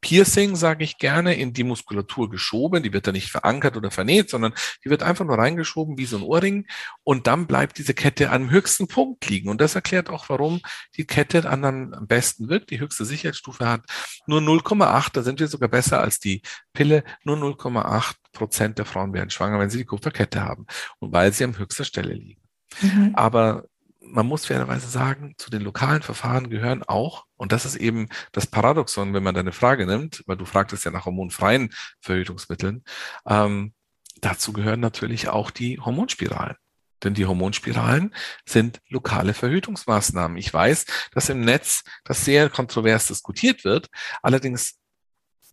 [0.04, 2.82] Piercing, sage ich gerne, in die Muskulatur geschoben.
[2.82, 4.52] Die wird da nicht verankert oder vernäht, sondern
[4.84, 6.66] die wird einfach nur reingeschoben wie so ein Ohrring.
[7.04, 9.48] Und dann bleibt diese Kette am höchsten Punkt liegen.
[9.48, 10.60] Und das erklärt auch, warum
[10.98, 13.86] die Kette dann am besten wirkt, die höchste Sicherheitsstufe hat.
[14.26, 16.42] Nur 0,8, da sind wir sogar besser als die
[16.74, 17.02] Pille.
[17.24, 20.66] Nur 0,8 Prozent der Frauen werden schwanger, wenn sie die Kupferkette haben.
[20.98, 22.42] Und weil sie am höchster Stelle liegen.
[22.82, 23.12] Mhm.
[23.14, 23.64] Aber
[24.06, 28.46] man muss fairerweise sagen, zu den lokalen Verfahren gehören auch, und das ist eben das
[28.46, 32.84] Paradoxon, wenn man deine Frage nimmt, weil du fragtest ja nach hormonfreien Verhütungsmitteln,
[33.26, 33.74] ähm,
[34.20, 36.56] dazu gehören natürlich auch die Hormonspiralen.
[37.02, 38.14] Denn die Hormonspiralen
[38.46, 40.38] sind lokale Verhütungsmaßnahmen.
[40.38, 43.88] Ich weiß, dass im Netz das sehr kontrovers diskutiert wird.
[44.22, 44.78] Allerdings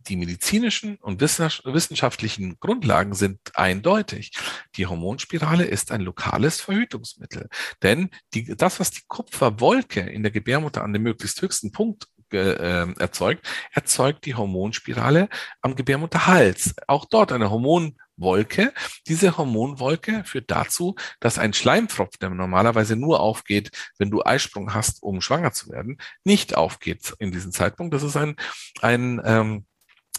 [0.08, 4.32] die medizinischen und wissenschaftlichen Grundlagen sind eindeutig.
[4.76, 7.48] Die Hormonspirale ist ein lokales Verhütungsmittel.
[7.82, 12.92] Denn die, das, was die Kupferwolke in der Gebärmutter an dem möglichst höchsten Punkt äh,
[12.98, 15.28] erzeugt, erzeugt die Hormonspirale
[15.60, 16.74] am Gebärmutterhals.
[16.86, 18.72] Auch dort eine Hormonwolke.
[19.06, 25.02] Diese Hormonwolke führt dazu, dass ein Schleimfropf, der normalerweise nur aufgeht, wenn du Eisprung hast,
[25.02, 27.94] um schwanger zu werden, nicht aufgeht in diesem Zeitpunkt.
[27.94, 28.36] Das ist ein,
[28.80, 29.66] ein ähm,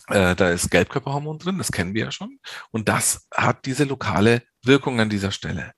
[0.08, 2.40] äh, da ist Gelbkörperhormon drin, das kennen wir ja schon.
[2.72, 5.74] Und das hat diese lokale Wirkung an dieser Stelle.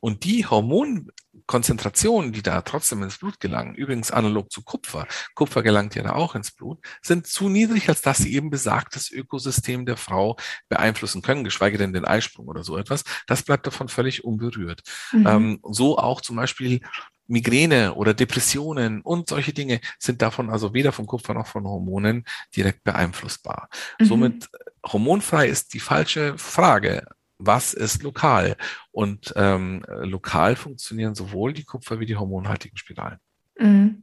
[0.00, 5.94] Und die Hormonkonzentrationen, die da trotzdem ins Blut gelangen, übrigens analog zu Kupfer, Kupfer gelangt
[5.94, 9.96] ja da auch ins Blut, sind zu niedrig, als dass sie eben besagtes Ökosystem der
[9.96, 10.36] Frau
[10.68, 13.04] beeinflussen können, geschweige denn den Eisprung oder so etwas.
[13.26, 14.82] Das bleibt davon völlig unberührt.
[15.12, 15.26] Mhm.
[15.26, 16.80] Ähm, so auch zum Beispiel
[17.28, 22.24] Migräne oder Depressionen und solche Dinge sind davon also weder vom Kupfer noch von Hormonen
[22.56, 23.68] direkt beeinflussbar.
[24.00, 24.04] Mhm.
[24.04, 27.06] Somit äh, hormonfrei ist die falsche Frage.
[27.38, 28.56] Was ist lokal?
[28.90, 33.18] Und ähm, lokal funktionieren sowohl die Kupfer wie die hormonhaltigen Spiralen.
[33.58, 34.02] Mhm.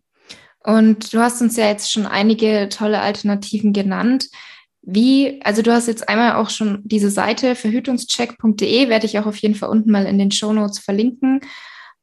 [0.63, 4.29] Und du hast uns ja jetzt schon einige tolle Alternativen genannt.
[4.81, 9.37] Wie, also du hast jetzt einmal auch schon diese Seite verhütungscheck.de, werde ich auch auf
[9.37, 11.41] jeden Fall unten mal in den Show Notes verlinken.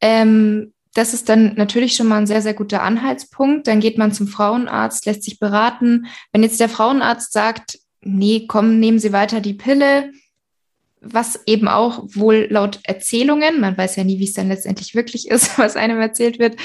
[0.00, 3.66] Ähm, das ist dann natürlich schon mal ein sehr, sehr guter Anhaltspunkt.
[3.66, 6.06] Dann geht man zum Frauenarzt, lässt sich beraten.
[6.32, 10.12] Wenn jetzt der Frauenarzt sagt, nee, komm, nehmen Sie weiter die Pille,
[11.02, 15.28] was eben auch wohl laut Erzählungen, man weiß ja nie, wie es dann letztendlich wirklich
[15.28, 16.56] ist, was einem erzählt wird,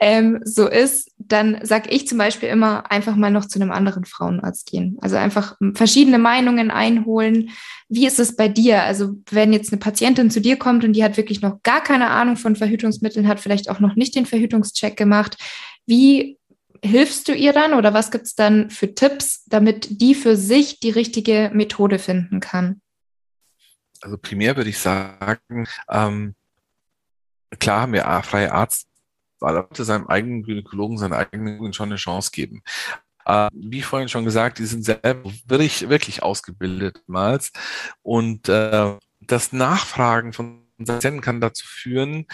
[0.00, 4.04] ähm, so ist, dann sage ich zum Beispiel immer einfach mal noch zu einem anderen
[4.04, 4.98] Frauenarzt gehen.
[5.00, 7.50] Also einfach verschiedene Meinungen einholen.
[7.88, 8.82] Wie ist es bei dir?
[8.82, 12.10] Also wenn jetzt eine Patientin zu dir kommt und die hat wirklich noch gar keine
[12.10, 15.36] Ahnung von Verhütungsmitteln, hat vielleicht auch noch nicht den Verhütungscheck gemacht,
[15.86, 16.38] wie
[16.84, 20.80] hilfst du ihr dann oder was gibt es dann für Tipps, damit die für sich
[20.80, 22.80] die richtige Methode finden kann?
[24.04, 26.34] Also primär würde ich sagen, ähm,
[27.58, 28.88] klar haben wir freie Arzt,
[29.40, 32.62] weil er seinem eigenen Gynäkologen, seinen eigenen schon eine Chance geben.
[33.24, 37.52] Äh, wie vorhin schon gesagt, die sind selber wirklich, wirklich ausgebildet damals.
[38.02, 42.26] Und äh, das Nachfragen von Patienten kann dazu führen,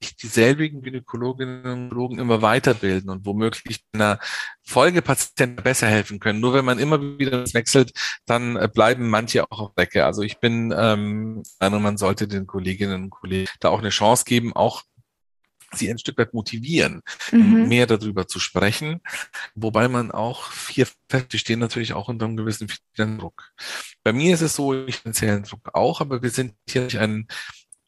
[0.00, 4.18] sich dieselbigen Gynäkologinnen und Gynäkologen immer weiterbilden und womöglich einer
[4.62, 6.40] Folgepatienten besser helfen können.
[6.40, 7.92] Nur wenn man immer wieder wechselt,
[8.26, 10.04] dann äh, bleiben manche auch auf Decke.
[10.04, 14.54] Also ich bin ähm, man sollte den Kolleginnen und Kollegen da auch eine Chance geben,
[14.54, 14.82] auch
[15.76, 17.02] sie ein Stück weit motivieren,
[17.32, 17.68] mhm.
[17.68, 19.00] mehr darüber zu sprechen,
[19.54, 23.52] wobei man auch vier Feste stehen natürlich auch unter einem gewissen Druck.
[24.02, 27.26] Bei mir ist es so, ich finanziellen Druck auch, aber wir sind hier nicht ein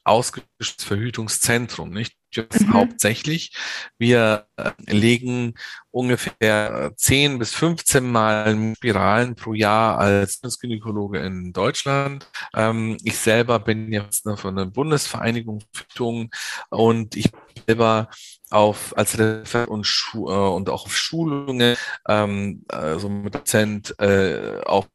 [0.07, 2.15] ausgeschütztes Verhütungszentrum, nicht?
[2.37, 2.73] Mhm.
[2.73, 3.53] Hauptsächlich.
[3.99, 5.55] Wir äh, legen
[5.91, 12.28] ungefähr 10 bis 15 Mal Spiralen pro Jahr als Gynäkologe in Deutschland.
[12.55, 16.31] Ähm, ich selber bin jetzt von der Bundesvereinigung Verhütung
[16.69, 17.31] und ich
[17.66, 18.09] selber
[18.51, 21.77] auf als Referent und, Schu äh, und auch auf Schulungen,
[22.07, 24.87] ähm, also mit Dozent äh, auf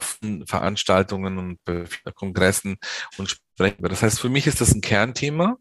[0.45, 2.77] Veranstaltungen und äh, Kongressen
[3.17, 3.83] und sprechen.
[3.83, 5.57] Das heißt, für mich ist das ein Kernthema.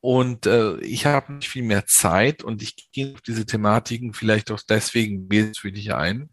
[0.00, 4.50] Und äh, ich habe nicht viel mehr Zeit und ich gehe auf diese Thematiken vielleicht
[4.50, 6.30] auch deswegen wesentlich ein.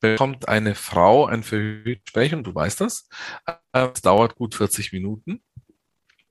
[0.00, 3.08] Bekommt eine Frau ein Verhütungsgespräch, und du weißt das,
[3.46, 5.42] äh, es dauert gut 40 Minuten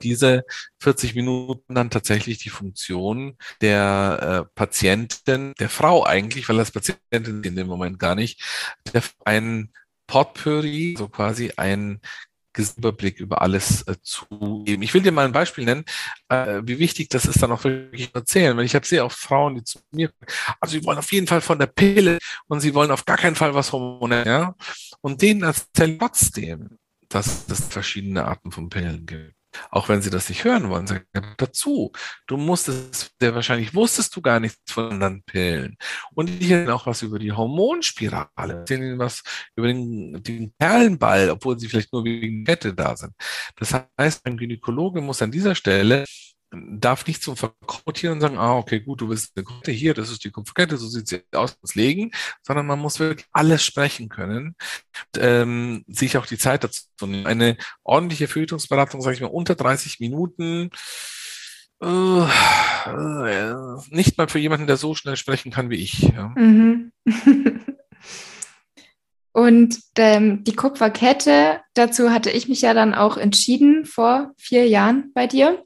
[0.02, 0.46] diese
[0.80, 7.44] 40 Minuten dann tatsächlich die Funktion der äh, Patientin, der Frau eigentlich, weil das Patientin
[7.44, 8.42] in dem Moment gar nicht,
[8.94, 9.74] der, ein
[10.08, 12.00] Potpourri, so quasi ein
[12.60, 14.82] Überblick über alles äh, zu geben.
[14.84, 15.86] Ich will dir mal ein Beispiel nennen,
[16.30, 18.58] äh, wie wichtig das ist, dann auch wirklich zu erzählen.
[18.58, 20.12] Weil ich habe sehr oft Frauen, die zu mir,
[20.60, 23.36] also sie wollen auf jeden Fall von der Pille und sie wollen auf gar keinen
[23.36, 24.56] Fall was hormonell, ja.
[25.02, 26.78] Und denen erzählen trotzdem,
[27.08, 29.39] dass es verschiedene Arten von Pillen gibt.
[29.72, 31.06] Auch wenn sie das nicht hören wollen, sagen
[31.38, 31.92] dazu.
[32.28, 35.78] Du musstest, sehr wahrscheinlich wusstest du gar nichts von anderen Pillen.
[36.14, 39.24] Und ich erzähle auch was über die Hormonspirale, erzählen ihnen was
[39.56, 43.14] über den, den Perlenball, obwohl sie vielleicht nur wegen Kette da sind.
[43.56, 46.06] Das heißt, ein Gynäkologe muss an dieser Stelle
[46.52, 50.10] darf nicht zum Verkotieren und sagen, ah, okay, gut, du willst eine Kette hier, das
[50.10, 52.12] ist die Kupferkette, so sieht sie aus, das legen,
[52.42, 54.56] sondern man muss wirklich alles sprechen können,
[55.16, 57.28] und, ähm, sich auch die Zeit dazu nehmen.
[57.28, 60.72] Eine ordentliche Verhütungsberatung, sage ich mal, unter 30 Minuten,
[61.82, 63.56] äh, äh,
[63.90, 66.02] nicht mal für jemanden, der so schnell sprechen kann wie ich.
[66.02, 66.34] Ja.
[66.36, 66.92] Mhm.
[69.32, 75.12] Und ähm, die Kupferkette, dazu hatte ich mich ja dann auch entschieden vor vier Jahren
[75.14, 75.64] bei dir.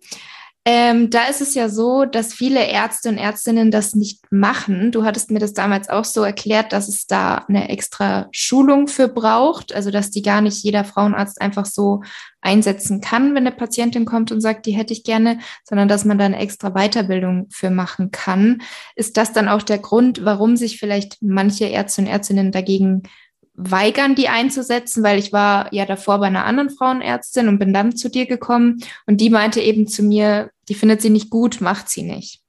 [0.65, 4.93] Ähm, da ist es ja so, dass viele Ärzte und Ärztinnen das nicht machen.
[4.93, 9.09] Du hattest mir das damals auch so erklärt, dass es da eine extra Schulung für
[9.09, 12.01] braucht, also dass die gar nicht jeder Frauenarzt einfach so
[12.39, 16.17] einsetzen kann, wenn eine Patientin kommt und sagt, die hätte ich gerne, sondern dass man
[16.17, 18.61] da eine extra Weiterbildung für machen kann.
[18.95, 23.03] Ist das dann auch der Grund, warum sich vielleicht manche Ärzte und Ärztinnen dagegen
[23.55, 27.95] weigern, die einzusetzen, weil ich war ja davor bei einer anderen Frauenärztin und bin dann
[27.95, 31.89] zu dir gekommen und die meinte eben zu mir, die findet sie nicht gut, macht
[31.89, 32.41] sie nicht.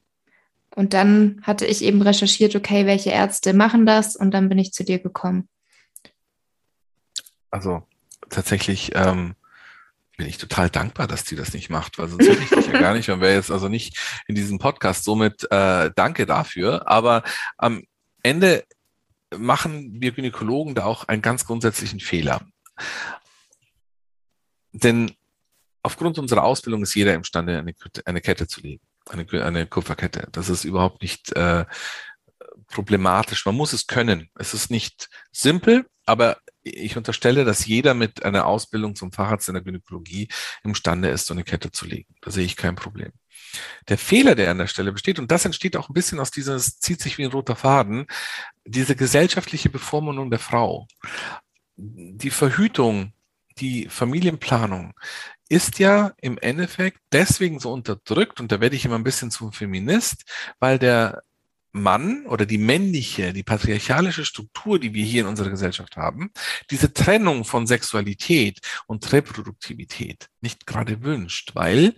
[0.75, 4.73] Und dann hatte ich eben recherchiert, okay, welche Ärzte machen das und dann bin ich
[4.73, 5.49] zu dir gekommen.
[7.51, 7.87] Also
[8.31, 9.35] tatsächlich ähm,
[10.17, 12.81] bin ich total dankbar, dass die das nicht macht, weil sonst hätte ich dich ja
[12.81, 15.05] gar nicht und wäre jetzt also nicht in diesem Podcast.
[15.05, 16.89] Somit äh, danke dafür.
[16.89, 17.23] Aber
[17.57, 17.83] am
[18.23, 18.65] Ende
[19.39, 22.41] machen wir Gynäkologen da auch einen ganz grundsätzlichen Fehler.
[24.73, 25.13] Denn
[25.83, 27.75] aufgrund unserer Ausbildung ist jeder imstande, eine,
[28.05, 30.29] eine Kette zu legen, eine, eine Kupferkette.
[30.33, 31.65] Das ist überhaupt nicht äh,
[32.69, 33.47] problematisch.
[33.47, 34.31] Man muss es können.
[34.35, 39.55] Es ist nicht simpel, aber ich unterstelle, dass jeder mit einer Ausbildung zum Facharzt in
[39.55, 40.29] der Gynäkologie
[40.63, 42.15] imstande ist, so eine Kette zu legen.
[42.21, 43.13] Da sehe ich kein Problem.
[43.89, 46.79] Der Fehler, der an der Stelle besteht, und das entsteht auch ein bisschen aus dieses,
[46.79, 48.07] zieht sich wie ein roter Faden,
[48.65, 50.87] diese gesellschaftliche Bevormundung der Frau.
[51.77, 53.13] Die Verhütung,
[53.59, 54.95] die Familienplanung
[55.49, 59.53] ist ja im Endeffekt deswegen so unterdrückt, und da werde ich immer ein bisschen zum
[59.53, 60.25] Feminist,
[60.59, 61.23] weil der
[61.77, 66.31] Mann oder die männliche, die patriarchalische Struktur, die wir hier in unserer Gesellschaft haben,
[66.71, 71.95] diese Trennung von Sexualität und Reproduktivität nicht gerade wünscht, weil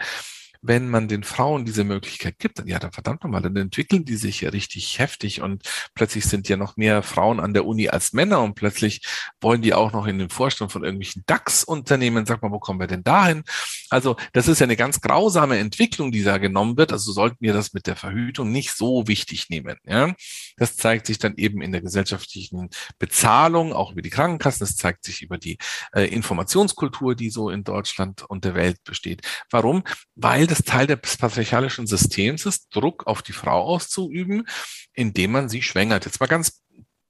[0.69, 4.17] wenn man den Frauen diese Möglichkeit gibt, dann ja, dann verdammt nochmal, dann entwickeln die
[4.17, 5.63] sich ja richtig heftig und
[5.95, 9.03] plötzlich sind ja noch mehr Frauen an der Uni als Männer und plötzlich
[9.41, 12.27] wollen die auch noch in den Vorstand von irgendwelchen DAX-Unternehmen.
[12.27, 13.45] Sag mal, wo kommen wir denn dahin?
[13.91, 16.93] Also das ist ja eine ganz grausame Entwicklung, die da genommen wird.
[16.93, 19.77] Also sollten wir das mit der Verhütung nicht so wichtig nehmen.
[19.85, 20.15] Ja?
[20.57, 24.61] Das zeigt sich dann eben in der gesellschaftlichen Bezahlung, auch über die Krankenkassen.
[24.61, 25.59] Das zeigt sich über die
[25.95, 29.23] äh, Informationskultur, die so in Deutschland und der Welt besteht.
[29.51, 29.85] Warum?
[30.15, 34.47] Weil das Teil des patriarchalischen Systems ist, Druck auf die Frau auszuüben,
[34.93, 36.05] indem man sie schwängert.
[36.05, 36.62] Jetzt mal ganz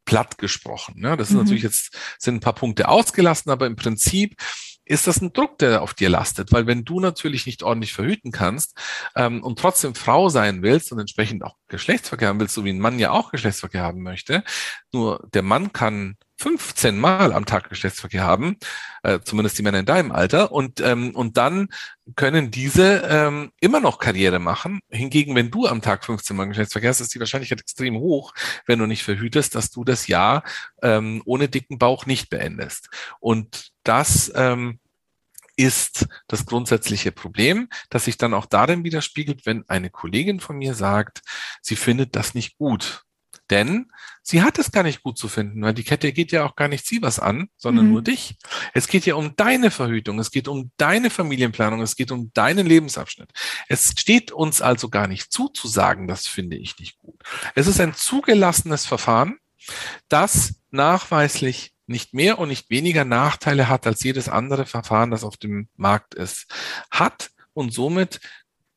[0.04, 1.00] platt gesprochen.
[1.00, 1.16] Ne?
[1.16, 1.40] Das ist mhm.
[1.40, 4.36] natürlich jetzt sind ein paar Punkte ausgelassen, aber im Prinzip
[4.86, 6.52] ist das ein Druck, der auf dir lastet.
[6.52, 8.78] Weil wenn du natürlich nicht ordentlich verhüten kannst
[9.16, 12.78] ähm, und trotzdem Frau sein willst und entsprechend auch Geschlechtsverkehr haben willst, so wie ein
[12.78, 14.44] Mann ja auch Geschlechtsverkehr haben möchte,
[14.92, 18.56] nur der Mann kann 15 Mal am Tag Geschlechtsverkehr haben,
[19.02, 21.68] äh, zumindest die Männer in deinem Alter, und, ähm, und dann
[22.14, 24.80] können diese ähm, immer noch Karriere machen.
[24.90, 28.34] Hingegen, wenn du am Tag 15 Mal Geschlechtsverkehr hast, ist die Wahrscheinlichkeit extrem hoch,
[28.66, 30.44] wenn du nicht verhütest, dass du das Jahr
[30.82, 32.90] ähm, ohne dicken Bauch nicht beendest.
[33.18, 34.78] Und das ähm,
[35.56, 40.74] ist das grundsätzliche Problem, das sich dann auch darin widerspiegelt, wenn eine Kollegin von mir
[40.74, 41.22] sagt,
[41.62, 43.02] sie findet das nicht gut.
[43.50, 43.92] Denn
[44.22, 46.66] sie hat es gar nicht gut zu finden, weil die Kette geht ja auch gar
[46.66, 47.92] nicht sie was an, sondern mhm.
[47.92, 48.36] nur dich.
[48.74, 52.66] Es geht ja um deine Verhütung, es geht um deine Familienplanung, es geht um deinen
[52.66, 53.30] Lebensabschnitt.
[53.68, 57.22] Es steht uns also gar nicht zu, zu sagen, das finde ich nicht gut.
[57.54, 59.38] Es ist ein zugelassenes Verfahren,
[60.08, 65.36] das nachweislich nicht mehr und nicht weniger Nachteile hat als jedes andere Verfahren, das auf
[65.36, 66.46] dem Markt ist,
[66.90, 68.20] hat und somit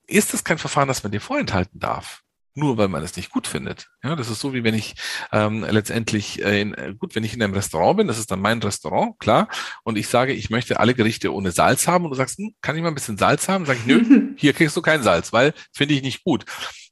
[0.08, 2.24] ist es kein Verfahren, das man dir vorenthalten darf
[2.60, 3.88] nur weil man es nicht gut findet.
[4.04, 4.96] Ja, das ist so wie wenn ich
[5.32, 8.42] ähm, letztendlich äh, in, äh, gut, wenn ich in einem Restaurant bin, das ist dann
[8.42, 9.48] mein Restaurant, klar,
[9.84, 12.76] und ich sage, ich möchte alle Gerichte ohne Salz haben und du sagst, hm, kann
[12.76, 13.66] ich mal ein bisschen Salz haben?
[13.66, 16.46] Sag ich, nö, hier kriegst du kein Salz, weil finde ich nicht gut.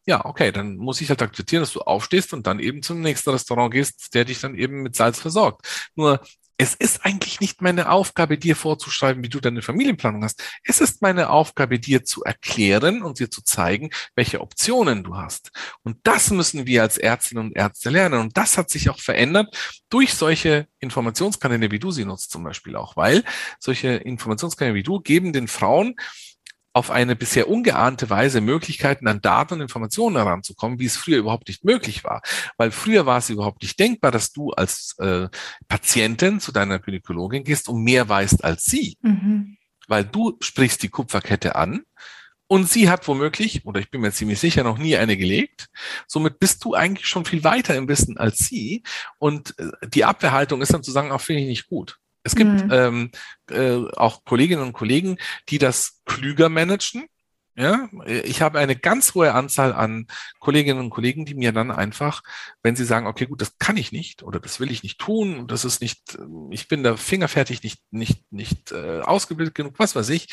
[0.08, 3.30] Ja, okay, dann muss ich halt akzeptieren, dass du aufstehst und dann eben zum nächsten
[3.32, 5.90] Restaurant gehst, der dich dann eben mit Salz versorgt.
[5.96, 6.22] Nur
[6.58, 10.42] es ist eigentlich nicht meine Aufgabe, dir vorzuschreiben, wie du deine Familienplanung hast.
[10.64, 15.52] Es ist meine Aufgabe, dir zu erklären und dir zu zeigen, welche Optionen du hast.
[15.84, 18.22] Und das müssen wir als Ärztinnen und Ärzte lernen.
[18.22, 19.56] Und das hat sich auch verändert
[19.90, 23.24] durch solche Informationskanäle, wie du sie nutzt zum Beispiel auch, weil
[23.60, 25.96] solche Informationskanäle wie du geben den Frauen
[26.78, 31.48] auf eine bisher ungeahnte Weise Möglichkeiten an Daten und Informationen heranzukommen, wie es früher überhaupt
[31.48, 32.22] nicht möglich war.
[32.58, 35.28] Weil früher war es überhaupt nicht denkbar, dass du als äh,
[35.68, 38.96] Patientin zu deiner Gynäkologin gehst und mehr weißt als sie.
[39.02, 39.58] Mhm.
[39.88, 41.82] Weil du sprichst die Kupferkette an
[42.46, 45.70] und sie hat womöglich, oder ich bin mir ziemlich sicher, noch nie eine gelegt.
[46.06, 48.84] Somit bist du eigentlich schon viel weiter im Wissen als sie.
[49.18, 51.98] Und äh, die Abwehrhaltung ist dann zu sagen, auch finde ich nicht gut.
[52.24, 52.72] Es gibt mhm.
[52.72, 53.12] ähm,
[53.50, 55.18] äh, auch Kolleginnen und Kollegen,
[55.50, 57.06] die das klüger managen.
[57.60, 60.06] Ja, ich habe eine ganz hohe Anzahl an
[60.38, 62.22] Kolleginnen und Kollegen, die mir dann einfach,
[62.62, 65.48] wenn sie sagen, okay, gut, das kann ich nicht oder das will ich nicht tun,
[65.48, 66.20] das ist nicht,
[66.52, 70.28] ich bin da fingerfertig nicht nicht nicht äh, ausgebildet genug, was weiß ich,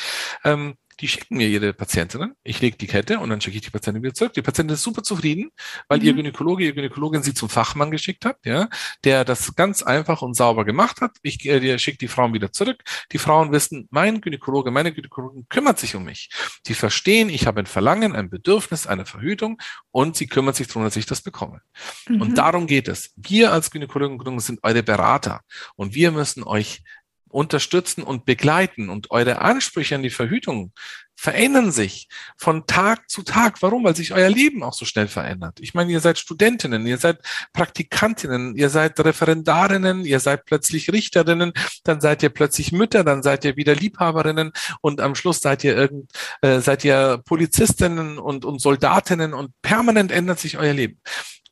[0.44, 3.70] ähm, die schicken mir jede Patientin, ich lege die Kette und dann schicke ich die
[3.70, 4.32] Patientin wieder zurück.
[4.34, 5.50] Die Patientin ist super zufrieden,
[5.88, 6.04] weil mhm.
[6.04, 8.68] ihr Gynäkologe, ihr Gynäkologin sie zum Fachmann geschickt hat, ja,
[9.04, 11.16] der das ganz einfach und sauber gemacht hat.
[11.22, 12.82] Ich äh, schicke die Frauen wieder zurück.
[13.12, 16.30] Die Frauen wissen, mein Gynäkologe, meine Gynäkologin kümmert sich um mich.
[16.66, 19.60] Die verstehen, ich habe ein Verlangen, ein Bedürfnis, eine Verhütung
[19.90, 21.60] und sie kümmert sich darum, dass ich das bekomme.
[22.08, 22.20] Mhm.
[22.20, 23.12] Und darum geht es.
[23.16, 25.40] Wir als Gynäkologen sind eure Berater
[25.76, 26.82] und wir müssen euch
[27.34, 28.88] unterstützen und begleiten.
[28.88, 30.72] Und eure Ansprüche an die Verhütung
[31.16, 33.62] verändern sich von Tag zu Tag.
[33.62, 33.84] Warum?
[33.84, 35.58] Weil sich euer Leben auch so schnell verändert.
[35.60, 37.18] Ich meine, ihr seid Studentinnen, ihr seid
[37.52, 41.52] Praktikantinnen, ihr seid Referendarinnen, ihr seid plötzlich Richterinnen,
[41.84, 45.76] dann seid ihr plötzlich Mütter, dann seid ihr wieder Liebhaberinnen und am Schluss seid ihr
[45.76, 46.10] irgend,
[46.42, 51.00] äh, seid ihr Polizistinnen und, und Soldatinnen und permanent ändert sich euer Leben.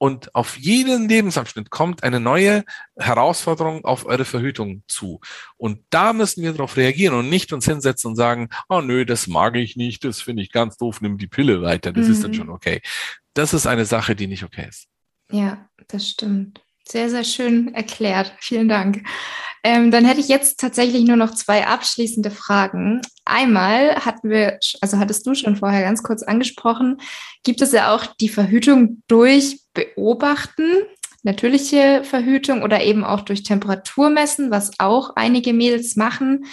[0.03, 2.65] Und auf jeden Lebensabschnitt kommt eine neue
[2.99, 5.21] Herausforderung auf eure Verhütung zu.
[5.57, 9.29] Und da müssen wir darauf reagieren und nicht uns hinsetzen und sagen, oh nö, das
[9.29, 12.13] mag ich nicht, das finde ich ganz doof, nimm die Pille weiter, das mhm.
[12.15, 12.35] ist dann mhm.
[12.35, 12.83] schon okay.
[13.33, 14.89] Das ist eine Sache, die nicht okay ist.
[15.31, 16.65] Ja, das stimmt.
[16.89, 18.33] Sehr, sehr schön erklärt.
[18.41, 19.03] Vielen Dank.
[19.65, 23.01] Ähm, dann hätte ich jetzt tatsächlich nur noch zwei abschließende Fragen.
[23.25, 27.01] Einmal hatten wir, also hattest du schon vorher ganz kurz angesprochen,
[27.45, 30.83] gibt es ja auch die Verhütung durch Beobachten,
[31.23, 36.45] natürliche Verhütung oder eben auch durch Temperaturmessen, was auch einige Mädels machen.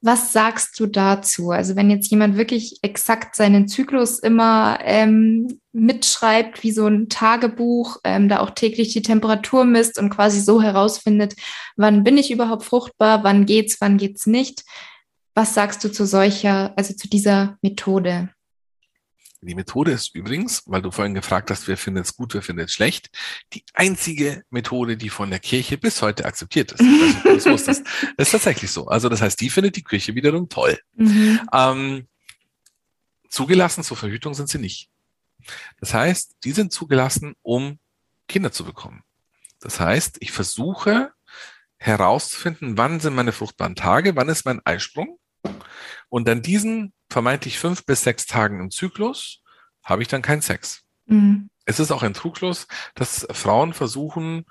[0.00, 1.50] Was sagst du dazu?
[1.50, 7.98] Also wenn jetzt jemand wirklich exakt seinen Zyklus immer ähm, mitschreibt, wie so ein Tagebuch,
[8.04, 11.34] ähm, da auch täglich die Temperatur misst und quasi so herausfindet,
[11.76, 14.62] wann bin ich überhaupt fruchtbar, wann geht's, wann geht's nicht.
[15.34, 18.30] Was sagst du zu solcher, also zu dieser Methode?
[19.40, 22.68] Die Methode ist übrigens, weil du vorhin gefragt hast, wer findet es gut, wer findet
[22.68, 23.10] es schlecht,
[23.52, 26.80] die einzige Methode, die von der Kirche bis heute akzeptiert ist.
[27.24, 27.82] Also, das, das
[28.16, 28.86] ist tatsächlich so.
[28.86, 30.78] Also das heißt, die findet die Kirche wiederum toll.
[30.94, 31.40] Mhm.
[31.52, 32.06] Ähm,
[33.28, 34.88] zugelassen zur Verhütung sind sie nicht.
[35.80, 37.78] Das heißt, die sind zugelassen, um
[38.28, 39.02] Kinder zu bekommen.
[39.60, 41.12] Das heißt, ich versuche
[41.76, 45.18] herauszufinden, wann sind meine fruchtbaren Tage, wann ist mein Eisprung
[46.08, 49.42] und an diesen vermeintlich fünf bis sechs Tagen im Zyklus
[49.82, 50.82] habe ich dann keinen Sex.
[51.06, 51.50] Mhm.
[51.66, 54.44] Es ist auch ein Trugschluss, dass Frauen versuchen,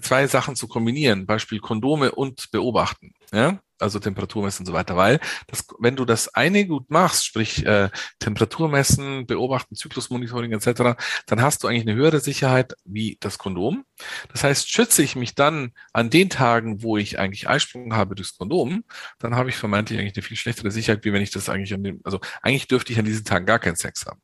[0.00, 3.14] zwei Sachen zu kombinieren, Beispiel Kondome und beobachten.
[3.32, 3.60] Ja?
[3.78, 7.64] Also Temperatur messen und so weiter, weil das, wenn du das eine gut machst, sprich
[7.66, 10.96] äh, Temperatur messen, beobachten, Zyklusmonitoring etc.,
[11.26, 13.84] dann hast du eigentlich eine höhere Sicherheit wie das Kondom.
[14.32, 18.36] Das heißt, schütze ich mich dann an den Tagen, wo ich eigentlich Eisprung habe durchs
[18.36, 18.84] Kondom,
[19.18, 21.84] dann habe ich vermeintlich eigentlich eine viel schlechtere Sicherheit, wie wenn ich das eigentlich an
[21.84, 24.20] dem, also eigentlich dürfte ich an diesen Tagen gar keinen Sex haben.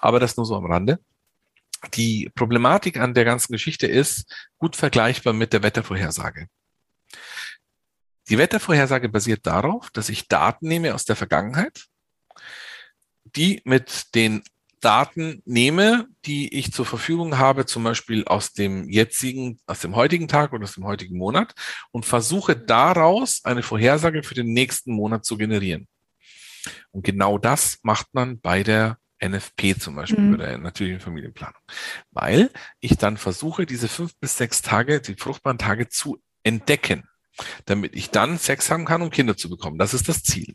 [0.00, 0.98] Aber das nur so am Rande.
[1.94, 6.48] Die Problematik an der ganzen Geschichte ist gut vergleichbar mit der Wettervorhersage.
[8.28, 11.86] Die Wettervorhersage basiert darauf, dass ich Daten nehme aus der Vergangenheit,
[13.24, 14.42] die mit den
[14.80, 20.28] Daten nehme, die ich zur Verfügung habe, zum Beispiel aus dem jetzigen, aus dem heutigen
[20.28, 21.54] Tag oder aus dem heutigen Monat
[21.92, 25.88] und versuche daraus eine Vorhersage für den nächsten Monat zu generieren.
[26.90, 30.36] Und genau das macht man bei der NFP zum Beispiel, mhm.
[30.36, 31.60] bei der natürlichen Familienplanung.
[32.10, 32.50] Weil
[32.80, 37.08] ich dann versuche, diese fünf bis sechs Tage, die fruchtbaren Tage zu entdecken
[37.64, 39.78] damit ich dann Sex haben kann, um Kinder zu bekommen.
[39.78, 40.54] Das ist das Ziel.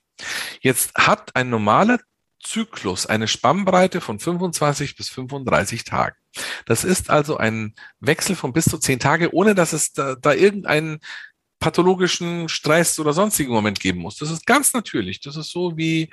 [0.62, 2.00] Jetzt hat ein normaler
[2.44, 6.16] Zyklus eine Spannbreite von 25 bis 35 Tagen.
[6.66, 10.34] Das ist also ein Wechsel von bis zu 10 Tage, ohne dass es da, da
[10.34, 11.00] irgendeinen
[11.60, 14.18] pathologischen Stress oder sonstigen Moment geben muss.
[14.18, 15.22] Das ist ganz natürlich.
[15.22, 16.10] Das ist so wie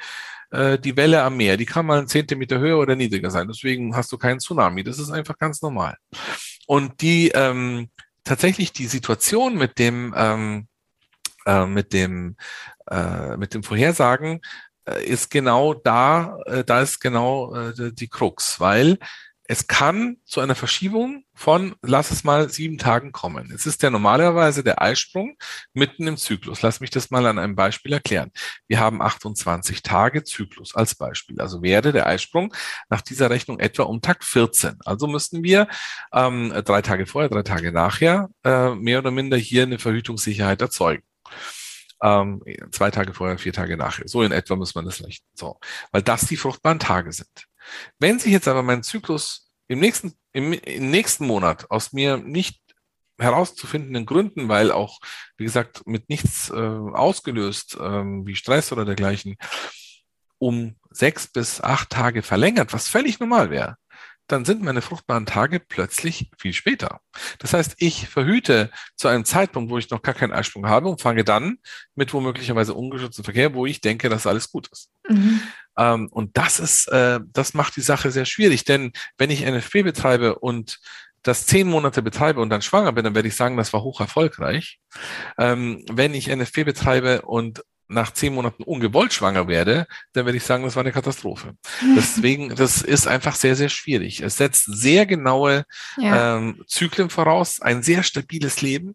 [0.50, 1.56] äh, die Welle am Meer.
[1.56, 3.48] Die kann mal einen Zentimeter höher oder niedriger sein.
[3.48, 4.84] Deswegen hast du keinen Tsunami.
[4.84, 5.96] Das ist einfach ganz normal.
[6.66, 7.88] Und die ähm,
[8.28, 10.68] tatsächlich die Situation mit dem, ähm,
[11.46, 12.36] äh, mit dem,
[12.90, 14.40] äh, mit dem Vorhersagen
[14.84, 18.98] äh, ist genau da, äh, da ist genau äh, die Krux, weil
[19.50, 23.50] es kann zu einer Verschiebung von, lass es mal, sieben Tagen kommen.
[23.50, 25.38] Es ist ja normalerweise der Eisprung
[25.72, 26.60] mitten im Zyklus.
[26.60, 28.30] Lass mich das mal an einem Beispiel erklären.
[28.66, 31.40] Wir haben 28 Tage Zyklus als Beispiel.
[31.40, 32.54] Also wäre der Eisprung
[32.90, 34.76] nach dieser Rechnung etwa um Tag 14.
[34.84, 35.66] Also müssten wir
[36.12, 41.04] ähm, drei Tage vorher, drei Tage nachher äh, mehr oder minder hier eine Verhütungssicherheit erzeugen.
[42.02, 44.06] Ähm, zwei Tage vorher, vier Tage nachher.
[44.08, 45.26] So in etwa muss man das rechnen.
[45.32, 45.58] So,
[45.90, 47.48] weil das die fruchtbaren Tage sind.
[47.98, 52.60] Wenn sich jetzt aber mein Zyklus im nächsten, im, im nächsten Monat aus mir nicht
[53.18, 55.00] herauszufindenden Gründen, weil auch,
[55.36, 59.36] wie gesagt, mit nichts äh, ausgelöst, ähm, wie Stress oder dergleichen,
[60.38, 63.76] um sechs bis acht Tage verlängert, was völlig normal wäre,
[64.28, 67.00] dann sind meine fruchtbaren Tage plötzlich viel später.
[67.38, 71.00] Das heißt, ich verhüte zu einem Zeitpunkt, wo ich noch gar keinen Eisprung habe und
[71.00, 71.58] fange dann
[71.94, 74.90] mit womöglicherweise ungeschütztem Verkehr, wo ich denke, dass alles gut ist.
[75.08, 75.40] Mhm.
[75.76, 79.82] Ähm, und das ist, äh, das macht die Sache sehr schwierig, denn wenn ich NFP
[79.82, 80.78] betreibe und
[81.22, 84.00] das zehn Monate betreibe und dann schwanger bin, dann werde ich sagen, das war hoch
[84.00, 84.78] erfolgreich.
[85.38, 90.44] Ähm, wenn ich NFP betreibe und nach zehn Monaten ungewollt schwanger werde, dann werde ich
[90.44, 91.54] sagen, das war eine Katastrophe.
[91.96, 94.20] Deswegen, das ist einfach sehr, sehr schwierig.
[94.20, 95.64] Es setzt sehr genaue
[95.96, 96.36] ja.
[96.36, 98.94] ähm, Zyklen voraus, ein sehr stabiles Leben.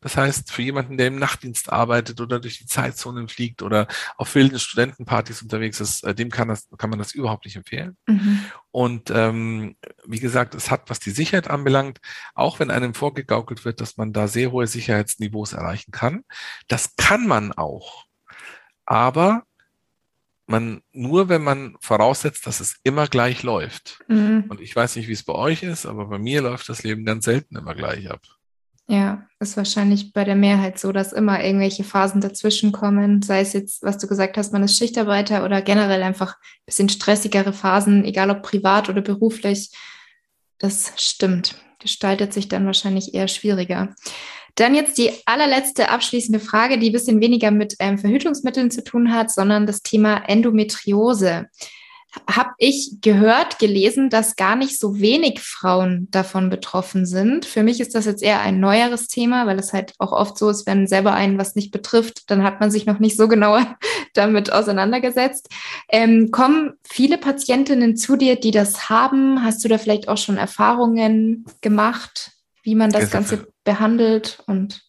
[0.00, 3.86] Das heißt, für jemanden, der im Nachtdienst arbeitet oder durch die Zeitzonen fliegt oder
[4.16, 7.96] auf wilden Studentenpartys unterwegs ist, äh, dem kann, das, kann man das überhaupt nicht empfehlen.
[8.06, 8.44] Mhm.
[8.70, 12.00] Und ähm, wie gesagt, es hat, was die Sicherheit anbelangt,
[12.34, 16.24] auch wenn einem vorgegaukelt wird, dass man da sehr hohe Sicherheitsniveaus erreichen kann,
[16.68, 18.06] das kann man auch.
[18.86, 19.44] Aber
[20.46, 24.00] man nur, wenn man voraussetzt, dass es immer gleich läuft.
[24.08, 24.44] Mhm.
[24.48, 27.04] Und ich weiß nicht, wie es bei euch ist, aber bei mir läuft das Leben
[27.04, 28.20] ganz selten immer gleich ab.
[28.86, 33.22] Ja, ist wahrscheinlich bei der Mehrheit so, dass immer irgendwelche Phasen dazwischen kommen.
[33.22, 36.90] Sei es jetzt, was du gesagt hast, man ist Schichtarbeiter oder generell einfach ein bisschen
[36.90, 39.70] stressigere Phasen, egal ob privat oder beruflich.
[40.58, 41.56] Das stimmt.
[41.80, 43.94] Gestaltet sich dann wahrscheinlich eher schwieriger.
[44.56, 49.12] Dann jetzt die allerletzte abschließende Frage, die ein bisschen weniger mit ähm, Verhütungsmitteln zu tun
[49.12, 51.48] hat, sondern das Thema Endometriose
[52.30, 57.44] habe ich gehört, gelesen, dass gar nicht so wenig Frauen davon betroffen sind.
[57.44, 60.48] Für mich ist das jetzt eher ein neueres Thema, weil es halt auch oft so
[60.48, 63.58] ist, wenn selber einen was nicht betrifft, dann hat man sich noch nicht so genau
[64.14, 65.48] damit auseinandergesetzt.
[65.88, 69.42] Ähm, kommen viele Patientinnen zu dir, die das haben?
[69.42, 72.32] Hast du da vielleicht auch schon Erfahrungen gemacht,
[72.62, 74.84] wie man das Ganze behandelt und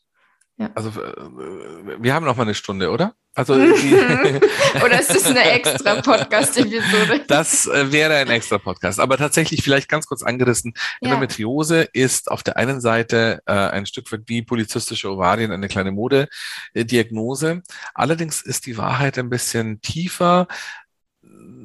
[0.58, 0.70] ja.
[0.74, 3.14] Also äh, wir haben noch mal eine Stunde, oder?
[3.34, 7.26] Also oder ist das eine extra Podcast-Episode?
[7.28, 9.02] Das äh, wäre ein extra Podcast.
[9.02, 11.10] Aber tatsächlich vielleicht ganz kurz angerissen: ja.
[11.10, 15.92] Endometriose ist auf der einen Seite äh, ein Stück weit wie polizistische Ovarien eine kleine
[15.92, 17.62] Modediagnose.
[17.94, 20.48] Allerdings ist die Wahrheit ein bisschen tiefer.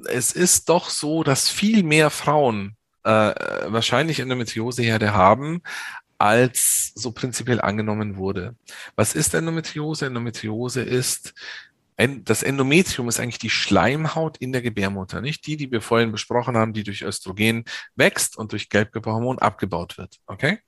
[0.06, 3.34] Es ist doch so, dass viel mehr Frauen äh,
[3.66, 5.62] wahrscheinlich Endometrioseherde haben,
[6.20, 8.54] als so prinzipiell angenommen wurde.
[8.96, 10.06] Was ist Endometriose?
[10.06, 11.34] Endometriose ist
[12.24, 16.56] das Endometrium ist eigentlich die Schleimhaut in der Gebärmutter, nicht die, die wir vorhin besprochen
[16.56, 17.64] haben, die durch Östrogen
[17.94, 20.16] wächst und durch Gelbkörperhormon abgebaut wird.
[20.26, 20.60] Okay?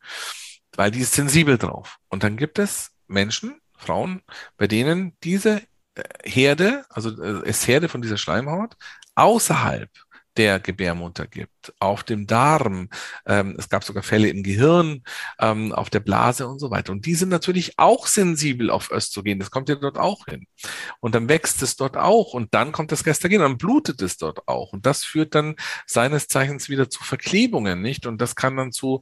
[0.76, 1.96] Weil die ist sensibel drauf.
[2.08, 4.20] Und dann gibt es Menschen, Frauen,
[4.56, 5.62] bei denen diese
[5.94, 8.76] äh, Herde, also äh, es Herde von dieser Schleimhaut
[9.14, 9.90] außerhalb
[10.36, 12.88] der Gebärmutter gibt, auf dem Darm.
[13.26, 15.02] Ähm, es gab sogar Fälle im Gehirn,
[15.38, 16.92] ähm, auf der Blase und so weiter.
[16.92, 19.38] Und die sind natürlich auch sensibel auf Östrogen.
[19.38, 20.46] Das kommt ja dort auch hin.
[21.00, 24.48] Und dann wächst es dort auch und dann kommt das Gestagen, dann blutet es dort
[24.48, 24.72] auch.
[24.72, 25.56] Und das führt dann
[25.86, 28.06] seines Zeichens wieder zu Verklebungen, nicht?
[28.06, 29.00] Und das kann dann zu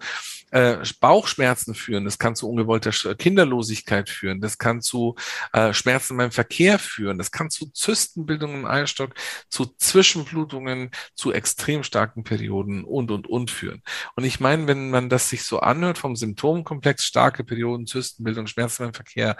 [0.51, 5.15] äh, Bauchschmerzen führen, das kann zu ungewollter Kinderlosigkeit führen, das kann zu
[5.53, 9.15] äh, Schmerzen beim Verkehr führen, das kann zu Zystenbildungen im Eierstock,
[9.49, 13.83] zu Zwischenblutungen, zu extrem starken Perioden und, und, und führen.
[14.17, 18.85] Und ich meine, wenn man das sich so anhört vom Symptomkomplex, starke Perioden, Zystenbildung, Schmerzen
[18.85, 19.37] beim Verkehr,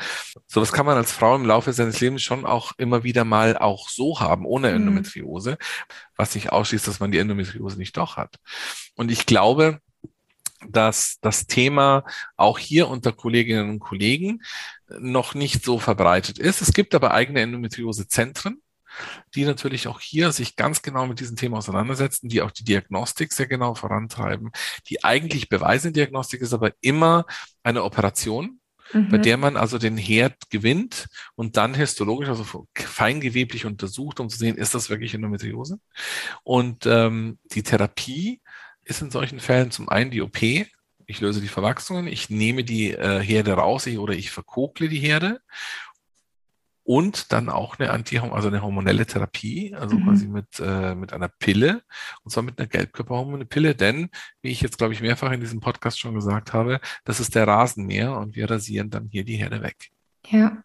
[0.47, 3.89] sowas kann man als Frau im Laufe seines Lebens schon auch immer wieder mal auch
[3.89, 4.77] so haben, ohne mhm.
[4.77, 5.59] Endometriose,
[6.17, 8.37] was nicht ausschließt, dass man die Endometriose nicht doch hat.
[8.95, 9.81] Und ich glaube,
[10.69, 12.05] dass das Thema
[12.37, 14.43] auch hier unter Kolleginnen und Kollegen
[14.99, 16.61] noch nicht so verbreitet ist.
[16.61, 18.61] Es gibt aber eigene Endometriose-Zentren,
[19.35, 23.33] die natürlich auch hier sich ganz genau mit diesem Thema auseinandersetzen, die auch die Diagnostik
[23.33, 24.51] sehr genau vorantreiben.
[24.89, 27.27] Die eigentlich beweisende Diagnostik ist aber immer
[27.63, 28.61] eine Operation,
[28.93, 29.09] mhm.
[29.09, 34.39] bei der man also den Herd gewinnt und dann histologisch, also feingeweblich untersucht, um zu
[34.39, 35.79] sehen, ist das wirklich Endometriose?
[36.43, 38.41] Und ähm, die Therapie
[38.85, 40.43] ist in solchen Fällen zum einen die OP.
[41.07, 45.01] Ich löse die Verwachsungen, ich nehme die äh, Herde raus ich, oder ich verkogle die
[45.01, 45.41] Herde
[46.91, 50.05] und dann auch eine Anti, also eine hormonelle Therapie, also mhm.
[50.05, 51.83] quasi mit, äh, mit einer Pille,
[52.25, 54.11] und zwar mit einer Gelbkörperhormonpille, denn,
[54.43, 57.47] wie ich jetzt, glaube ich, mehrfach in diesem Podcast schon gesagt habe, das ist der
[57.47, 59.93] Rasenmäher und wir rasieren dann hier die Herde weg.
[60.31, 60.65] Ja.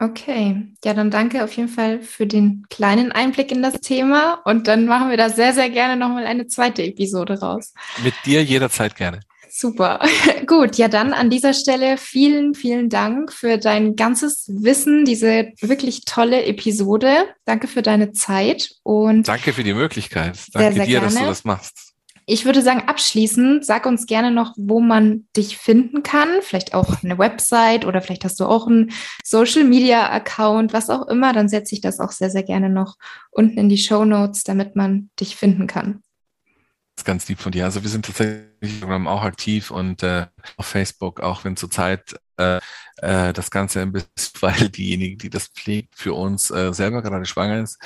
[0.00, 4.68] Okay, ja, dann danke auf jeden Fall für den kleinen Einblick in das Thema und
[4.68, 7.74] dann machen wir da sehr, sehr gerne nochmal eine zweite Episode raus.
[8.02, 9.20] Mit dir jederzeit gerne.
[9.56, 10.00] Super.
[10.48, 16.04] Gut, ja dann an dieser Stelle vielen, vielen Dank für dein ganzes Wissen, diese wirklich
[16.04, 17.28] tolle Episode.
[17.44, 20.36] Danke für deine Zeit und danke für die Möglichkeit.
[20.52, 21.06] Danke sehr, sehr dir, gerne.
[21.06, 21.92] dass du das machst.
[22.26, 26.28] Ich würde sagen, abschließend, sag uns gerne noch, wo man dich finden kann.
[26.40, 28.90] Vielleicht auch eine Website oder vielleicht hast du auch einen
[29.22, 31.32] Social Media Account, was auch immer.
[31.32, 32.96] Dann setze ich das auch sehr, sehr gerne noch
[33.30, 36.02] unten in die Show Notes, damit man dich finden kann.
[36.96, 37.64] Ist ganz lieb von dir.
[37.64, 40.26] Also wir sind tatsächlich auch aktiv und äh,
[40.56, 42.60] auf Facebook, auch wenn zurzeit äh,
[42.98, 44.08] äh, das Ganze ein bisschen,
[44.40, 47.80] weil diejenige, die das pflegt, für uns äh, selber gerade schwanger ist.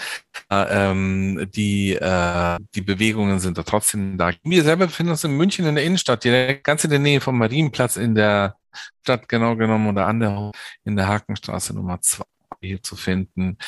[0.51, 4.33] Äh, ähm, die, äh, die Bewegungen sind da trotzdem da.
[4.43, 7.39] Wir selber befinden uns in München in der Innenstadt, direkt ganz in der Nähe vom
[7.39, 8.57] Marienplatz in der
[9.03, 10.53] Stadt genau genommen oder an der
[10.85, 12.25] in der Hakenstraße Nummer zwei
[12.61, 13.59] hier zu finden.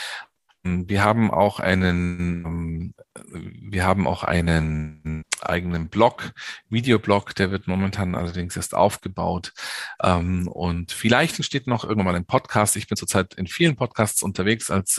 [0.63, 2.95] Wir haben auch einen, ähm,
[3.71, 6.33] wir haben auch einen eigenen Blog,
[6.69, 9.53] Videoblog, der wird momentan allerdings erst aufgebaut.
[10.03, 12.77] Ähm, und vielleicht entsteht noch irgendwann mal ein Podcast.
[12.77, 14.99] Ich bin zurzeit in vielen Podcasts unterwegs als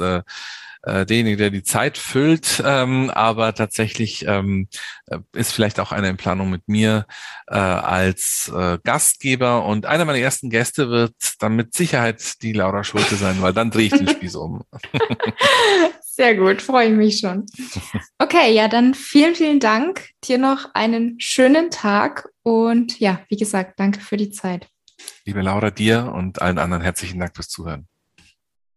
[0.84, 4.68] äh, derjenige, der die Zeit füllt, ähm, aber tatsächlich ähm,
[5.08, 7.06] äh, ist vielleicht auch eine in Planung mit mir
[7.48, 12.84] äh, als äh, Gastgeber und einer meiner ersten Gäste wird dann mit Sicherheit die Laura
[12.84, 14.64] Schulte sein, weil dann drehe ich den Spieß um.
[16.02, 17.46] Sehr gut, freue ich mich schon.
[18.20, 20.10] Okay, ja, dann vielen, vielen Dank.
[20.24, 24.68] Dir noch einen schönen Tag und ja, wie gesagt, danke für die Zeit.
[25.26, 27.88] Liebe Laura, dir und allen anderen herzlichen Dank fürs Zuhören.